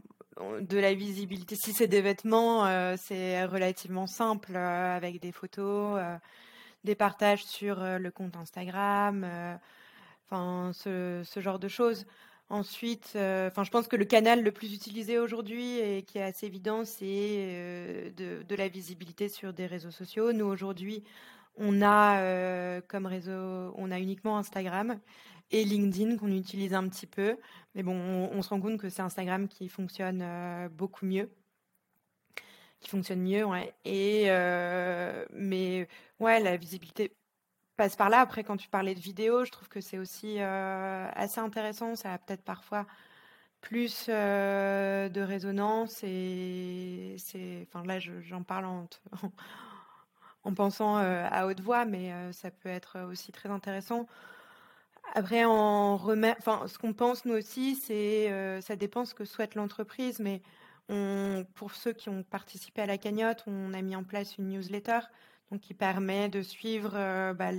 de 0.61 0.77
la 0.77 0.93
visibilité. 0.93 1.55
Si 1.55 1.73
c'est 1.73 1.87
des 1.87 2.01
vêtements, 2.01 2.65
c'est 2.97 3.45
relativement 3.45 4.07
simple 4.07 4.55
avec 4.55 5.19
des 5.19 5.31
photos, 5.31 5.99
des 6.83 6.95
partages 6.95 7.45
sur 7.45 7.79
le 7.81 8.11
compte 8.11 8.35
Instagram, 8.35 9.25
enfin 10.25 10.71
ce, 10.73 11.23
genre 11.37 11.59
de 11.59 11.67
choses. 11.67 12.05
Ensuite, 12.49 13.09
enfin 13.15 13.63
je 13.63 13.71
pense 13.71 13.87
que 13.87 13.95
le 13.95 14.05
canal 14.05 14.43
le 14.43 14.51
plus 14.51 14.73
utilisé 14.73 15.19
aujourd'hui 15.19 15.79
et 15.79 16.03
qui 16.03 16.17
est 16.17 16.23
assez 16.23 16.45
évident, 16.45 16.85
c'est 16.85 18.13
de, 18.15 18.55
la 18.55 18.67
visibilité 18.67 19.27
sur 19.27 19.53
des 19.53 19.65
réseaux 19.65 19.91
sociaux. 19.91 20.31
Nous 20.31 20.45
aujourd'hui, 20.45 21.03
on 21.57 21.81
a 21.81 22.81
comme 22.87 23.05
réseau, 23.05 23.73
on 23.75 23.91
a 23.91 23.99
uniquement 23.99 24.37
Instagram 24.37 24.97
et 25.51 25.63
LinkedIn 25.63 26.17
qu'on 26.17 26.31
utilise 26.31 26.73
un 26.73 26.87
petit 26.87 27.07
peu. 27.07 27.37
Mais 27.75 27.83
bon, 27.83 27.95
on, 27.95 28.41
se 28.41 28.49
rend 28.49 28.59
compte 28.59 28.79
que 28.79 28.89
c'est 28.89 29.01
Instagram 29.01 29.47
qui 29.47 29.69
fonctionne 29.69 30.21
euh, 30.21 30.69
beaucoup 30.69 31.05
mieux. 31.05 31.29
Qui 32.79 32.89
fonctionne 32.89 33.21
mieux, 33.21 33.43
ouais. 33.45 33.73
Et, 33.85 34.25
euh, 34.27 35.25
mais 35.33 35.87
ouais, 36.19 36.39
la 36.39 36.57
visibilité 36.57 37.15
passe 37.75 37.95
par 37.95 38.09
là. 38.09 38.19
Après, 38.19 38.43
quand 38.43 38.57
tu 38.57 38.69
parlais 38.69 38.95
de 38.95 38.99
vidéo, 38.99 39.45
je 39.45 39.51
trouve 39.51 39.67
que 39.67 39.81
c'est 39.81 39.97
aussi 39.97 40.37
euh, 40.39 41.09
assez 41.13 41.39
intéressant. 41.39 41.95
Ça 41.95 42.13
a 42.13 42.17
peut-être 42.17 42.43
parfois 42.43 42.85
plus 43.61 44.07
de 44.07 45.21
résonance 45.21 46.03
et 46.03 47.15
c'est 47.17 47.67
enfin 47.67 47.83
là 47.85 47.97
j'en 47.99 48.43
parle 48.43 48.65
en, 48.65 48.87
en, 50.43 50.53
pensant 50.53 50.95
à 50.97 51.47
haute 51.47 51.59
voix 51.61 51.83
mais 51.83 52.13
ça 52.33 52.51
peut 52.51 52.69
être 52.69 52.99
aussi 53.09 53.31
très 53.31 53.49
intéressant 53.49 54.05
après, 55.13 55.45
en 55.45 55.95
enfin, 55.95 56.67
ce 56.67 56.77
qu'on 56.77 56.93
pense 56.93 57.25
nous 57.25 57.33
aussi, 57.33 57.75
c'est 57.75 58.31
euh, 58.31 58.61
ça 58.61 58.75
dépend 58.75 59.05
ce 59.05 59.13
que 59.13 59.25
souhaite 59.25 59.55
l'entreprise, 59.55 60.19
mais 60.19 60.41
on, 60.89 61.45
pour 61.55 61.73
ceux 61.73 61.93
qui 61.93 62.09
ont 62.09 62.23
participé 62.23 62.81
à 62.81 62.85
la 62.85 62.97
cagnotte, 62.97 63.43
on 63.47 63.73
a 63.73 63.81
mis 63.81 63.95
en 63.95 64.03
place 64.03 64.37
une 64.37 64.49
newsletter 64.49 64.99
donc 65.51 65.61
qui 65.61 65.73
permet 65.73 66.29
de 66.29 66.41
suivre 66.41 66.91
euh, 66.95 67.33
bah, 67.33 67.51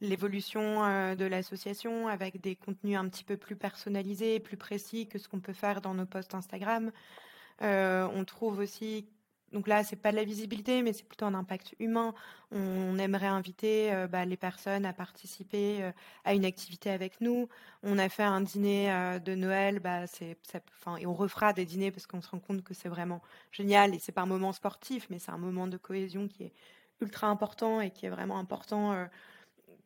l'évolution 0.00 0.84
euh, 0.84 1.14
de 1.14 1.24
l'association 1.24 2.08
avec 2.08 2.40
des 2.40 2.54
contenus 2.54 2.96
un 2.96 3.08
petit 3.08 3.24
peu 3.24 3.36
plus 3.36 3.56
personnalisés, 3.56 4.40
plus 4.40 4.56
précis 4.56 5.08
que 5.08 5.18
ce 5.18 5.28
qu'on 5.28 5.40
peut 5.40 5.52
faire 5.52 5.80
dans 5.80 5.94
nos 5.94 6.06
posts 6.06 6.34
Instagram. 6.34 6.92
on 7.60 8.24
trouve 8.24 8.58
aussi 8.58 9.08
donc 9.52 9.68
là, 9.68 9.84
c'est 9.84 9.96
pas 9.96 10.10
de 10.10 10.16
la 10.16 10.24
visibilité, 10.24 10.82
mais 10.82 10.92
c'est 10.92 11.04
plutôt 11.06 11.24
un 11.24 11.34
impact 11.34 11.74
humain. 11.78 12.14
On 12.50 12.98
aimerait 12.98 13.26
inviter 13.26 13.92
euh, 13.92 14.08
bah, 14.08 14.24
les 14.24 14.36
personnes 14.36 14.84
à 14.84 14.92
participer 14.92 15.82
euh, 15.82 15.92
à 16.24 16.34
une 16.34 16.44
activité 16.44 16.90
avec 16.90 17.20
nous. 17.20 17.48
On 17.82 17.98
a 17.98 18.08
fait 18.08 18.24
un 18.24 18.40
dîner 18.40 18.92
euh, 18.92 19.18
de 19.20 19.34
Noël, 19.34 19.78
bah, 19.78 20.06
c'est, 20.06 20.36
et 20.98 21.06
on 21.06 21.14
refera 21.14 21.52
des 21.52 21.64
dîners 21.64 21.92
parce 21.92 22.06
qu'on 22.06 22.20
se 22.20 22.28
rend 22.28 22.40
compte 22.40 22.64
que 22.64 22.74
c'est 22.74 22.88
vraiment 22.88 23.22
génial. 23.52 23.94
Et 23.94 23.98
c'est 24.00 24.12
pas 24.12 24.22
un 24.22 24.26
moment 24.26 24.52
sportif, 24.52 25.06
mais 25.10 25.18
c'est 25.18 25.32
un 25.32 25.38
moment 25.38 25.68
de 25.68 25.76
cohésion 25.76 26.26
qui 26.26 26.44
est 26.44 26.52
ultra 27.00 27.28
important 27.28 27.80
et 27.80 27.90
qui 27.90 28.06
est 28.06 28.10
vraiment 28.10 28.38
important 28.38 29.06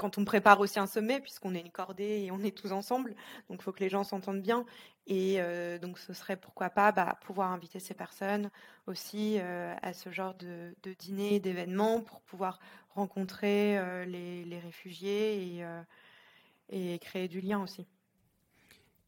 quand 0.01 0.17
on 0.17 0.25
prépare 0.25 0.61
aussi 0.61 0.79
un 0.79 0.87
sommet, 0.87 1.21
puisqu'on 1.21 1.55
est 1.55 1.61
une 1.61 1.71
cordée 1.71 2.23
et 2.25 2.31
on 2.31 2.41
est 2.41 2.57
tous 2.57 2.73
ensemble, 2.73 3.15
donc 3.51 3.61
il 3.61 3.63
faut 3.63 3.71
que 3.71 3.81
les 3.81 3.91
gens 3.91 4.03
s'entendent 4.03 4.41
bien. 4.41 4.65
Et 5.07 5.43
euh, 5.43 5.79
donc 5.79 5.99
ce 5.99 6.15
serait 6.15 6.39
pourquoi 6.39 6.71
pas 6.71 6.91
bah, 6.91 7.19
pouvoir 7.21 7.53
inviter 7.53 7.81
ces 7.81 7.93
personnes 7.93 8.51
aussi 8.87 9.37
euh, 9.39 9.75
à 9.83 9.93
ce 9.93 10.11
genre 10.11 10.33
de, 10.37 10.73
dîner, 10.99 11.39
d'événements, 11.39 12.01
pour 12.01 12.23
pouvoir 12.23 12.61
rencontrer 12.95 13.79
euh, 13.79 14.07
les, 14.07 14.59
réfugiés 14.59 15.59
et, 15.59 16.95
et, 16.95 16.99
créer 16.99 17.29
du 17.29 17.43
lien 17.43 17.63
aussi. 17.63 17.87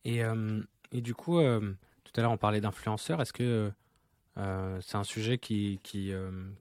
Et, 0.05 0.21
et 0.91 1.01
du 1.01 1.15
coup, 1.15 1.41
tout 1.41 2.13
à 2.17 2.21
l'heure 2.21 2.33
on 2.33 2.37
parlait 2.37 2.61
d'influenceurs, 2.61 3.23
est-ce 3.23 3.33
que 3.33 3.73
c'est 4.37 4.97
un 4.97 5.05
sujet 5.05 5.39
qui, 5.39 5.81
qui, 5.83 6.13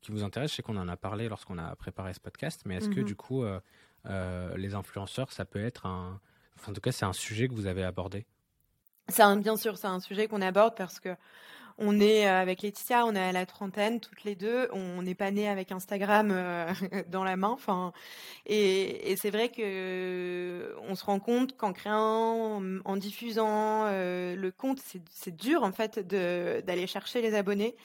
qui, 0.02 0.12
vous 0.14 0.24
intéresse? 0.24 0.52
Je 0.52 0.56
sais 0.56 0.64
qu'on 0.64 0.78
en 0.78 0.88
a 0.88 0.96
parlé 0.96 1.28
lorsqu'on 1.28 1.58
a 1.58 1.76
préparé 1.76 2.14
ce 2.14 2.22
podcast, 2.22 2.62
mais 2.66 2.76
est-ce 2.78 2.88
que 2.88 3.02
mmh 3.02 3.06
du 3.06 3.16
coup 3.18 3.44
les 4.06 4.76
influenceurs, 4.76 5.32
ça 5.32 5.46
peut 5.46 5.64
être 5.64 5.86
un. 5.86 6.20
en 6.68 6.74
tout 6.74 6.82
cas, 6.82 6.92
c'est 6.92 7.06
un 7.06 7.14
sujet 7.14 7.48
que 7.48 7.54
vous 7.54 7.68
avez 7.68 7.84
abordé. 7.84 8.26
C'est 9.10 9.24
bien 9.38 9.58
sûr, 9.58 9.78
c'est 9.78 9.88
un 9.88 10.00
sujet 10.00 10.28
qu'on 10.28 10.42
aborde 10.42 10.76
parce 10.76 11.00
que 11.00 11.16
on 11.78 12.00
est 12.00 12.28
euh, 12.28 12.42
avec 12.42 12.62
Laetitia, 12.62 13.06
on 13.06 13.16
est 13.16 13.20
à 13.20 13.32
la 13.32 13.46
trentaine 13.46 14.00
toutes 14.00 14.24
les 14.24 14.36
deux. 14.36 14.70
On 14.72 15.02
n'est 15.02 15.16
pas 15.16 15.32
né 15.32 15.50
avec 15.50 15.72
Instagram 15.72 16.30
euh, 16.32 16.72
dans 17.10 17.24
la 17.24 17.36
main. 17.36 17.50
Enfin, 17.50 17.92
et, 18.46 19.16
c'est 19.18 19.32
vrai 19.32 19.50
que 19.50 20.76
on 20.88 20.96
se 20.96 21.04
rend 21.04 21.20
compte 21.20 21.58
qu'en 21.58 21.74
créant, 21.74 22.62
en, 22.86 22.98
diffusant 22.98 23.86
le 23.86 24.50
compte, 24.52 24.80
c'est 25.10 25.36
dur 25.36 25.64
en 25.64 25.72
fait 25.72 26.00
d'aller 26.00 26.88
chercher 26.88 27.22
les 27.22 27.34
abonnés. 27.34 27.76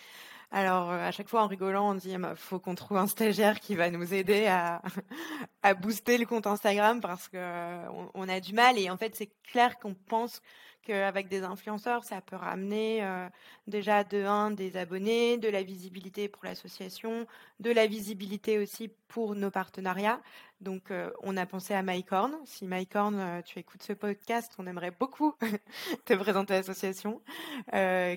Alors, 0.51 0.91
euh, 0.91 1.09
à 1.09 1.11
chaque 1.11 1.29
fois, 1.29 1.43
en 1.43 1.49
rigolant, 1.49 1.91
on 1.91 1.95
dit, 1.95 2.11
il 2.11 2.37
faut 2.37 2.59
qu'on 2.59 2.75
trouve 2.75 2.97
un 2.99 3.07
stagiaire 3.07 3.61
qui 3.61 3.75
va 3.75 3.91
nous 3.91 4.15
aider 4.15 4.47
à, 4.47 4.81
à 5.63 5.75
booster 5.75 6.19
le 6.19 6.27
compte 6.27 6.47
Instagram 6.47 7.01
parce 7.01 7.29
qu'on 7.29 8.11
on 8.15 8.29
a 8.29 8.41
du 8.41 8.55
mal. 8.55 8.79
Et 8.79 8.89
en 8.91 8.97
fait, 8.97 9.15
c'est 9.17 9.31
clair 9.51 9.79
qu'on 9.79 9.95
pense 9.95 10.41
qu'avec 10.87 11.29
des 11.29 11.43
influenceurs, 11.43 12.05
ça 12.05 12.21
peut 12.21 12.37
ramener 12.37 13.03
euh, 13.03 13.29
déjà 13.67 14.05
de 14.05 14.25
un 14.25 14.53
des 14.53 14.77
abonnés, 14.77 15.37
de 15.37 15.49
la 15.49 15.63
visibilité 15.63 16.29
pour 16.29 16.45
l'association, 16.45 17.27
de 17.59 17.71
la 17.73 17.87
visibilité 17.87 18.59
aussi 18.59 18.89
pour 19.09 19.35
nos 19.35 19.51
partenariats. 19.51 20.21
Donc, 20.61 20.91
euh, 20.91 21.11
on 21.23 21.37
a 21.37 21.45
pensé 21.45 21.75
à 21.75 21.83
MyCorn. 21.83 22.37
Si 22.45 22.67
MyCorn, 22.67 23.19
euh, 23.19 23.43
tu 23.43 23.59
écoutes 23.59 23.83
ce 23.83 23.93
podcast, 23.93 24.55
on 24.59 24.67
aimerait 24.67 24.93
beaucoup 24.93 25.35
te 26.05 26.15
présenter 26.15 26.55
l'association, 26.55 27.21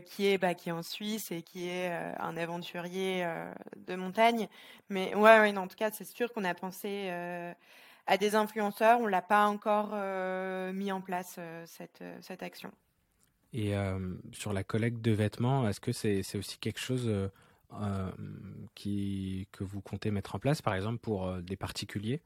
qui 0.06 0.28
est 0.28 0.38
bah, 0.38 0.54
qui 0.54 0.70
est 0.70 0.74
en 0.74 0.84
Suisse 0.84 1.32
et 1.32 1.42
qui 1.42 1.68
est 1.68 1.92
un 2.20 2.38
aventurier 2.38 3.28
de 3.76 3.96
montagne. 3.96 4.48
Mais 4.90 5.16
ouais, 5.16 5.58
en 5.58 5.68
tout 5.68 5.76
cas, 5.76 5.90
c'est 5.92 6.06
sûr 6.06 6.32
qu'on 6.32 6.44
a 6.44 6.54
pensé 6.54 7.10
à 8.10 8.18
des 8.18 8.36
influenceurs. 8.36 9.00
On 9.00 9.08
l'a 9.08 9.22
pas 9.22 9.46
encore 9.46 9.92
euh, 9.94 10.74
mis 10.74 10.92
en 10.92 11.00
place, 11.00 11.36
euh, 11.38 11.64
cette, 11.68 12.02
euh, 12.02 12.18
cette 12.22 12.44
action. 12.44 12.72
Et 13.54 13.74
sur 14.32 14.54
la 14.54 14.64
collecte 14.64 15.02
de 15.02 15.10
vêtements, 15.10 15.68
est-ce 15.68 15.80
que 15.80 15.92
c'est 15.92 16.38
aussi 16.38 16.60
quelque 16.60 16.80
chose 16.80 17.12
qui, 18.76 19.48
que 19.52 19.64
vous 19.64 19.82
comptez 19.82 20.12
mettre 20.12 20.36
en 20.36 20.40
place, 20.40 20.62
par 20.62 20.76
exemple, 20.76 21.00
pour 21.00 21.34
des 21.38 21.56
particuliers? 21.56 22.22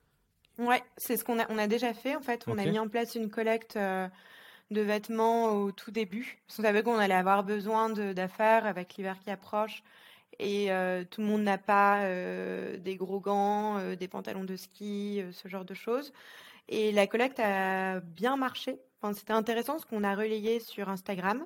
Oui, 0.58 0.76
c'est 0.98 1.15
ce 1.15 1.24
qu'on 1.24 1.39
a, 1.39 1.50
on 1.50 1.58
a 1.58 1.67
déjà 1.67 1.93
fait. 1.93 2.17
En 2.17 2.22
fait, 2.22 2.43
on 2.48 2.58
a 2.58 2.65
mis 2.65 2.78
en 2.78 2.89
place 2.89 3.15
une 3.15 3.30
collecte 3.30 3.78
de 3.78 4.82
vêtements 4.82 5.54
au 5.54 5.72
tout 5.72 5.91
début. 5.91 6.39
Parce 6.46 6.58
qu'on 6.58 6.63
savait 6.63 6.84
qu'on 6.84 6.98
allait 6.98 7.13
avoir 7.13 7.46
besoin 7.46 7.89
d'affaires 7.89 8.65
avec 8.65 8.96
l'hiver 8.96 9.17
qui 9.24 9.32
approche 9.32 9.82
et 10.39 10.72
euh, 10.72 11.04
tout 11.10 11.22
le 11.22 11.28
monde 11.28 11.43
n'a 11.43 11.58
pas 11.58 12.04
euh, 12.04 12.78
des 12.78 12.96
gros 12.96 13.19
gants, 13.19 13.78
euh, 13.78 13.96
des 13.96 14.08
pantalons 14.08 14.43
de 14.43 14.56
ski, 14.56 15.22
ce 15.32 15.48
genre 15.48 15.65
de 15.65 15.74
choses. 15.74 16.13
Et 16.69 16.91
la 16.91 17.08
collecte 17.08 17.39
a 17.39 18.00
bien 18.00 18.38
marché. 18.38 18.80
Enfin, 19.02 19.13
C'était 19.13 19.34
intéressant 19.34 19.80
ce 19.80 19.86
qu'on 19.86 20.04
a 20.04 20.15
relayé 20.15 20.60
sur 20.60 20.89
Instagram 20.89 21.46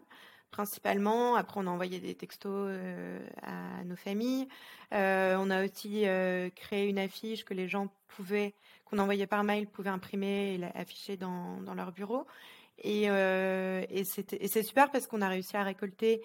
principalement. 0.51 1.35
Après, 1.35 1.59
on 1.59 1.67
a 1.67 1.69
envoyé 1.69 1.99
des 1.99 2.15
textos 2.15 2.71
à 3.43 3.83
nos 3.83 3.97
familles. 3.97 4.47
on 4.91 5.49
a 5.49 5.65
aussi 5.65 6.05
créé 6.55 6.87
une 6.87 6.99
affiche 6.99 7.43
que 7.43 7.53
les 7.53 7.67
gens 7.67 7.89
pouvaient, 8.07 8.53
qu'on 8.85 8.99
envoyait 8.99 9.27
par 9.27 9.43
mail, 9.43 9.67
pouvaient 9.67 9.89
imprimer 9.89 10.55
et 10.55 10.79
afficher 10.79 11.17
dans, 11.17 11.59
leur 11.75 11.91
bureau. 11.91 12.25
Et, 12.81 13.03
et 13.07 14.03
c'est 14.05 14.63
super 14.63 14.89
parce 14.89 15.05
qu'on 15.05 15.21
a 15.21 15.27
réussi 15.27 15.57
à 15.57 15.63
récolter 15.63 16.21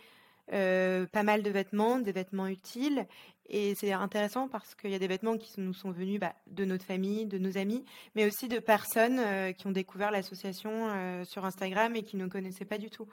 euh, 0.52 1.06
pas 1.06 1.22
mal 1.22 1.42
de 1.42 1.50
vêtements, 1.50 1.98
des 1.98 2.12
vêtements 2.12 2.48
utiles. 2.48 3.06
Et 3.48 3.74
c'est 3.74 3.92
intéressant 3.92 4.48
parce 4.48 4.74
qu'il 4.74 4.90
y 4.90 4.94
a 4.94 4.98
des 4.98 5.06
vêtements 5.06 5.36
qui 5.36 5.60
nous 5.60 5.74
sont 5.74 5.90
venus 5.90 6.18
bah, 6.18 6.34
de 6.46 6.64
notre 6.64 6.84
famille, 6.84 7.26
de 7.26 7.38
nos 7.38 7.58
amis, 7.58 7.84
mais 8.14 8.26
aussi 8.26 8.48
de 8.48 8.58
personnes 8.58 9.18
euh, 9.18 9.52
qui 9.52 9.66
ont 9.66 9.72
découvert 9.72 10.10
l'association 10.10 10.88
euh, 10.90 11.24
sur 11.24 11.44
Instagram 11.44 11.94
et 11.94 12.02
qui 12.02 12.16
ne 12.16 12.26
connaissaient 12.26 12.64
pas 12.64 12.78
du 12.78 12.90
tout. 12.90 13.06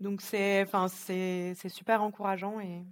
Donc 0.00 0.22
c'est, 0.22 0.62
enfin, 0.62 0.88
c'est, 0.88 1.54
super 1.68 2.02
encourageant 2.02 2.60
et 2.60 2.82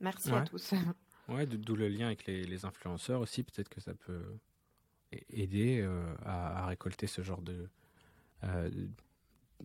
merci 0.00 0.30
à 0.32 0.42
tous. 0.42 0.72
Ouais, 1.26 1.46
d'où 1.46 1.74
le 1.74 1.88
lien 1.88 2.04
avec 2.04 2.26
les, 2.26 2.66
influenceurs 2.66 3.22
aussi. 3.22 3.44
Peut-être 3.44 3.70
que 3.70 3.80
ça 3.80 3.94
peut 3.94 4.36
aider 5.30 5.82
à, 6.22 6.66
récolter 6.66 7.06
ce 7.06 7.22
genre 7.22 7.40
de, 7.40 7.66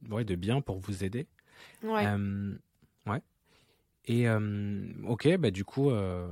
ouais, 0.09 0.23
de 0.23 0.35
biens 0.35 0.61
pour 0.61 0.79
vous 0.79 1.03
aider. 1.03 1.27
Ouais. 1.83 2.05
ouais. 2.05 2.57
Et 4.05 4.27
euh, 4.27 4.91
ok, 5.07 5.37
bah 5.37 5.51
du 5.51 5.65
coup, 5.65 5.91
euh, 5.91 6.27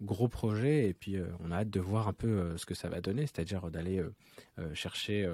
gros 0.00 0.28
projet, 0.28 0.88
et 0.88 0.94
puis 0.94 1.16
euh, 1.16 1.26
on 1.40 1.50
a 1.50 1.58
hâte 1.58 1.70
de 1.70 1.80
voir 1.80 2.08
un 2.08 2.12
peu 2.12 2.56
ce 2.56 2.66
que 2.66 2.74
ça 2.74 2.88
va 2.88 3.00
donner, 3.00 3.22
c'est-à-dire 3.22 3.70
d'aller 3.70 4.02
chercher 4.74 5.30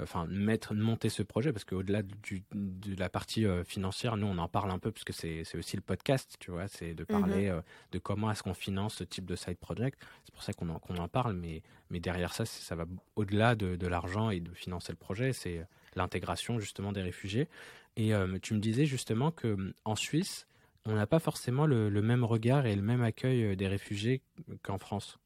enfin 0.00 0.26
mettre 0.28 0.74
monter 0.74 1.08
ce 1.08 1.22
projet. 1.22 1.52
Parce 1.52 1.64
qu'au-delà 1.64 2.02
de 2.02 2.96
la 2.98 3.08
partie 3.08 3.46
financière, 3.64 4.16
nous 4.16 4.26
on 4.26 4.38
en 4.38 4.48
parle 4.48 4.70
un 4.70 4.78
peu 4.78 4.92
parce 4.92 5.04
que 5.04 5.12
c'est 5.12 5.44
aussi 5.56 5.76
le 5.76 5.82
podcast, 5.82 6.36
tu 6.38 6.50
vois, 6.50 6.68
c'est 6.68 6.94
de 6.94 7.02
mmh 7.02 7.06
parler 7.06 7.60
de 7.92 7.98
comment 7.98 8.30
est-ce 8.30 8.42
qu'on 8.42 8.54
finance 8.54 8.94
ce 8.96 9.04
type 9.04 9.26
de 9.26 9.36
side 9.36 9.58
project. 9.58 10.00
C'est 10.24 10.32
pour 10.32 10.42
ça 10.42 10.52
qu'on 10.52 10.68
en, 10.68 10.78
qu'on 10.78 10.96
en 10.96 11.08
parle, 11.08 11.34
mais 11.34 11.62
mais 11.90 12.00
derrière 12.00 12.32
ça, 12.32 12.44
ça 12.44 12.74
va 12.76 12.86
au-delà 13.16 13.54
de, 13.54 13.76
de 13.76 13.86
l'argent 13.86 14.30
et 14.30 14.40
de 14.40 14.52
financer 14.52 14.92
le 14.92 14.98
projet, 14.98 15.32
c'est 15.32 15.66
l'intégration 15.96 16.60
justement 16.60 16.92
des 16.92 17.02
réfugiés. 17.02 17.48
Et 17.96 18.12
tu 18.40 18.54
me 18.54 18.60
disais 18.60 18.86
justement 18.86 19.32
que 19.32 19.74
en 19.84 19.96
Suisse, 19.96 20.46
on 20.86 20.94
n'a 20.94 21.06
pas 21.06 21.18
forcément 21.18 21.66
le, 21.66 21.90
même 22.02 22.24
regard 22.24 22.66
et 22.66 22.74
le 22.74 22.82
même 22.82 23.02
accueil 23.02 23.56
des 23.56 23.68
réfugiés 23.68 24.22
qu'en 24.62 24.78
France. 24.78 25.18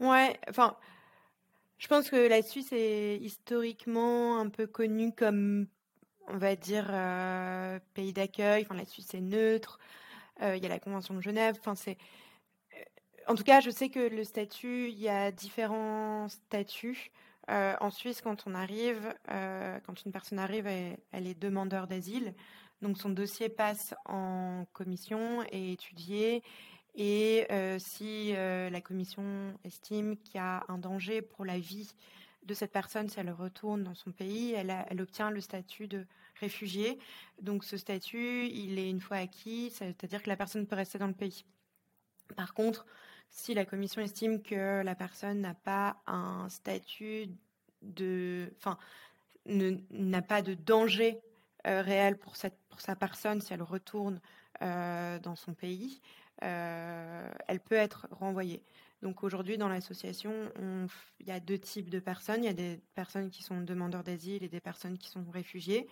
Ouais, 0.00 0.38
enfin, 0.48 0.76
je 1.78 1.88
pense 1.88 2.10
que 2.10 2.28
la 2.28 2.42
Suisse 2.42 2.72
est 2.72 3.16
historiquement 3.18 4.38
un 4.38 4.48
peu 4.48 4.66
connue 4.66 5.12
comme, 5.12 5.66
on 6.28 6.38
va 6.38 6.56
dire, 6.56 6.86
pays 7.94 8.12
d'accueil. 8.12 8.62
Enfin, 8.62 8.74
la 8.74 8.86
Suisse 8.86 9.12
est 9.14 9.20
neutre. 9.20 9.78
Il 10.40 10.58
y 10.58 10.66
a 10.66 10.68
la 10.68 10.78
Convention 10.78 11.14
de 11.14 11.20
Genève. 11.20 11.56
Enfin, 11.58 11.74
c'est. 11.74 11.96
En 13.28 13.34
tout 13.34 13.42
cas, 13.42 13.60
je 13.60 13.70
sais 13.70 13.88
que 13.88 13.98
le 13.98 14.22
statut, 14.22 14.88
il 14.88 14.98
y 14.98 15.08
a 15.08 15.32
différents 15.32 16.28
statuts. 16.28 17.10
en 17.48 17.90
Suisse, 17.90 18.20
quand 18.20 18.46
on 18.46 18.54
arrive, 18.54 19.14
quand 19.28 20.04
une 20.04 20.12
personne 20.12 20.38
arrive, 20.38 20.66
elle 20.66 21.26
est 21.26 21.38
demandeur 21.38 21.86
d'asile. 21.86 22.34
Donc 22.82 22.98
son 22.98 23.10
dossier 23.10 23.48
passe 23.48 23.94
en 24.04 24.66
commission 24.72 25.44
et 25.50 25.72
étudié. 25.72 26.42
Et 26.94 27.46
euh, 27.50 27.78
si 27.78 28.34
euh, 28.34 28.70
la 28.70 28.80
commission 28.80 29.54
estime 29.64 30.16
qu'il 30.16 30.36
y 30.36 30.38
a 30.38 30.64
un 30.68 30.78
danger 30.78 31.20
pour 31.22 31.44
la 31.44 31.58
vie 31.58 31.94
de 32.44 32.54
cette 32.54 32.72
personne, 32.72 33.08
si 33.08 33.20
elle 33.20 33.30
retourne 33.30 33.82
dans 33.82 33.94
son 33.94 34.12
pays, 34.12 34.52
elle, 34.52 34.74
elle 34.88 35.00
obtient 35.02 35.30
le 35.30 35.40
statut 35.40 35.88
de 35.88 36.06
réfugié. 36.40 36.98
Donc 37.40 37.64
ce 37.64 37.76
statut, 37.76 38.46
il 38.46 38.78
est 38.78 38.88
une 38.88 39.00
fois 39.00 39.18
acquis, 39.18 39.70
c'est-à-dire 39.70 40.22
que 40.22 40.28
la 40.28 40.36
personne 40.36 40.66
peut 40.66 40.76
rester 40.76 40.98
dans 40.98 41.06
le 41.06 41.12
pays. 41.12 41.44
Par 42.34 42.54
contre, 42.54 42.86
si 43.30 43.54
la 43.54 43.64
commission 43.64 44.00
estime 44.00 44.42
que 44.42 44.82
la 44.82 44.94
personne 44.94 45.40
n'a 45.40 45.54
pas 45.54 45.96
un 46.06 46.48
statut 46.48 47.28
de, 47.82 48.52
enfin, 48.58 48.78
n'a 49.44 50.22
pas 50.22 50.42
de 50.42 50.54
danger 50.54 51.20
réel 51.66 52.16
pour, 52.16 52.36
sa 52.36 52.96
personne 52.96 53.40
si 53.40 53.52
elle 53.52 53.62
retourne 53.62 54.20
euh, 54.62 55.18
dans 55.18 55.36
son 55.36 55.54
pays, 55.54 56.00
euh, 56.42 57.30
elle 57.48 57.60
peut 57.60 57.74
être 57.74 58.06
renvoyée. 58.10 58.62
Donc 59.02 59.22
aujourd'hui, 59.22 59.58
dans 59.58 59.68
l'association, 59.68 60.32
il 61.20 61.26
y 61.26 61.30
a 61.30 61.40
deux 61.40 61.58
types 61.58 61.90
de 61.90 61.98
personnes. 61.98 62.42
Il 62.42 62.46
y 62.46 62.50
a 62.50 62.54
des 62.54 62.80
personnes 62.94 63.30
qui 63.30 63.42
sont 63.42 63.60
demandeurs 63.60 64.02
d'asile 64.02 64.42
et 64.42 64.48
des 64.48 64.60
personnes 64.60 64.96
qui 64.96 65.08
sont 65.08 65.24
réfugiés. 65.30 65.86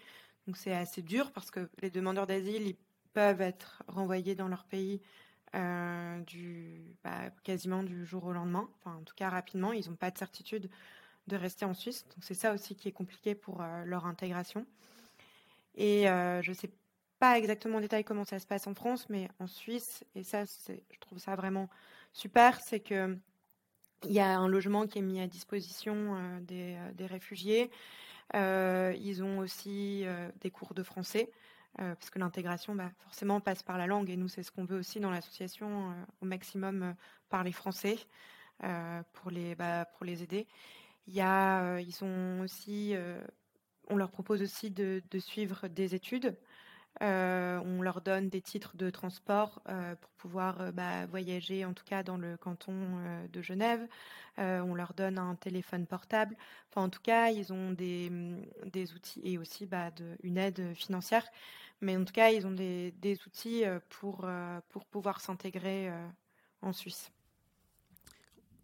Donc 0.46 0.56
c'est 0.56 0.74
assez 0.74 1.02
dur 1.02 1.30
parce 1.32 1.50
que 1.50 1.68
les 1.82 1.90
demandeurs 1.90 2.26
d'asile, 2.26 2.66
ils 2.66 2.76
peuvent 3.12 3.42
être 3.42 3.82
renvoyés 3.88 4.34
dans 4.34 4.48
leur 4.48 4.64
pays 4.64 5.00
bah, 5.52 7.30
quasiment 7.42 7.82
du 7.82 8.06
jour 8.06 8.24
au 8.24 8.32
lendemain. 8.32 8.68
Enfin, 8.78 8.96
en 8.96 9.02
tout 9.02 9.14
cas, 9.14 9.28
rapidement. 9.28 9.72
Ils 9.72 9.88
n'ont 9.90 9.96
pas 9.96 10.10
de 10.10 10.18
certitude 10.18 10.70
de 11.26 11.36
rester 11.36 11.64
en 11.64 11.74
Suisse. 11.74 12.06
Donc 12.08 12.24
c'est 12.24 12.34
ça 12.34 12.54
aussi 12.54 12.74
qui 12.74 12.88
est 12.88 12.92
compliqué 12.92 13.34
pour 13.34 13.62
leur 13.84 14.06
intégration. 14.06 14.66
Et 15.76 16.04
je 16.06 16.50
ne 16.50 16.54
sais 16.54 16.70
pas 17.18 17.38
exactement 17.38 17.78
en 17.78 17.80
détail 17.80 18.04
comment 18.04 18.24
ça 18.24 18.38
se 18.38 18.46
passe 18.46 18.66
en 18.66 18.74
France, 18.74 19.06
mais 19.08 19.28
en 19.38 19.46
Suisse, 19.46 20.04
et 20.14 20.22
ça, 20.22 20.44
je 20.44 20.98
trouve 21.00 21.18
ça 21.18 21.36
vraiment 21.36 21.68
super, 22.12 22.60
c'est 22.60 22.80
que 22.80 23.16
il 24.06 24.12
y 24.12 24.20
a 24.20 24.36
un 24.36 24.48
logement 24.48 24.86
qui 24.86 24.98
est 24.98 25.02
mis 25.02 25.20
à 25.20 25.26
disposition 25.26 26.18
des, 26.42 26.76
réfugiés. 27.06 27.70
ils 28.34 29.22
ont 29.22 29.38
aussi 29.38 30.04
des 30.40 30.50
cours 30.50 30.74
de 30.74 30.82
français, 30.82 31.30
parce 31.76 32.10
que 32.10 32.18
l'intégration, 32.18 32.74
bah, 32.74 32.90
forcément, 32.98 33.40
passe 33.40 33.62
par 33.62 33.78
la 33.78 33.86
langue. 33.86 34.10
Et 34.10 34.16
nous, 34.16 34.28
c'est 34.28 34.42
ce 34.42 34.50
qu'on 34.50 34.64
veut 34.64 34.78
aussi 34.78 35.00
dans 35.00 35.10
l'association, 35.10 35.94
au 36.20 36.26
maximum 36.26 36.94
parler 37.30 37.52
français 37.52 37.96
pour, 39.14 39.30
les, 39.30 39.54
bah, 39.54 39.86
pour 39.86 40.04
les 40.04 40.22
aider. 40.22 40.46
Il 41.06 41.14
y 41.14 41.22
a, 41.22 41.80
ils 41.80 42.04
ont 42.04 42.40
aussi 42.40 42.94
on 43.88 43.96
leur 43.96 44.10
propose 44.10 44.42
aussi 44.42 44.70
de, 44.70 45.02
suivre 45.18 45.68
des 45.68 45.94
études. 45.94 46.36
Euh, 47.02 47.60
on 47.64 47.82
leur 47.82 48.02
donne 48.02 48.28
des 48.28 48.40
titres 48.40 48.76
de 48.76 48.88
transport 48.88 49.60
euh, 49.68 49.96
pour 49.96 50.10
pouvoir 50.12 50.60
euh, 50.60 50.70
bah, 50.70 51.06
voyager, 51.06 51.64
en 51.64 51.74
tout 51.74 51.82
cas 51.84 52.04
dans 52.04 52.16
le 52.16 52.36
canton 52.36 52.72
de 53.32 53.42
Genève. 53.42 53.86
on 54.38 54.74
leur 54.74 54.94
donne 54.94 55.18
un 55.18 55.34
téléphone 55.34 55.86
portable. 55.86 56.36
En 56.76 56.88
tout 56.88 57.00
cas, 57.02 57.30
ils 57.30 57.52
ont 57.52 57.72
des, 57.72 58.10
outils 58.94 59.20
et 59.24 59.38
aussi 59.38 59.66
bah, 59.66 59.90
une 60.22 60.38
aide 60.38 60.74
financière. 60.74 61.26
Mais 61.80 61.96
en 61.96 62.04
tout 62.04 62.12
cas, 62.12 62.30
ils 62.30 62.46
ont 62.46 62.52
des, 62.52 63.18
outils 63.26 63.64
pour, 63.88 64.26
pouvoir 64.90 65.20
s'intégrer 65.20 65.90
en 66.62 66.72
Suisse. 66.72 67.10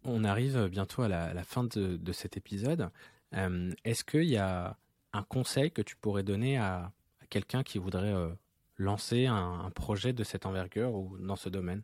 On 0.03 0.23
arrive 0.23 0.67
bientôt 0.67 1.03
à 1.03 1.07
la, 1.07 1.43
fin 1.43 1.63
de, 1.65 2.11
cet 2.11 2.37
épisode. 2.37 2.89
Est-ce 3.33 4.03
qu'il 4.03 4.23
y 4.23 4.37
a 4.37 4.77
un 5.13 5.23
conseil 5.23 5.71
que 5.71 5.81
tu 5.81 5.95
pourrais 5.95 6.23
donner 6.23 6.57
à, 6.57 6.91
quelqu'un 7.29 7.63
qui 7.63 7.77
voudrait 7.77 8.13
euh, 8.13 8.29
lancer 8.77 9.25
un, 9.25 9.69
projet 9.73 10.13
de 10.13 10.23
cette 10.23 10.45
envergure 10.45 10.93
ou 10.93 11.17
dans 11.17 11.35
ce 11.35 11.49
domaine? 11.49 11.81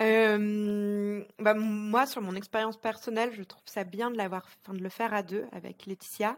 Euh, 0.00 1.24
bah, 1.38 1.54
moi, 1.54 2.06
sur 2.06 2.20
mon 2.20 2.34
expérience 2.34 2.76
personnelle, 2.76 3.30
je 3.32 3.42
trouve 3.42 3.62
ça 3.66 3.84
bien 3.84 4.10
de 4.10 4.16
l'avoir, 4.16 4.46
de 4.68 4.78
le 4.78 4.88
faire 4.88 5.14
à 5.14 5.22
deux 5.22 5.44
avec 5.52 5.86
Laetitia, 5.86 6.36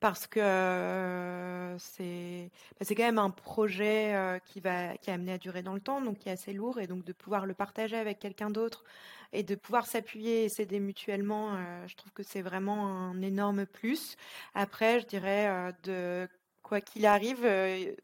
parce 0.00 0.26
que 0.26 1.76
c'est, 1.78 2.50
bah, 2.78 2.84
c'est 2.86 2.94
quand 2.94 3.04
même 3.04 3.18
un 3.18 3.30
projet 3.30 4.40
qui 4.46 4.60
va, 4.60 4.96
qui 4.96 5.10
est 5.10 5.12
amené 5.12 5.32
à 5.32 5.38
durer 5.38 5.62
dans 5.62 5.74
le 5.74 5.80
temps, 5.80 6.00
donc 6.00 6.18
qui 6.18 6.28
est 6.28 6.32
assez 6.32 6.52
lourd, 6.52 6.80
et 6.80 6.86
donc 6.86 7.04
de 7.04 7.12
pouvoir 7.12 7.46
le 7.46 7.54
partager 7.54 7.96
avec 7.96 8.18
quelqu'un 8.18 8.50
d'autre 8.50 8.84
et 9.32 9.42
de 9.42 9.54
pouvoir 9.54 9.86
s'appuyer 9.86 10.44
et 10.44 10.48
s'aider 10.48 10.80
mutuellement, 10.80 11.56
je 11.86 11.94
trouve 11.96 12.12
que 12.12 12.22
c'est 12.22 12.42
vraiment 12.42 12.86
un 12.86 13.20
énorme 13.20 13.66
plus. 13.66 14.16
Après, 14.54 15.00
je 15.00 15.06
dirais 15.06 15.72
de 15.82 16.26
quoi 16.62 16.80
qu'il 16.80 17.04
arrive, 17.06 17.46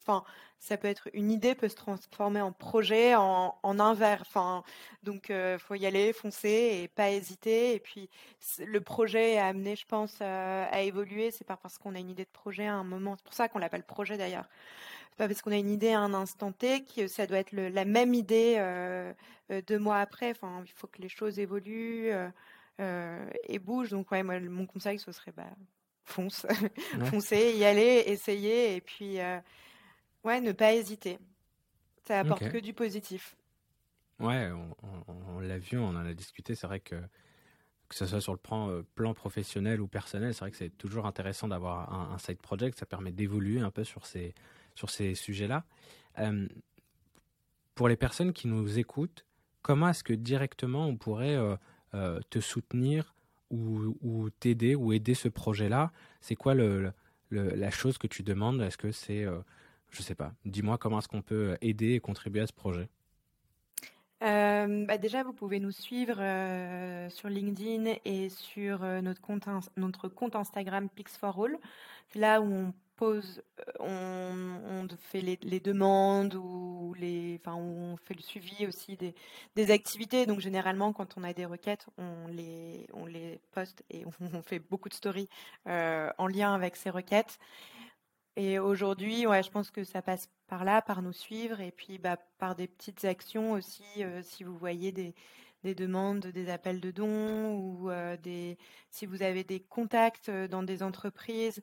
enfin, 0.03 0.25
ça 0.67 0.77
peut 0.77 0.89
être 0.89 1.09
une 1.13 1.31
idée 1.31 1.55
peut 1.55 1.69
se 1.69 1.77
transformer 1.77 2.41
en 2.41 2.53
projet, 2.53 3.15
en, 3.15 3.57
en 3.63 3.81
un 3.81 3.95
verre. 3.95 4.23
Enfin, 4.23 4.63
donc 5.03 5.27
il 5.29 5.59
faut 5.59 5.75
y 5.75 5.87
aller, 5.87 6.13
foncer 6.13 6.81
et 6.83 6.89
pas 6.89 7.11
hésiter. 7.11 7.75
Et 7.75 7.81
puis 7.81 8.09
le 8.59 8.81
projet 8.81 9.35
est 9.35 9.39
amené, 9.39 9.77
je 9.77 9.87
pense, 9.87 10.21
à 10.21 10.81
évoluer. 10.83 11.31
C'est 11.31 11.45
pas 11.47 11.57
parce 11.57 11.79
qu'on 11.79 11.95
a 11.95 11.99
une 11.99 12.11
idée 12.11 12.25
de 12.25 12.31
projet 12.31 12.67
à 12.67 12.75
un 12.75 12.85
moment. 12.85 13.15
C'est 13.17 13.25
pour 13.25 13.35
ça 13.35 13.49
qu'on 13.49 13.59
l'appelle 13.59 13.83
projet 13.83 14.17
d'ailleurs 14.17 14.47
pas 15.17 15.29
parce 15.29 15.43
qu'on 15.43 15.53
a 15.53 15.57
une 15.57 15.71
idée 15.71 15.93
à 15.93 16.01
un 16.01 16.15
instant 16.15 16.53
T 16.53 16.85
que 16.85 17.07
ça 17.07 17.27
doit 17.27 17.39
être 17.39 17.53
la 17.53 17.85
même 17.85 18.15
idée 18.15 18.57
euh, 18.59 19.13
euh, 19.51 19.63
deux 19.67 19.79
mois 19.79 19.99
après. 19.99 20.31
Enfin, 20.31 20.63
il 20.65 20.73
faut 20.73 20.87
que 20.87 21.01
les 21.01 21.09
choses 21.09 21.39
évoluent 21.39 22.11
euh, 22.81 23.27
et 23.49 23.59
bougent. 23.59 23.91
Donc, 23.91 24.11
ouais, 24.11 24.23
moi, 24.23 24.41
mon 24.41 24.67
conseil, 24.67 24.99
ce 24.99 25.13
serait 25.13 25.33
bah, 25.33 25.51
fonce, 26.05 26.47
foncer, 27.05 27.55
y 27.57 27.65
aller, 27.65 28.05
essayer, 28.07 28.77
et 28.77 28.81
puis, 28.81 29.19
ouais, 30.25 30.41
ne 30.41 30.53
pas 30.53 30.75
hésiter. 30.75 31.19
Ça 32.07 32.21
apporte 32.21 32.49
que 32.51 32.59
du 32.59 32.75
positif. 32.75 33.37
Ouais, 34.21 34.51
on, 35.09 35.41
l'a 35.41 35.59
vu, 35.59 35.79
on 35.79 35.89
en 35.89 36.07
a 36.07 36.15
discuté. 36.15 36.55
C'est 36.55 36.67
vrai 36.67 36.81
que 36.81 36.97
que 37.87 37.95
ce 37.95 38.07
soit 38.07 38.21
sur 38.21 38.33
le 38.33 38.39
plan, 38.39 38.83
plan 38.95 39.13
professionnel 39.13 39.81
ou 39.81 39.87
personnel, 39.87 40.33
c'est 40.33 40.41
vrai 40.41 40.51
que 40.51 40.57
c'est 40.57 40.71
toujours 40.71 41.07
intéressant 41.07 41.49
d'avoir 41.49 41.93
un, 41.93 42.15
un, 42.15 42.19
side 42.19 42.41
project. 42.41 42.79
Ça 42.79 42.87
permet 42.87 43.13
d'évoluer 43.13 43.61
un 43.61 43.71
peu 43.71 43.85
sur 43.85 44.07
ces, 44.07 44.35
sur 44.75 44.91
ces 44.91 45.15
sujets-là. 45.15 45.65
Euh, 46.19 46.49
pour 47.75 47.89
les 47.89 47.97
personnes 47.97 48.33
qui 48.33 48.49
nous 48.49 48.79
écoutent, 48.79 49.25
comment 49.63 49.89
est-ce 49.89 50.05
que 50.05 50.13
directement 50.13 50.87
on 50.87 50.97
pourrait 50.97 51.37
euh, 51.37 51.57
euh, 51.95 52.21
te 52.31 52.41
soutenir 52.41 53.15
ou, 53.51 54.31
t'aider 54.41 54.75
ou 54.75 54.93
aider 54.93 55.15
ce 55.15 55.29
projet-là? 55.29 55.93
C'est 56.21 56.35
quoi 56.35 56.55
le, 56.55 56.93
la 57.31 57.71
chose 57.71 57.99
que 57.99 58.09
tu 58.09 58.25
demandes? 58.25 58.61
Est-ce 58.61 58.79
que 58.79 58.91
c'est, 58.91 59.27
je 59.95 60.03
sais 60.03 60.15
pas, 60.15 60.33
dis-moi 60.45 60.79
comment 60.79 60.99
est-ce 60.99 61.09
qu'on 61.09 61.23
peut 61.23 61.57
aider 61.61 61.93
et 61.95 62.01
contribuer 62.01 62.41
à 62.41 62.47
ce 62.47 62.53
projet 62.53 62.89
bah 64.21 64.97
déjà, 64.97 65.23
vous 65.23 65.35
pouvez 65.35 65.61
nous 65.61 65.71
suivre 65.71 66.15
sur 67.11 67.29
LinkedIn 67.29 67.97
et 68.07 68.31
sur 68.31 68.81
notre, 69.03 69.21
compte, 69.21 69.47
notre 69.77 70.09
compte 70.09 70.35
Instagram 70.35 70.89
Pix4All. 70.97 71.59
C'est 72.09 72.21
là 72.21 72.41
où 72.41 72.51
on 72.51 72.73
pose, 72.97 73.43
euh, 73.61 73.73
on, 73.81 74.87
fait 74.99 75.21
les, 75.21 75.61
demandes 75.61 76.35
ou 76.35 76.95
les, 76.99 77.41
enfin, 77.41 77.57
on 77.57 77.97
fait 77.97 78.15
le 78.15 78.23
suivi 78.23 78.67
aussi 78.67 78.97
des, 78.97 79.71
activités. 79.71 80.27
Donc 80.27 80.41
généralement, 80.41 80.93
quand 80.93 81.17
on 81.17 81.25
a 81.25 81.33
des 81.33 81.45
requêtes, 81.45 81.87
on 81.99 82.29
les, 82.29 82.87
on 82.93 83.07
les 83.07 83.41
poste 83.53 83.85
et 83.91 84.05
on, 84.21 84.43
fait 84.43 84.59
beaucoup 84.59 84.89
de 84.89 84.95
stories 84.95 85.29
euh, 85.67 86.11
en 86.19 86.27
lien 86.27 86.55
avec 86.55 86.77
ces 86.77 86.91
requêtes. 86.91 87.39
Et 88.37 88.59
aujourd'hui, 88.59 89.27
ouais, 89.27 89.43
je 89.43 89.51
pense 89.51 89.71
que 89.71 89.85
ça 89.85 90.03
passe 90.03 90.29
par 90.49 90.65
là, 90.65 90.83
par 90.83 91.03
nous 91.03 91.13
suivre 91.13 91.61
et 91.61 91.71
puis 91.71 91.99
bah, 91.99 92.17
par 92.39 92.55
des 92.57 92.67
petites 92.67 93.05
actions 93.05 93.53
aussi. 93.53 93.85
Euh, 93.99 94.23
si 94.23 94.43
vous 94.45 94.57
voyez 94.59 94.91
des, 94.93 95.15
des 95.63 95.75
demandes, 95.75 96.27
des 96.27 96.51
appels 96.51 96.81
de 96.81 96.91
dons 96.91 97.55
ou 97.55 97.91
des, 98.23 98.59
si 98.91 99.07
vous 99.07 99.23
avez 99.23 99.45
des 99.45 99.61
contacts 99.61 100.31
dans 100.31 100.63
des 100.63 100.83
entreprises 100.83 101.63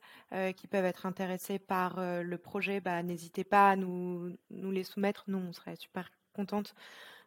qui 0.56 0.66
peuvent 0.66 0.84
être 0.84 1.06
intéressées 1.06 1.58
par 1.58 2.00
le 2.00 2.38
projet, 2.38 2.80
bah, 2.80 3.02
n'hésitez 3.02 3.44
pas 3.44 3.70
à 3.70 3.76
nous, 3.76 4.36
nous 4.50 4.70
les 4.72 4.84
soumettre. 4.84 5.24
Nous, 5.28 5.38
on 5.38 5.52
serait 5.52 5.76
super 5.76 6.10
contente 6.32 6.74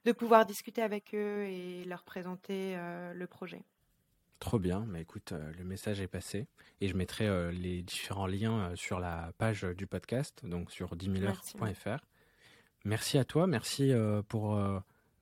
de 0.06 0.12
pouvoir 0.12 0.46
discuter 0.46 0.82
avec 0.82 1.14
eux 1.16 1.46
et 1.46 1.86
leur 1.86 2.04
présenter 2.04 2.76
le 3.14 3.26
projet. 3.28 3.64
Trop 4.40 4.60
bien, 4.60 4.86
mais 4.88 5.02
écoute, 5.02 5.34
le 5.58 5.64
message 5.64 6.02
est 6.02 6.08
passé 6.08 6.48
et 6.82 6.88
je 6.88 6.96
mettrai 6.96 7.52
les 7.52 7.82
différents 7.82 8.28
liens 8.28 8.72
sur 8.76 9.00
la 9.00 9.32
page 9.38 9.64
du 9.64 9.88
podcast, 9.88 10.46
donc 10.46 10.72
sur 10.72 10.96
10 10.96 11.10
000heures.fr. 11.10 12.04
Merci 12.84 13.18
à 13.18 13.24
toi, 13.24 13.48
merci 13.48 13.94
pour 14.28 14.60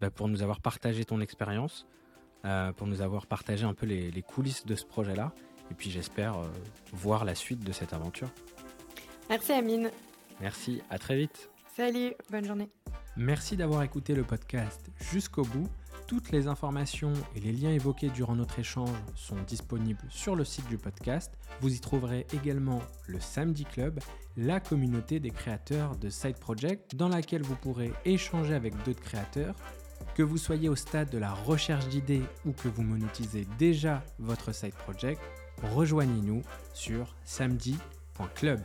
bah, 0.04 0.10
pour 0.10 0.28
nous 0.28 0.42
avoir 0.42 0.60
partagé 0.60 1.06
ton 1.06 1.22
expérience, 1.22 1.88
euh, 2.44 2.74
pour 2.74 2.88
nous 2.88 3.00
avoir 3.00 3.26
partagé 3.26 3.64
un 3.64 3.74
peu 3.74 3.86
les, 3.86 4.22
coulisses 4.22 4.66
de 4.66 4.76
ce 4.76 4.86
projet-là. 4.86 5.32
Et 5.72 5.76
puis 5.76 5.90
j'espère 5.90 6.40
euh, 6.40 6.48
voir 6.92 7.24
la 7.24 7.36
suite 7.36 7.64
de 7.64 7.72
cette 7.72 7.94
aventure. 7.94 8.28
Merci 9.30 9.54
Amine. 9.54 9.92
Merci, 10.42 10.82
à 10.90 11.00
très 11.00 11.16
vite. 11.16 11.50
Salut, 11.74 12.12
bonne 12.30 12.44
journée. 12.44 12.70
Merci 13.16 13.56
d'avoir 13.56 13.82
écouté 13.84 14.14
le 14.14 14.24
podcast 14.24 14.90
jusqu'au 15.00 15.44
bout. 15.44 15.70
Toutes 16.08 16.32
les 16.32 16.48
informations 16.48 17.14
et 17.36 17.40
les 17.40 17.52
liens 17.52 17.72
évoqués 17.72 18.10
durant 18.10 18.36
notre 18.36 18.60
échange 18.60 18.96
sont 19.16 19.42
disponibles 19.48 20.06
sur 20.10 20.36
le 20.36 20.44
site 20.44 20.68
du 20.68 20.78
podcast. 20.78 21.34
Vous 21.62 21.74
y 21.74 21.80
trouverez 21.80 22.28
également 22.34 22.82
le 23.08 23.20
Samedi 23.20 23.64
Club, 23.66 24.00
la 24.36 24.60
communauté 24.60 25.20
des 25.20 25.32
créateurs 25.32 25.96
de 25.96 26.10
Side 26.10 26.38
Project, 26.38 26.96
dans 26.96 27.10
laquelle 27.10 27.44
vous 27.44 27.56
pourrez 27.56 27.92
échanger 28.06 28.54
avec 28.54 28.74
d'autres 28.84 29.02
créateurs 29.02 29.56
que 30.16 30.24
vous 30.24 30.38
soyez 30.38 30.70
au 30.70 30.76
stade 30.76 31.10
de 31.10 31.18
la 31.18 31.34
recherche 31.34 31.88
d'idées 31.88 32.24
ou 32.46 32.52
que 32.52 32.68
vous 32.68 32.84
monétisez 32.84 33.48
déjà 33.58 34.04
votre 34.20 34.54
side 34.54 34.76
project, 34.76 35.22
rejoignez-nous 35.74 36.42
sur 36.74 37.16
samedi.club. 37.24 38.62